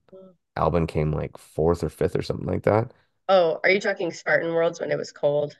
Albon 0.57 0.87
came 0.87 1.11
like 1.13 1.37
fourth 1.37 1.83
or 1.83 1.89
fifth 1.89 2.15
or 2.15 2.21
something 2.23 2.47
like 2.47 2.63
that. 2.63 2.93
Oh, 3.29 3.61
are 3.63 3.69
you 3.69 3.79
talking 3.79 4.11
Spartan 4.11 4.53
Worlds 4.53 4.81
when 4.81 4.91
it 4.91 4.97
was 4.97 5.13
cold? 5.13 5.55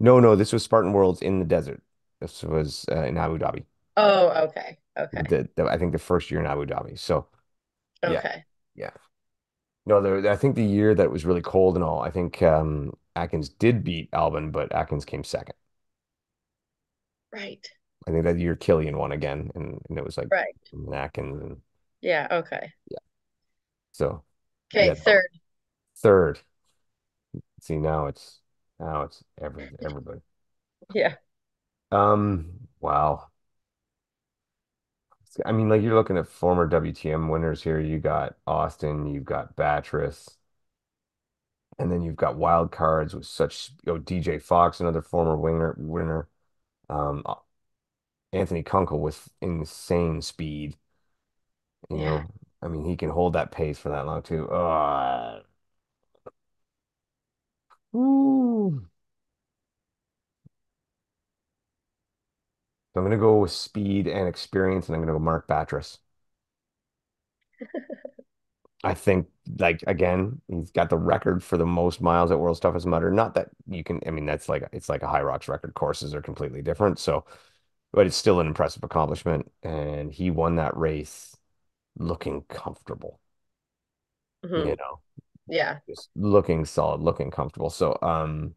No, 0.00 0.20
no, 0.20 0.36
this 0.36 0.52
was 0.52 0.62
Spartan 0.64 0.92
Worlds 0.92 1.22
in 1.22 1.38
the 1.38 1.44
desert. 1.44 1.82
This 2.20 2.42
was 2.42 2.86
uh, 2.90 3.02
in 3.04 3.16
Abu 3.16 3.38
Dhabi. 3.38 3.64
Oh, 3.96 4.44
okay. 4.48 4.78
Okay. 4.96 5.22
The, 5.28 5.48
the, 5.56 5.64
I 5.66 5.78
think 5.78 5.92
the 5.92 5.98
first 5.98 6.30
year 6.30 6.40
in 6.40 6.46
Abu 6.46 6.66
Dhabi. 6.66 6.98
So 6.98 7.26
Okay. 8.02 8.46
yeah. 8.74 8.90
No, 9.86 10.02
there, 10.02 10.30
I 10.30 10.36
think 10.36 10.56
the 10.56 10.64
year 10.64 10.94
that 10.94 11.04
it 11.04 11.10
was 11.12 11.26
really 11.26 11.42
cold 11.42 11.76
and 11.76 11.84
all, 11.84 12.02
I 12.02 12.10
think 12.10 12.42
um, 12.42 12.94
Atkins 13.16 13.48
did 13.50 13.84
beat 13.84 14.10
Albon, 14.12 14.52
but 14.52 14.72
Atkins 14.74 15.04
came 15.06 15.24
second. 15.24 15.56
Right. 17.32 17.68
I 18.06 18.10
think 18.10 18.24
that 18.24 18.38
year 18.38 18.56
Killian 18.56 18.96
won 18.98 19.12
again, 19.12 19.50
and, 19.54 19.80
and 19.88 19.98
it 19.98 20.04
was 20.04 20.16
like 20.16 20.30
Right. 20.30 20.70
Atkins 20.92 21.40
and 21.42 21.62
Yeah, 22.00 22.28
okay. 22.30 22.72
yeah. 22.90 22.98
So 23.92 24.22
Okay, 24.74 24.88
yeah, 24.88 24.94
third. 24.94 25.28
third. 25.96 26.40
See 27.60 27.78
now 27.78 28.06
it's 28.06 28.40
now 28.78 29.02
it's 29.02 29.22
every 29.40 29.68
everybody. 29.84 30.20
Yeah. 30.94 31.16
Um, 31.90 32.68
wow. 32.80 33.28
I 35.44 35.52
mean, 35.52 35.68
like 35.68 35.82
you're 35.82 35.94
looking 35.94 36.16
at 36.18 36.26
former 36.28 36.66
WTM 36.66 37.28
winners 37.28 37.62
here. 37.62 37.78
You 37.80 37.98
got 37.98 38.36
Austin, 38.46 39.06
you've 39.06 39.24
got 39.24 39.54
Batres, 39.56 40.36
and 41.78 41.92
then 41.92 42.02
you've 42.02 42.16
got 42.16 42.36
wild 42.36 42.72
cards 42.72 43.14
with 43.14 43.26
such, 43.26 43.70
you 43.84 43.92
know, 43.92 43.98
DJ 44.00 44.38
Fox, 44.38 44.80
another 44.80 45.02
former 45.02 45.36
winner 45.36 45.74
winner. 45.78 46.28
Um, 46.88 47.24
Anthony 48.32 48.62
Kunkel 48.62 49.00
with 49.00 49.28
insane 49.40 50.22
speed. 50.22 50.76
You 51.90 51.96
Yeah. 51.96 52.04
know, 52.04 52.30
I 52.62 52.68
mean, 52.68 52.84
he 52.84 52.96
can 52.96 53.10
hold 53.10 53.34
that 53.34 53.52
pace 53.52 53.78
for 53.78 53.90
that 53.90 54.06
long 54.06 54.22
too. 54.22 54.48
Uh, 54.50 55.42
ooh. 57.94 58.86
So 62.94 63.00
I'm 63.00 63.04
gonna 63.04 63.16
go 63.18 63.38
with 63.38 63.52
speed 63.52 64.08
and 64.08 64.26
experience, 64.28 64.88
and 64.88 64.96
I'm 64.96 65.02
gonna 65.02 65.12
go 65.12 65.18
Mark 65.20 65.46
Batres. 65.46 65.98
I 68.84 68.94
think, 68.94 69.26
like 69.58 69.82
again, 69.86 70.40
he's 70.48 70.70
got 70.70 70.90
the 70.90 70.98
record 70.98 71.42
for 71.42 71.56
the 71.56 71.66
most 71.66 72.00
miles 72.00 72.30
at 72.30 72.38
World's 72.38 72.60
Toughest 72.60 72.86
Mudder. 72.86 73.10
Not 73.10 73.34
that 73.34 73.48
you 73.68 73.82
can, 73.82 74.00
I 74.06 74.10
mean, 74.10 74.26
that's 74.26 74.48
like 74.48 74.68
it's 74.72 74.88
like 74.88 75.02
a 75.02 75.06
Hyrox 75.06 75.48
record. 75.48 75.74
Courses 75.74 76.14
are 76.14 76.22
completely 76.22 76.62
different, 76.62 76.98
so, 76.98 77.24
but 77.92 78.06
it's 78.06 78.16
still 78.16 78.40
an 78.40 78.46
impressive 78.48 78.84
accomplishment. 78.84 79.50
And 79.62 80.12
he 80.12 80.30
won 80.30 80.56
that 80.56 80.76
race 80.76 81.35
looking 81.98 82.42
comfortable, 82.44 83.20
hmm 84.42 84.68
you 84.68 84.76
know, 84.76 85.00
Yeah. 85.48 85.80
just 85.88 86.10
looking 86.16 86.64
solid, 86.64 87.00
looking 87.02 87.30
comfortable. 87.30 87.70
So, 87.70 87.98
um, 88.02 88.54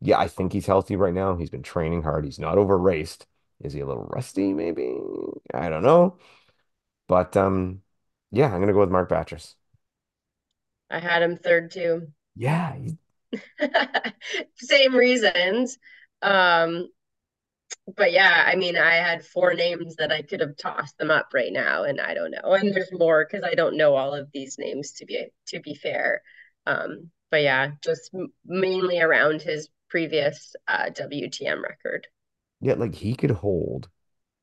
yeah, 0.00 0.18
I 0.18 0.28
think 0.28 0.52
he's 0.52 0.66
healthy 0.66 0.96
right 0.96 1.14
now. 1.14 1.36
He's 1.36 1.50
been 1.50 1.62
training 1.62 2.02
hard. 2.02 2.24
He's 2.24 2.38
not 2.38 2.58
over 2.58 2.78
raced. 2.78 3.26
Is 3.60 3.72
he 3.74 3.80
a 3.80 3.86
little 3.86 4.04
rusty? 4.06 4.52
Maybe. 4.54 4.96
I 5.54 5.68
don't 5.68 5.82
know. 5.84 6.18
But 7.08 7.36
um, 7.36 7.82
yeah, 8.32 8.52
I'm 8.54 8.60
gonna 8.60 8.72
go 8.74 8.80
with 8.80 8.90
Mark 8.90 9.10
Batres. 9.10 9.54
I 10.90 11.00
had 11.00 11.22
him 11.22 11.38
third 11.38 11.72
too. 11.72 12.12
Yeah, 12.34 12.76
Same 14.56 14.94
reasons. 14.94 15.78
Um, 16.22 16.88
but 17.96 18.12
yeah, 18.12 18.44
I 18.46 18.56
mean, 18.56 18.76
I 18.76 18.94
had 18.94 19.24
four 19.26 19.54
names 19.54 19.96
that 19.96 20.12
I 20.12 20.22
could 20.22 20.40
have 20.40 20.56
tossed 20.56 20.96
them 20.98 21.10
up 21.10 21.28
right 21.34 21.52
now, 21.52 21.84
and 21.84 22.00
I 22.00 22.14
don't 22.14 22.30
know. 22.30 22.54
And 22.54 22.74
there's 22.74 22.92
more 22.92 23.24
because 23.24 23.44
I 23.44 23.54
don't 23.54 23.76
know 23.76 23.94
all 23.96 24.14
of 24.14 24.30
these 24.32 24.58
names 24.58 24.92
to 24.94 25.06
be 25.06 25.26
to 25.48 25.60
be 25.60 25.74
fair. 25.74 26.22
Um, 26.66 27.10
but 27.30 27.42
yeah, 27.42 27.72
just 27.82 28.10
m 28.14 28.32
mainly 28.44 29.00
around 29.00 29.42
his 29.42 29.68
previous 29.88 30.54
uh, 30.68 30.90
WTM 30.90 31.62
record. 31.62 32.06
yeah, 32.60 32.74
like 32.74 32.94
he 32.94 33.14
could 33.14 33.30
hold. 33.30 33.88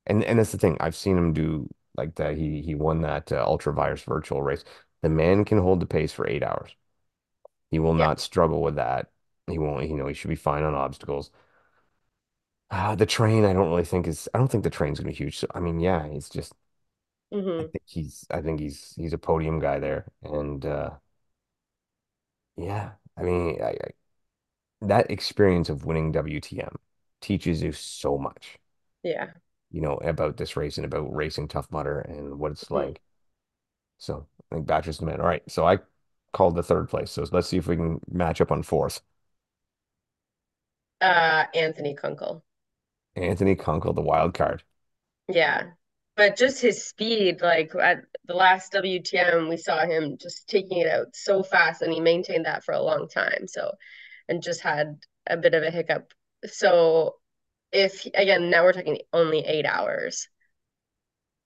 And 0.06 0.24
and 0.24 0.38
that's 0.38 0.52
the 0.52 0.58
thing. 0.58 0.78
I've 0.80 0.96
seen 0.96 1.18
him 1.18 1.32
do 1.32 1.68
like 1.96 2.16
that. 2.16 2.36
He 2.38 2.62
he 2.62 2.74
won 2.74 3.02
that 3.02 3.32
uh, 3.32 3.44
Ultra 3.46 3.74
Virus 3.74 4.02
virtual 4.04 4.42
race. 4.42 4.64
The 5.02 5.08
man 5.10 5.44
can 5.44 5.58
hold 5.58 5.80
the 5.80 5.86
pace 5.86 6.12
for 6.12 6.28
eight 6.28 6.42
hours. 6.44 6.74
He 7.70 7.78
will 7.78 7.94
Yeah. 7.94 8.06
not 8.06 8.20
struggle 8.20 8.62
with 8.62 8.76
that. 8.76 9.10
He 9.48 9.58
won't, 9.58 9.88
you 9.90 9.96
know, 9.96 10.06
he 10.06 10.14
should 10.14 10.28
be 10.30 10.36
fine 10.36 10.62
on 10.64 10.74
obstacles. 10.74 11.30
Uh, 12.70 12.94
the 12.94 13.06
train, 13.06 13.44
I 13.44 13.52
don't 13.52 13.68
really 13.68 13.84
think 13.84 14.06
is, 14.06 14.28
I 14.34 14.38
don't 14.38 14.48
think 14.50 14.62
the 14.64 14.70
train's 14.70 15.00
gonna 15.00 15.08
be 15.10 15.14
huge. 15.14 15.38
So, 15.38 15.46
I 15.54 15.60
mean, 15.60 15.80
yeah, 15.80 16.08
he's 16.08 16.28
just, 16.28 16.54
I 17.58 17.62
hmm 17.62 17.70
think 17.72 17.84
he's, 17.86 18.26
I 18.30 18.40
think 18.40 18.60
he's, 18.60 18.94
he's 18.96 19.12
a 19.12 19.18
podium 19.18 19.60
guy 19.60 19.78
there. 19.78 20.06
And, 20.22 20.64
uh, 20.64 20.90
yeah, 22.56 22.92
I 23.16 23.22
mean, 23.22 23.62
I, 23.62 23.68
I, 23.70 23.90
that 24.82 25.10
experience 25.10 25.68
of 25.68 25.84
winning 25.84 26.12
WTM 26.12 26.76
teaches 27.20 27.62
you 27.62 27.72
so 27.72 28.18
much, 28.18 28.58
Yeah. 29.02 29.32
you 29.70 29.80
know, 29.80 29.96
about 29.98 30.36
this 30.36 30.56
race 30.56 30.76
and 30.78 30.84
about 30.84 31.14
racing 31.14 31.48
Tough 31.48 31.70
Mudder 31.70 32.00
and 32.00 32.38
what 32.38 32.52
it's 32.52 32.70
Mhm. 32.70 32.70
like. 32.70 33.00
So 33.98 34.26
I 34.52 34.56
think 34.56 34.66
Batcher's 34.68 34.98
the 34.98 35.06
man. 35.06 35.20
All 35.20 35.26
right. 35.28 35.42
So 35.50 35.66
I 35.66 35.78
called 36.32 36.56
the 36.56 36.62
third 36.62 36.88
place. 36.88 37.10
So 37.12 37.26
let's 37.32 37.48
see 37.48 37.58
if 37.58 37.66
we 37.68 37.76
can 37.76 38.00
match 38.10 38.40
up 38.40 38.52
on 38.52 38.62
fourth. 38.62 39.02
Uh, 41.02 41.44
Anthony 41.54 41.94
Kunkel. 41.94 42.42
Anthony 43.20 43.54
Kunkel, 43.54 43.92
the 43.92 44.02
wild 44.02 44.34
card. 44.34 44.62
Yeah. 45.28 45.70
But 46.16 46.36
just 46.36 46.60
his 46.60 46.84
speed, 46.84 47.40
like 47.40 47.74
at 47.74 48.02
the 48.24 48.34
last 48.34 48.72
WTM, 48.72 49.48
we 49.48 49.56
saw 49.56 49.86
him 49.86 50.18
just 50.18 50.48
taking 50.48 50.78
it 50.78 50.86
out 50.86 51.14
so 51.16 51.42
fast 51.42 51.82
and 51.82 51.92
he 51.92 52.00
maintained 52.00 52.44
that 52.46 52.64
for 52.64 52.72
a 52.74 52.82
long 52.82 53.08
time. 53.08 53.46
So, 53.48 53.72
and 54.28 54.42
just 54.42 54.60
had 54.60 55.00
a 55.26 55.36
bit 55.36 55.54
of 55.54 55.62
a 55.62 55.70
hiccup. 55.70 56.12
So, 56.46 57.16
if 57.72 58.06
again, 58.06 58.50
now 58.50 58.64
we're 58.64 58.72
talking 58.72 59.00
only 59.12 59.40
eight 59.40 59.66
hours. 59.66 60.28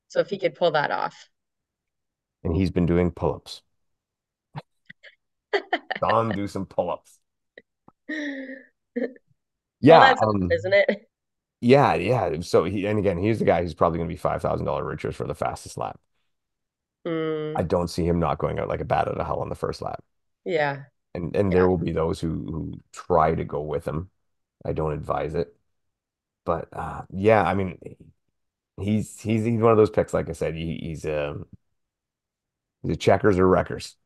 So, 0.09 0.21
if 0.21 0.31
he 0.31 0.39
could 0.39 0.55
pull 0.55 0.73
that 0.73 0.91
off. 0.91 1.29
And 2.45 2.55
he's 2.55 2.71
been 2.71 2.87
doing 2.87 3.11
pull-ups. 3.11 3.63
Saw 5.99 6.21
him 6.21 6.33
do 6.35 6.47
some 6.47 6.67
pull-ups. 6.67 7.19
Well, 9.87 9.99
Yeah, 9.99 10.01
that's 10.01 10.23
um, 10.23 10.51
isn't 10.51 10.73
it? 10.73 11.09
Yeah, 11.65 11.95
yeah. 11.95 12.41
So 12.41 12.65
he 12.65 12.87
and 12.87 12.99
again, 12.99 13.19
he's 13.19 13.39
the 13.39 13.45
guy 13.45 13.63
who's 13.63 13.75
probably 13.75 13.99
gonna 13.99 14.09
be 14.09 14.17
five 14.17 14.43
thousand 14.43 14.67
dollar 14.67 14.85
richer 14.85 15.13
for 15.13 15.27
the 15.27 15.35
fastest 15.35 15.77
lap. 15.79 16.01
I 17.57 17.63
Mm, 17.63 17.65
don't 17.65 17.89
see 17.89 18.05
him 18.07 18.19
not 18.21 18.39
going 18.39 18.59
out 18.61 18.69
like 18.69 18.81
a 18.81 18.85
bat 18.85 19.09
out 19.09 19.19
of 19.19 19.27
hell 19.27 19.41
on 19.41 19.49
the 19.49 19.55
first 19.57 19.83
lap. 19.83 20.05
yeah. 20.45 20.85
And 21.15 21.35
and 21.37 21.53
there 21.53 21.69
will 21.69 21.79
be 21.79 21.93
those 21.93 22.21
who 22.21 22.29
who 22.51 22.83
try 22.93 23.35
to 23.35 23.45
go 23.45 23.61
with 23.63 23.87
him. 23.87 24.11
I 24.65 24.73
don't 24.75 24.93
advise 24.95 25.35
it. 25.35 25.57
But 26.45 26.69
uh 26.75 27.05
yeah, 27.11 27.45
I 27.45 27.55
mean 27.55 27.79
he's 28.81 29.21
he's 29.21 29.45
he's 29.45 29.61
one 29.61 29.73
of 29.73 29.79
those 29.79 29.91
picks, 29.91 30.15
like 30.15 30.29
I 30.29 30.33
said, 30.33 30.55
he, 30.55 30.79
he's 30.83 31.05
um 31.07 31.47
he's 32.83 32.93
a 32.93 32.97
checkers 32.97 33.39
or 33.39 33.47
wreckers, 33.49 33.97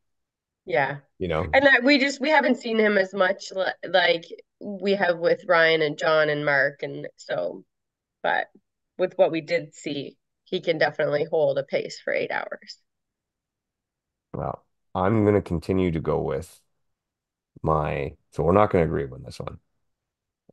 Yeah. 0.65 0.99
you 1.19 1.27
know. 1.27 1.53
And 1.53 1.65
that 1.65 1.83
we 1.83 1.97
just 1.99 2.21
we 2.21 2.29
haven't 2.29 2.57
seen 2.57 2.79
him 2.79 2.97
as 2.97 3.13
much 3.13 3.51
like 3.53 4.25
we 4.59 4.93
have 4.95 5.17
with 5.19 5.45
Ryan 5.47 5.81
and 5.81 5.97
John 5.97 6.29
and 6.29 6.45
Mark 6.45 6.83
and 6.83 7.07
so 7.17 7.63
but 8.23 8.47
with 8.99 9.17
what 9.17 9.31
we 9.31 9.41
did 9.41 9.75
see, 9.75 10.17
he 10.45 10.61
can 10.61 10.77
definitely 10.79 11.25
hold 11.25 11.57
a 11.59 11.63
pace 11.63 11.99
for 12.01 12.13
eight 12.13 12.31
hours. 12.31 12.79
Well, 14.33 14.65
I'm 14.95 15.23
going 15.23 15.35
to 15.35 15.41
continue 15.41 15.91
to 15.91 15.99
go 15.99 16.19
with 16.21 16.61
my, 17.63 18.15
so 18.31 18.43
we're 18.43 18.53
not 18.53 18.71
going 18.71 18.83
to 18.83 18.87
agree 18.89 19.05
on 19.11 19.23
this 19.23 19.39
one. 19.39 19.59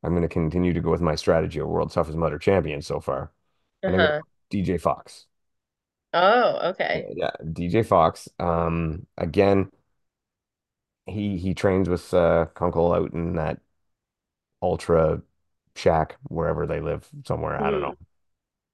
I'm 0.02 0.12
going 0.12 0.22
to 0.22 0.28
continue 0.28 0.72
to 0.74 0.80
go 0.80 0.90
with 0.90 1.00
my 1.00 1.14
strategy 1.16 1.60
of 1.60 1.68
World's 1.68 1.94
Toughest 1.94 2.18
Mudder 2.18 2.38
champion 2.38 2.82
so 2.82 3.00
far. 3.00 3.32
And 3.86 3.94
I'm 3.96 4.02
going 4.02 4.12
to 4.12 4.16
Uh-huh. 4.16 4.22
DJ 4.50 4.78
Fox. 4.78 5.26
Oh, 6.12 6.70
Yeah, 6.92 7.02
okay. 7.10 7.10
yeah, 7.14 7.30
DJ 7.52 7.82
Fox. 7.82 8.28
Um, 8.38 9.06
again, 9.18 9.70
he 11.06 11.38
he 11.38 11.54
trains 11.54 11.88
with 11.88 12.12
uh 12.14 12.46
Kunkel 12.54 12.92
out 12.92 13.12
in 13.12 13.34
that 13.36 13.60
ultra 14.62 15.22
shack 15.76 16.16
wherever 16.28 16.66
they 16.66 16.80
live 16.80 17.08
somewhere. 17.26 17.62
I 17.62 17.70
don't 17.70 17.80
know. 17.80 17.96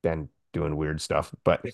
Then 0.03 0.29
doing 0.53 0.77
weird 0.77 1.01
stuff, 1.01 1.35
but 1.45 1.67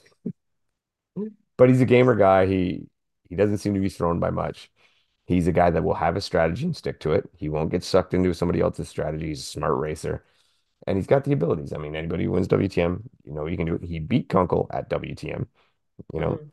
but 1.57 1.69
he's 1.69 1.81
a 1.81 1.85
gamer 1.87 2.15
guy. 2.15 2.47
He 2.47 2.87
he 3.29 3.37
doesn't 3.37 3.59
seem 3.59 3.75
to 3.75 3.81
be 3.81 3.89
thrown 3.89 4.21
by 4.21 4.31
much. 4.31 4.71
He's 5.27 5.47
a 5.49 5.53
guy 5.53 5.71
that 5.71 5.85
will 5.85 5.95
have 5.95 6.17
a 6.17 6.21
strategy 6.23 6.65
and 6.67 6.77
stick 6.77 7.01
to 7.01 7.13
it. 7.13 7.31
He 7.37 7.49
won't 7.51 7.71
get 7.71 7.85
sucked 7.85 8.15
into 8.15 8.35
somebody 8.35 8.61
else's 8.61 8.89
strategy. 8.89 9.29
He's 9.29 9.41
a 9.43 9.45
smart 9.45 9.79
racer, 9.79 10.25
and 10.87 10.99
he's 10.99 11.07
got 11.09 11.25
the 11.25 11.33
abilities. 11.33 11.73
I 11.75 11.79
mean, 11.79 11.97
anybody 11.97 12.25
who 12.27 12.33
wins 12.33 12.49
WTM, 12.49 13.09
you 13.25 13.35
know, 13.35 13.47
he 13.47 13.57
can 13.57 13.67
do 13.67 13.77
it. 13.77 13.85
He 13.85 14.01
beat 14.01 14.29
Kunkel 14.31 14.69
at 14.73 14.91
WTM. 14.91 15.49
You 16.15 16.21
know, 16.21 16.41
hmm 16.41 16.51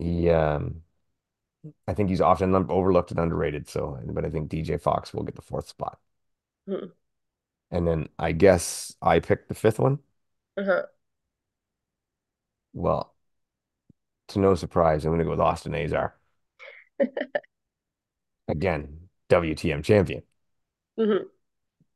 he 0.00 0.30
um, 0.30 0.82
I 1.88 1.94
think 1.94 2.08
he's 2.10 2.20
often 2.20 2.54
overlooked 2.54 3.10
and 3.10 3.20
underrated. 3.20 3.68
So, 3.68 3.98
but 4.06 4.24
I 4.24 4.30
think 4.30 4.48
DJ 4.48 4.76
Fox 4.78 5.12
will 5.14 5.22
get 5.24 5.34
the 5.36 5.42
fourth 5.42 5.68
spot. 5.68 5.98
Hmm 6.66 6.90
And 7.70 7.86
then 7.86 8.08
I 8.18 8.32
guess 8.32 8.94
I 9.02 9.20
picked 9.20 9.48
the 9.48 9.54
fifth 9.54 9.78
one. 9.78 10.00
Uh-huh. 10.56 10.86
Well, 12.72 13.12
to 14.28 14.38
no 14.38 14.54
surprise, 14.54 15.04
I'm 15.04 15.10
going 15.10 15.18
to 15.18 15.24
go 15.24 15.30
with 15.30 15.40
Austin 15.40 15.74
Azar 15.74 16.16
again, 18.48 19.08
WTM 19.28 19.82
champion. 19.82 20.22
hmm 20.96 21.36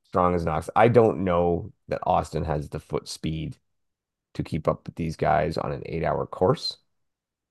strong 0.05 0.35
as 0.35 0.45
Knox. 0.45 0.69
I 0.77 0.89
don't 0.89 1.25
know 1.25 1.73
that 1.89 2.01
Austin 2.05 2.45
has 2.45 2.69
the 2.69 2.81
foot 2.81 3.09
speed 3.09 3.59
to 4.35 4.45
keep 4.45 4.69
up 4.69 4.87
with 4.87 4.97
these 4.97 5.17
guys 5.17 5.59
on 5.59 5.73
an 5.73 5.83
eight 5.87 6.05
hour 6.05 6.27
course, 6.27 6.79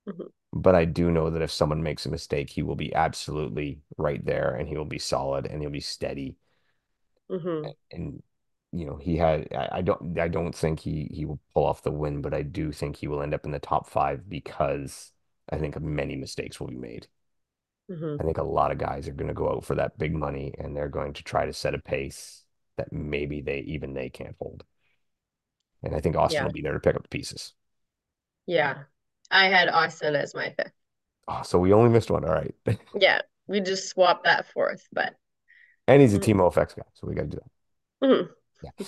hmm 0.07 0.29
but 0.53 0.75
I 0.75 0.85
do 0.85 1.11
know 1.11 1.29
that 1.29 1.41
if 1.41 1.51
someone 1.51 1.83
makes 1.83 2.05
a 2.05 2.09
mistake, 2.11 2.49
he 2.49 2.63
will 2.63 2.75
be 2.75 2.93
absolutely 2.93 3.81
right 3.97 4.23
there 4.25 4.55
and 4.55 4.67
he 4.67 4.75
will 4.77 4.85
be 4.85 4.99
solid 4.99 5.45
and 5.45 5.61
he'll 5.61 5.69
be 5.71 5.79
steady. 5.79 6.37
Hmm 7.29 7.69
And 7.91 8.21
you 8.71 8.85
know, 8.85 8.97
he 8.97 9.17
had 9.17 9.47
I, 9.53 9.69
I 9.79 9.81
don't 9.81 10.17
I 10.19 10.27
don't 10.27 10.53
think 10.55 10.79
he 10.79 11.09
he 11.11 11.25
will 11.25 11.39
pull 11.53 11.65
off 11.65 11.81
the 11.83 11.91
win, 11.91 12.21
but 12.21 12.33
I 12.33 12.43
do 12.43 12.71
think 12.71 12.97
he 12.97 13.07
will 13.07 13.21
end 13.21 13.33
up 13.33 13.45
in 13.45 13.51
the 13.51 13.59
top 13.59 13.89
five 13.89 14.29
because 14.29 15.11
I 15.49 15.57
think 15.57 15.79
many 15.81 16.15
mistakes 16.15 16.59
will 16.59 16.67
be 16.67 16.75
made. 16.77 17.07
hmm 17.89 18.19
I 18.19 18.23
think 18.23 18.37
a 18.37 18.43
lot 18.43 18.71
of 18.71 18.77
guys 18.77 19.07
are 19.07 19.13
going 19.13 19.29
to 19.29 19.33
go 19.33 19.49
out 19.51 19.63
for 19.65 19.73
that 19.75 19.97
big 19.97 20.13
money 20.13 20.53
and 20.59 20.75
they're 20.75 20.89
going 20.89 21.13
to 21.13 21.23
try 21.23 21.45
to 21.45 21.53
set 21.53 21.73
a 21.73 21.79
pace 21.79 22.43
that 22.77 22.91
maybe 22.93 23.41
they 23.41 23.59
even 23.61 23.93
they 23.93 24.09
can't 24.09 24.35
hold. 24.39 24.63
And 25.83 25.93
I 25.95 25.99
think 25.99 26.15
Austin 26.15 26.43
Yeah. 26.43 26.45
will 26.45 26.51
be 26.53 26.61
there 26.61 26.71
to 26.73 26.79
pick 26.79 26.95
up 26.95 27.03
the 27.03 27.09
pieces. 27.09 27.53
Yeah. 28.47 28.83
I 29.31 29.47
had 29.47 29.69
Austin 29.69 30.15
as 30.15 30.33
my 30.33 30.49
fifth. 30.53 30.73
Oh, 31.27 31.43
so 31.43 31.59
we 31.59 31.73
only 31.73 31.89
missed 31.89 32.09
one. 32.11 32.25
All 32.25 32.33
right. 32.33 32.55
Yeah. 32.93 33.21
We 33.47 33.61
just 33.61 33.89
swapped 33.89 34.25
that 34.25 34.47
fourth, 34.53 34.87
but 34.91 35.15
And 35.89 36.01
he's 36.01 36.13
a 36.13 36.19
Mhm. 36.19 36.23
Team 36.23 36.37
OFX 36.39 36.75
guy, 36.75 36.83
so 36.93 37.07
we 37.07 37.15
got 37.15 37.23
to 37.23 37.27
do 37.27 37.37
that. 37.37 38.07
Mhm. 38.07 38.29
Yeah. 38.63 38.85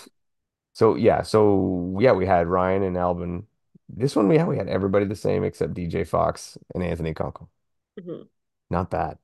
So 0.73 0.95
yeah, 0.95 1.21
so 1.23 1.97
yeah, 1.99 2.13
we 2.13 2.25
had 2.25 2.47
Ryan 2.47 2.83
and 2.83 2.95
Albon. 2.95 3.45
This 3.89 4.15
one 4.15 4.27
we 4.27 4.37
had 4.37 4.47
we 4.47 4.57
had 4.57 4.69
everybody 4.69 5.05
the 5.05 5.15
same 5.15 5.43
except 5.43 5.73
DJ 5.73 6.03
Fox 6.03 6.57
and 6.73 6.83
Anthony 6.83 7.13
Kunkel. 7.13 7.49
Mhm. 7.99 8.29
Not 8.69 8.89
bad. 8.89 9.17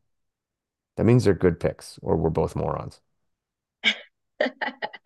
That 0.97 1.05
means 1.05 1.23
they're 1.23 1.34
good 1.34 1.59
picks, 1.59 1.97
or 2.01 2.17
we're 2.17 2.30
both 2.30 2.55
morons. 2.55 3.01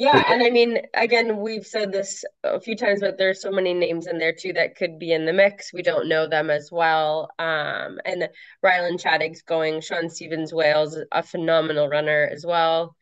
Yeah, 0.00 0.24
and 0.26 0.42
I 0.42 0.48
mean, 0.50 0.78
again, 0.94 1.38
we've 1.40 1.66
said 1.66 1.92
this 1.92 2.24
a 2.42 2.58
few 2.58 2.74
times, 2.74 3.00
but 3.02 3.18
there's 3.18 3.42
so 3.42 3.50
many 3.50 3.74
names 3.74 4.06
in 4.06 4.18
there 4.18 4.32
too 4.32 4.54
that 4.54 4.74
could 4.76 4.98
be 4.98 5.12
in 5.12 5.26
the 5.26 5.32
mix. 5.34 5.74
We 5.74 5.82
don't 5.82 6.08
know 6.08 6.26
them 6.26 6.48
as 6.50 6.70
well. 6.72 7.28
Um, 7.38 8.00
and 8.06 8.28
Ryland 8.62 9.00
Chaddick's 9.00 9.42
going, 9.42 9.82
Sean 9.82 10.08
Stevens 10.08 10.54
Wales, 10.54 10.98
a 11.12 11.22
phenomenal 11.22 11.88
runner 11.88 12.28
as 12.32 12.46
well, 12.46 12.96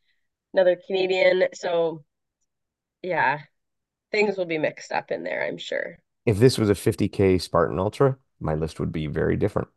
another 0.54 0.76
Canadian. 0.86 1.48
So 1.54 2.04
yeah, 3.02 3.40
things 4.12 4.36
will 4.38 4.46
be 4.46 4.58
mixed 4.58 4.92
up 4.92 5.10
in 5.12 5.24
there, 5.24 5.44
I'm 5.46 5.58
sure. 5.58 5.98
if 6.26 6.38
this 6.38 6.58
was 6.58 6.70
a 6.70 6.74
50K 6.74 7.38
Spartan 7.38 7.78
Ultra, 7.78 8.18
my 8.40 8.54
list 8.54 8.78
would 8.80 8.92
be 8.92 9.06
very 9.06 9.36
different. 9.36 9.68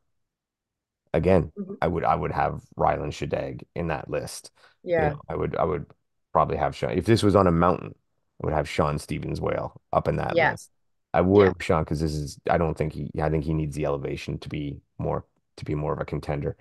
again, 1.13 1.51
Mhm. 1.55 1.78
I 1.82 1.88
would 1.88 2.03
I 2.03 2.15
would 2.15 2.32
have 2.32 2.61
Ryland 2.76 3.13
Shadag 3.13 3.63
in 3.76 3.88
that 3.88 4.09
list. 4.09 4.51
You 4.95 5.03
Yeah, 5.03 5.11
know, 5.11 5.22
I 5.30 5.36
would 5.36 5.55
I 5.55 5.63
would 5.63 5.86
probably 6.34 6.57
have 6.57 6.75
Sean. 6.75 6.91
If 6.91 7.05
this 7.05 7.23
was 7.23 7.36
on 7.36 7.47
a 7.47 7.51
mountain, 7.51 7.95
I 8.41 8.45
would 8.47 8.53
have 8.53 8.69
Sean 8.69 8.99
Stevens 8.99 9.41
Whale 9.41 9.82
up 9.93 10.07
in 10.07 10.17
that 10.17 10.39
list. 10.39 10.71
I 11.13 11.21
would 11.21 11.53
yeah. 11.53 11.53
Sean 11.61 11.84
because 11.84 11.99
this 11.99 12.13
is 12.13 12.39
I 12.49 12.57
don't 12.57 12.75
think 12.77 12.93
he 12.93 13.11
I 13.21 13.29
think 13.29 13.43
he 13.43 13.53
needs 13.53 13.75
the 13.75 13.86
elevation 13.86 14.39
to 14.39 14.49
be 14.49 14.82
more 14.97 15.25
to 15.57 15.65
be 15.65 15.75
more 15.75 15.93
of 15.93 15.99
a 15.99 16.05
contender. 16.05 16.57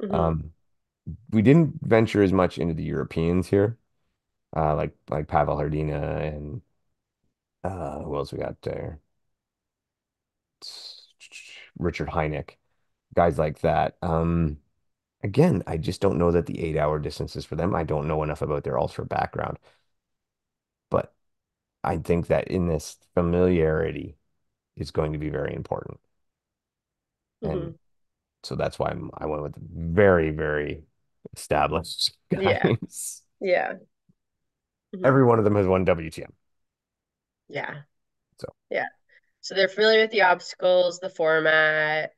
hmm 0.00 0.26
Um, 0.26 0.52
we 1.32 1.42
didn't 1.42 1.74
venture 1.82 2.22
as 2.22 2.32
much 2.32 2.58
into 2.58 2.74
the 2.74 2.84
Europeans 2.84 3.48
here, 3.48 3.78
uh, 4.56 4.76
like 4.76 4.94
like 5.10 5.28
Pavel 5.28 5.56
Hrdina 5.58 6.34
and 6.34 6.62
uh, 7.64 8.00
who 8.02 8.16
else 8.16 8.32
we 8.32 8.38
got 8.38 8.60
there? 8.62 9.00
Richard 11.78 12.08
Hynek, 12.08 12.56
guys 13.14 13.38
like 13.38 13.60
that. 13.60 13.96
Um, 14.02 14.58
Again, 15.24 15.62
I 15.66 15.76
just 15.78 16.00
don't 16.00 16.18
know 16.18 16.30
that 16.30 16.46
the 16.46 16.60
eight 16.60 16.76
hour 16.76 16.98
distance 17.00 17.34
is 17.34 17.44
for 17.44 17.56
them. 17.56 17.74
I 17.74 17.82
don't 17.82 18.06
know 18.06 18.22
enough 18.22 18.42
about 18.42 18.62
their 18.64 18.78
ultra 18.78 19.04
background, 19.04 19.58
but 20.90 21.14
I 21.84 21.98
think 21.98 22.28
that 22.28 22.48
in 22.48 22.68
this 22.68 22.98
familiarity 23.14 24.16
is 24.76 24.90
going 24.92 25.12
to 25.14 25.18
be 25.18 25.30
very 25.30 25.54
important. 25.54 26.00
And 27.42 27.72
hmm 27.72 27.76
so 28.44 28.56
that's 28.56 28.78
why 28.78 28.90
I'm, 28.90 29.10
I 29.18 29.26
went 29.26 29.42
with 29.44 29.56
very, 29.56 30.30
very 30.30 30.84
established 31.36 32.16
Yeah, 32.34 32.74
guys. 32.82 33.22
yeah, 33.40 33.74
hmm 34.92 35.04
Every 35.04 35.24
one 35.24 35.38
of 35.38 35.44
them 35.44 35.54
has 35.54 35.68
won 35.68 35.84
WTM. 35.84 36.32
yeah, 37.48 37.82
So 38.38 38.46
yeah. 38.70 38.86
So 39.42 39.54
they're 39.54 39.68
familiar 39.68 40.02
with 40.02 40.12
the 40.12 40.22
obstacles, 40.22 41.00
the 41.00 41.10
format, 41.10 42.14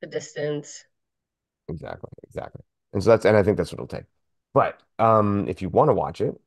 the 0.00 0.06
distance. 0.06 0.85
Exactly, 1.68 2.10
exactly. 2.24 2.62
And 2.92 3.02
so 3.02 3.10
that's, 3.10 3.24
and 3.24 3.36
I 3.36 3.42
think 3.42 3.56
that's 3.56 3.72
what 3.72 3.76
it'll 3.80 3.86
take. 3.98 4.06
But 4.54 4.80
um, 4.98 5.46
if 5.48 5.60
you 5.62 5.68
want 5.68 5.88
to 5.90 5.94
watch 5.94 6.20
it, 6.20 6.40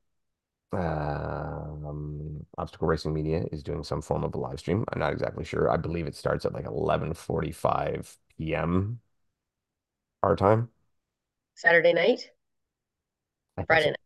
Um, 0.74 2.46
Obstacle 2.58 2.88
Racing 2.88 3.14
Media 3.14 3.46
is 3.54 3.64
doing 3.64 3.84
some 3.86 4.02
form 4.04 4.24
of 4.26 4.36
a 4.36 4.40
live 4.40 4.60
stream. 4.60 4.86
I'm 4.90 5.00
not 5.00 5.14
exactly 5.14 5.46
sure. 5.46 5.72
I 5.72 5.78
believe 5.78 6.08
it 6.08 6.16
starts 6.16 6.46
at 6.46 6.54
like 6.54 6.66
11:45 6.68 8.18
p.m. 8.38 9.02
our 10.24 10.36
time. 10.36 10.70
Saturday 11.54 11.94
night, 11.94 12.32
I 13.58 13.66
Friday 13.68 13.88
so. 13.88 13.92
night. 13.92 14.00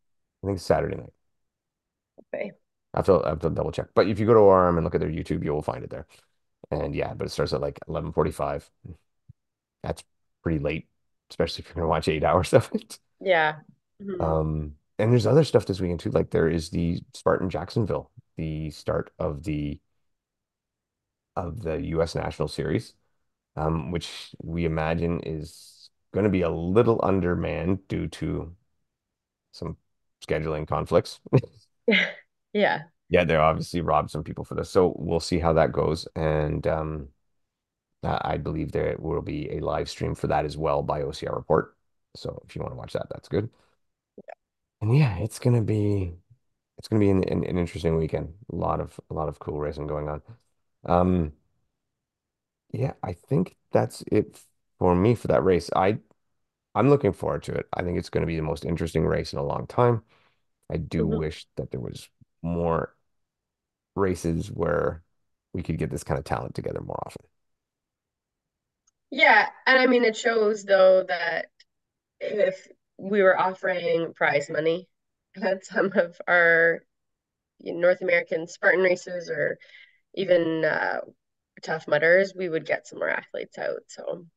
I 0.43 0.47
think 0.47 0.59
Saturday 0.59 0.97
night. 0.97 1.13
Okay. 2.33 2.53
I 2.93 2.99
have 2.99 3.05
to, 3.07 3.21
I 3.25 3.29
have 3.29 3.39
to 3.39 3.49
double 3.49 3.71
check. 3.71 3.87
But 3.95 4.07
if 4.07 4.19
you 4.19 4.25
go 4.25 4.33
to 4.33 4.39
ORM 4.39 4.77
and 4.77 4.83
look 4.85 4.95
at 4.95 5.01
their 5.01 5.09
YouTube, 5.09 5.43
you 5.43 5.51
will 5.53 5.61
find 5.61 5.83
it 5.83 5.89
there. 5.89 6.05
And 6.71 6.95
yeah, 6.95 7.13
but 7.13 7.25
it 7.27 7.31
starts 7.31 7.53
at 7.53 7.61
like 7.61 7.79
11:45. 7.87 8.69
That's 9.83 10.03
pretty 10.43 10.59
late, 10.59 10.87
especially 11.33 11.63
if 11.63 11.69
you're 11.69 11.75
gonna 11.75 11.87
watch 11.89 12.07
eight 12.09 12.23
hours 12.25 12.53
of 12.53 12.69
it. 12.73 12.99
Yeah. 13.19 13.61
hmm 13.99 14.19
Um, 14.19 14.75
and 14.99 15.11
there's 15.11 15.25
other 15.27 15.43
stuff 15.43 15.65
this 15.65 15.81
weekend 15.81 15.99
too. 15.99 16.11
Like 16.11 16.29
there 16.31 16.49
is 16.49 16.69
the 16.69 17.01
Spartan 17.13 17.49
Jacksonville, 17.49 18.11
the 18.37 18.69
start 18.71 19.11
of 19.19 19.43
the 19.43 19.79
of 21.35 21.61
the 21.61 21.81
U.S. 21.87 22.15
National 22.15 22.47
Series. 22.47 22.93
um, 23.57 23.91
which 23.91 24.35
we 24.43 24.65
imagine 24.65 25.21
is 25.21 25.89
going 26.13 26.25
to 26.25 26.29
be 26.31 26.43
a 26.43 26.49
little 26.51 26.99
undermanned 27.03 27.87
due 27.89 28.07
to 28.07 28.55
some 29.51 29.77
scheduling 30.27 30.67
conflicts. 30.67 31.19
Yeah. 32.53 32.83
Yeah, 33.09 33.23
they 33.25 33.35
obviously 33.35 33.81
robbed 33.81 34.09
some 34.11 34.23
people 34.23 34.43
for 34.43 34.55
this. 34.55 34.69
So 34.69 34.95
we'll 34.97 35.19
see 35.19 35.39
how 35.39 35.53
that 35.53 35.71
goes. 35.71 36.07
And 36.15 36.65
um, 36.67 37.09
I 38.03 38.37
believe 38.37 38.71
there 38.71 38.95
will 38.99 39.21
be 39.21 39.51
a 39.51 39.59
live 39.59 39.89
stream 39.89 40.15
for 40.15 40.27
that 40.27 40.45
as 40.45 40.57
well 40.57 40.83
by 40.83 41.01
OCR 41.03 41.35
Report. 41.35 41.75
So 42.15 42.41
if 42.47 42.55
you 42.55 42.61
want 42.61 42.73
to 42.73 42.77
watch 42.77 42.93
that, 42.93 43.07
that's 43.09 43.27
good. 43.29 43.49
Yeah. 44.17 44.33
And 44.81 44.97
yeah, 44.97 45.17
it's 45.19 45.39
gonna 45.39 45.61
be 45.61 46.15
it's 46.77 46.87
gonna 46.89 46.99
be 47.01 47.09
an, 47.11 47.23
an, 47.25 47.45
an 47.45 47.57
interesting 47.57 47.97
weekend. 47.97 48.35
A 48.51 48.55
lot 48.55 48.79
of 48.81 48.99
a 49.11 49.13
lot 49.13 49.29
of 49.29 49.39
cool 49.39 49.59
racing 49.59 49.87
going 49.87 50.09
on. 50.09 50.21
Um, 50.85 51.33
yeah, 52.71 52.93
I 53.03 53.13
think 53.13 53.55
that's 53.71 54.03
it 54.11 54.39
for 54.79 54.95
me 54.95 55.15
for 55.15 55.27
that 55.27 55.43
race. 55.43 55.69
I 55.75 55.99
I'm 56.75 56.89
looking 56.89 57.13
forward 57.13 57.43
to 57.45 57.53
it. 57.53 57.67
I 57.73 57.83
think 57.83 57.97
it's 57.99 58.09
going 58.09 58.23
to 58.23 58.27
be 58.27 58.37
the 58.37 58.43
most 58.43 58.65
interesting 58.65 59.05
race 59.05 59.33
in 59.33 59.39
a 59.39 59.43
long 59.45 59.67
time. 59.67 60.03
I 60.71 60.77
do 60.77 61.07
hmm 61.07 61.07
wish 61.07 61.47
that 61.57 61.71
there 61.71 61.81
was 61.81 62.09
more 62.43 62.95
races 63.95 64.51
where 64.51 65.03
we 65.53 65.63
could 65.63 65.77
get 65.77 65.89
this 65.91 66.03
kind 66.03 66.17
of 66.19 66.25
talent 66.25 66.55
together 66.55 66.81
more 66.81 67.01
often. 67.05 67.25
Yeah, 69.13 69.49
and 69.67 69.77
I 69.79 69.85
mean 69.87 70.03
it 70.03 70.17
shows 70.17 70.63
though 70.65 71.03
that 71.03 71.47
if 72.21 72.67
we 72.97 73.21
were 73.23 73.39
offering 73.39 74.13
prize 74.15 74.49
money 74.49 74.89
at 75.41 75.65
some 75.65 75.91
of 75.95 76.19
our 76.27 76.83
North 77.61 78.01
American 78.01 78.47
Spartan 78.47 78.81
races 78.81 79.29
or 79.29 79.59
even 80.15 80.65
uh, 80.65 81.01
Tough 81.63 81.87
Mudders, 81.87 82.33
we 82.35 82.49
would 82.49 82.65
get 82.67 82.87
some 82.87 82.99
more 82.99 83.09
athletes 83.09 83.57
out. 83.59 83.83
So 83.89 84.27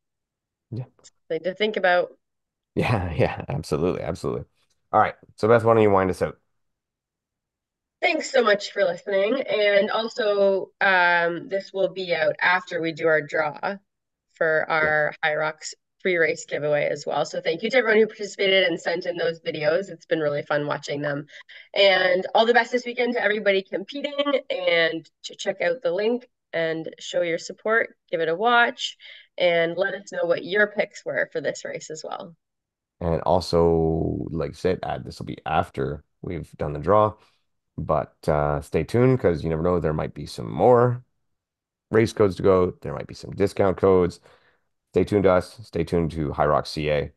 Yeah. 0.70 0.84
something 1.28 1.44
to 1.44 1.54
think 1.54 1.76
about. 1.76 2.12
Yeah, 2.74 3.12
yeah, 3.16 3.44
absolutely, 3.48 4.02
absolutely. 4.02 4.44
All 4.92 5.00
right. 5.00 5.14
So 5.36 5.48
Beth, 5.48 5.64
why 5.64 5.74
don't 5.74 5.82
you 5.82 5.90
wind 5.90 6.10
us 6.10 6.22
out? 6.22 6.38
Thanks 8.00 8.30
so 8.30 8.42
much 8.42 8.72
for 8.72 8.84
listening. 8.84 9.42
And 9.42 9.90
also, 9.90 10.70
um, 10.80 11.48
this 11.48 11.72
will 11.72 11.88
be 11.88 12.14
out 12.14 12.36
after 12.40 12.80
we 12.80 12.92
do 12.92 13.06
our 13.06 13.20
draw 13.22 13.76
for 14.36 14.66
our 14.68 15.14
Hyrox 15.24 15.74
free 16.00 16.16
race 16.16 16.44
giveaway 16.44 16.88
as 16.88 17.04
well. 17.06 17.24
So 17.24 17.40
thank 17.40 17.62
you 17.62 17.70
to 17.70 17.78
everyone 17.78 17.98
who 17.98 18.06
participated 18.06 18.64
and 18.64 18.80
sent 18.80 19.06
in 19.06 19.16
those 19.16 19.40
videos. 19.40 19.88
It's 19.88 20.06
been 20.06 20.20
really 20.20 20.42
fun 20.42 20.66
watching 20.66 21.02
them. 21.02 21.26
And 21.74 22.24
all 22.34 22.46
the 22.46 22.54
best 22.54 22.70
this 22.70 22.86
weekend 22.86 23.14
to 23.14 23.22
everybody 23.22 23.62
competing 23.62 24.14
and 24.48 25.08
to 25.24 25.34
check 25.34 25.60
out 25.60 25.82
the 25.82 25.90
link 25.90 26.28
and 26.52 26.88
show 27.00 27.22
your 27.22 27.38
support, 27.38 27.96
give 28.10 28.20
it 28.20 28.28
a 28.28 28.34
watch, 28.34 28.96
and 29.36 29.76
let 29.76 29.94
us 29.94 30.12
know 30.12 30.26
what 30.26 30.44
your 30.44 30.68
picks 30.68 31.04
were 31.04 31.28
for 31.32 31.40
this 31.40 31.64
race 31.64 31.90
as 31.90 32.04
well. 32.06 32.36
And 33.00 33.20
also, 33.22 34.26
like 34.30 34.50
I 34.50 34.54
said, 34.54 34.78
add 34.82 35.04
this 35.04 35.18
will 35.18 35.26
be 35.26 35.38
after 35.44 36.04
we've 36.22 36.50
done 36.52 36.72
the 36.72 36.78
draw, 36.78 37.14
but 37.76 38.16
uh, 38.28 38.60
stay 38.60 38.84
tuned 38.84 39.18
because 39.18 39.42
you 39.42 39.50
never 39.50 39.62
know, 39.62 39.80
there 39.80 39.92
might 39.92 40.14
be 40.14 40.24
some 40.24 40.50
more 40.50 41.04
race 41.90 42.12
codes 42.12 42.36
to 42.36 42.42
go. 42.42 42.72
There 42.82 42.94
might 42.94 43.06
be 43.06 43.14
some 43.14 43.30
discount 43.32 43.76
codes. 43.76 44.20
Stay 44.92 45.04
tuned 45.04 45.24
to 45.24 45.32
us. 45.32 45.58
Stay 45.62 45.84
tuned 45.84 46.10
to 46.12 46.30
Hyrox 46.30 46.68
CA. 46.68 47.12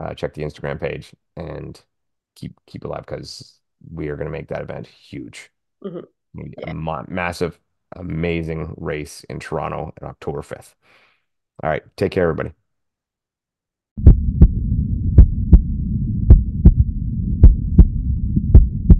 Uh, 0.00 0.14
check 0.14 0.34
the 0.34 0.42
Instagram 0.42 0.80
page 0.80 1.14
and 1.36 1.80
keep 2.34 2.58
keep 2.66 2.84
alive 2.84 3.04
because 3.06 3.60
we 3.92 4.08
are 4.08 4.16
going 4.16 4.26
to 4.26 4.32
make 4.32 4.48
that 4.48 4.62
event 4.62 4.86
huge. 4.86 5.50
Mhm. 5.84 6.04
A 6.66 6.74
ma 6.74 7.04
massive, 7.06 7.58
amazing 7.94 8.74
race 8.76 9.24
in 9.24 9.38
Toronto 9.38 9.92
on 10.00 10.08
October 10.08 10.42
5th. 10.42 10.74
All 11.62 11.70
right, 11.70 11.82
take 11.96 12.10
care, 12.12 12.24
everybody. 12.24 12.52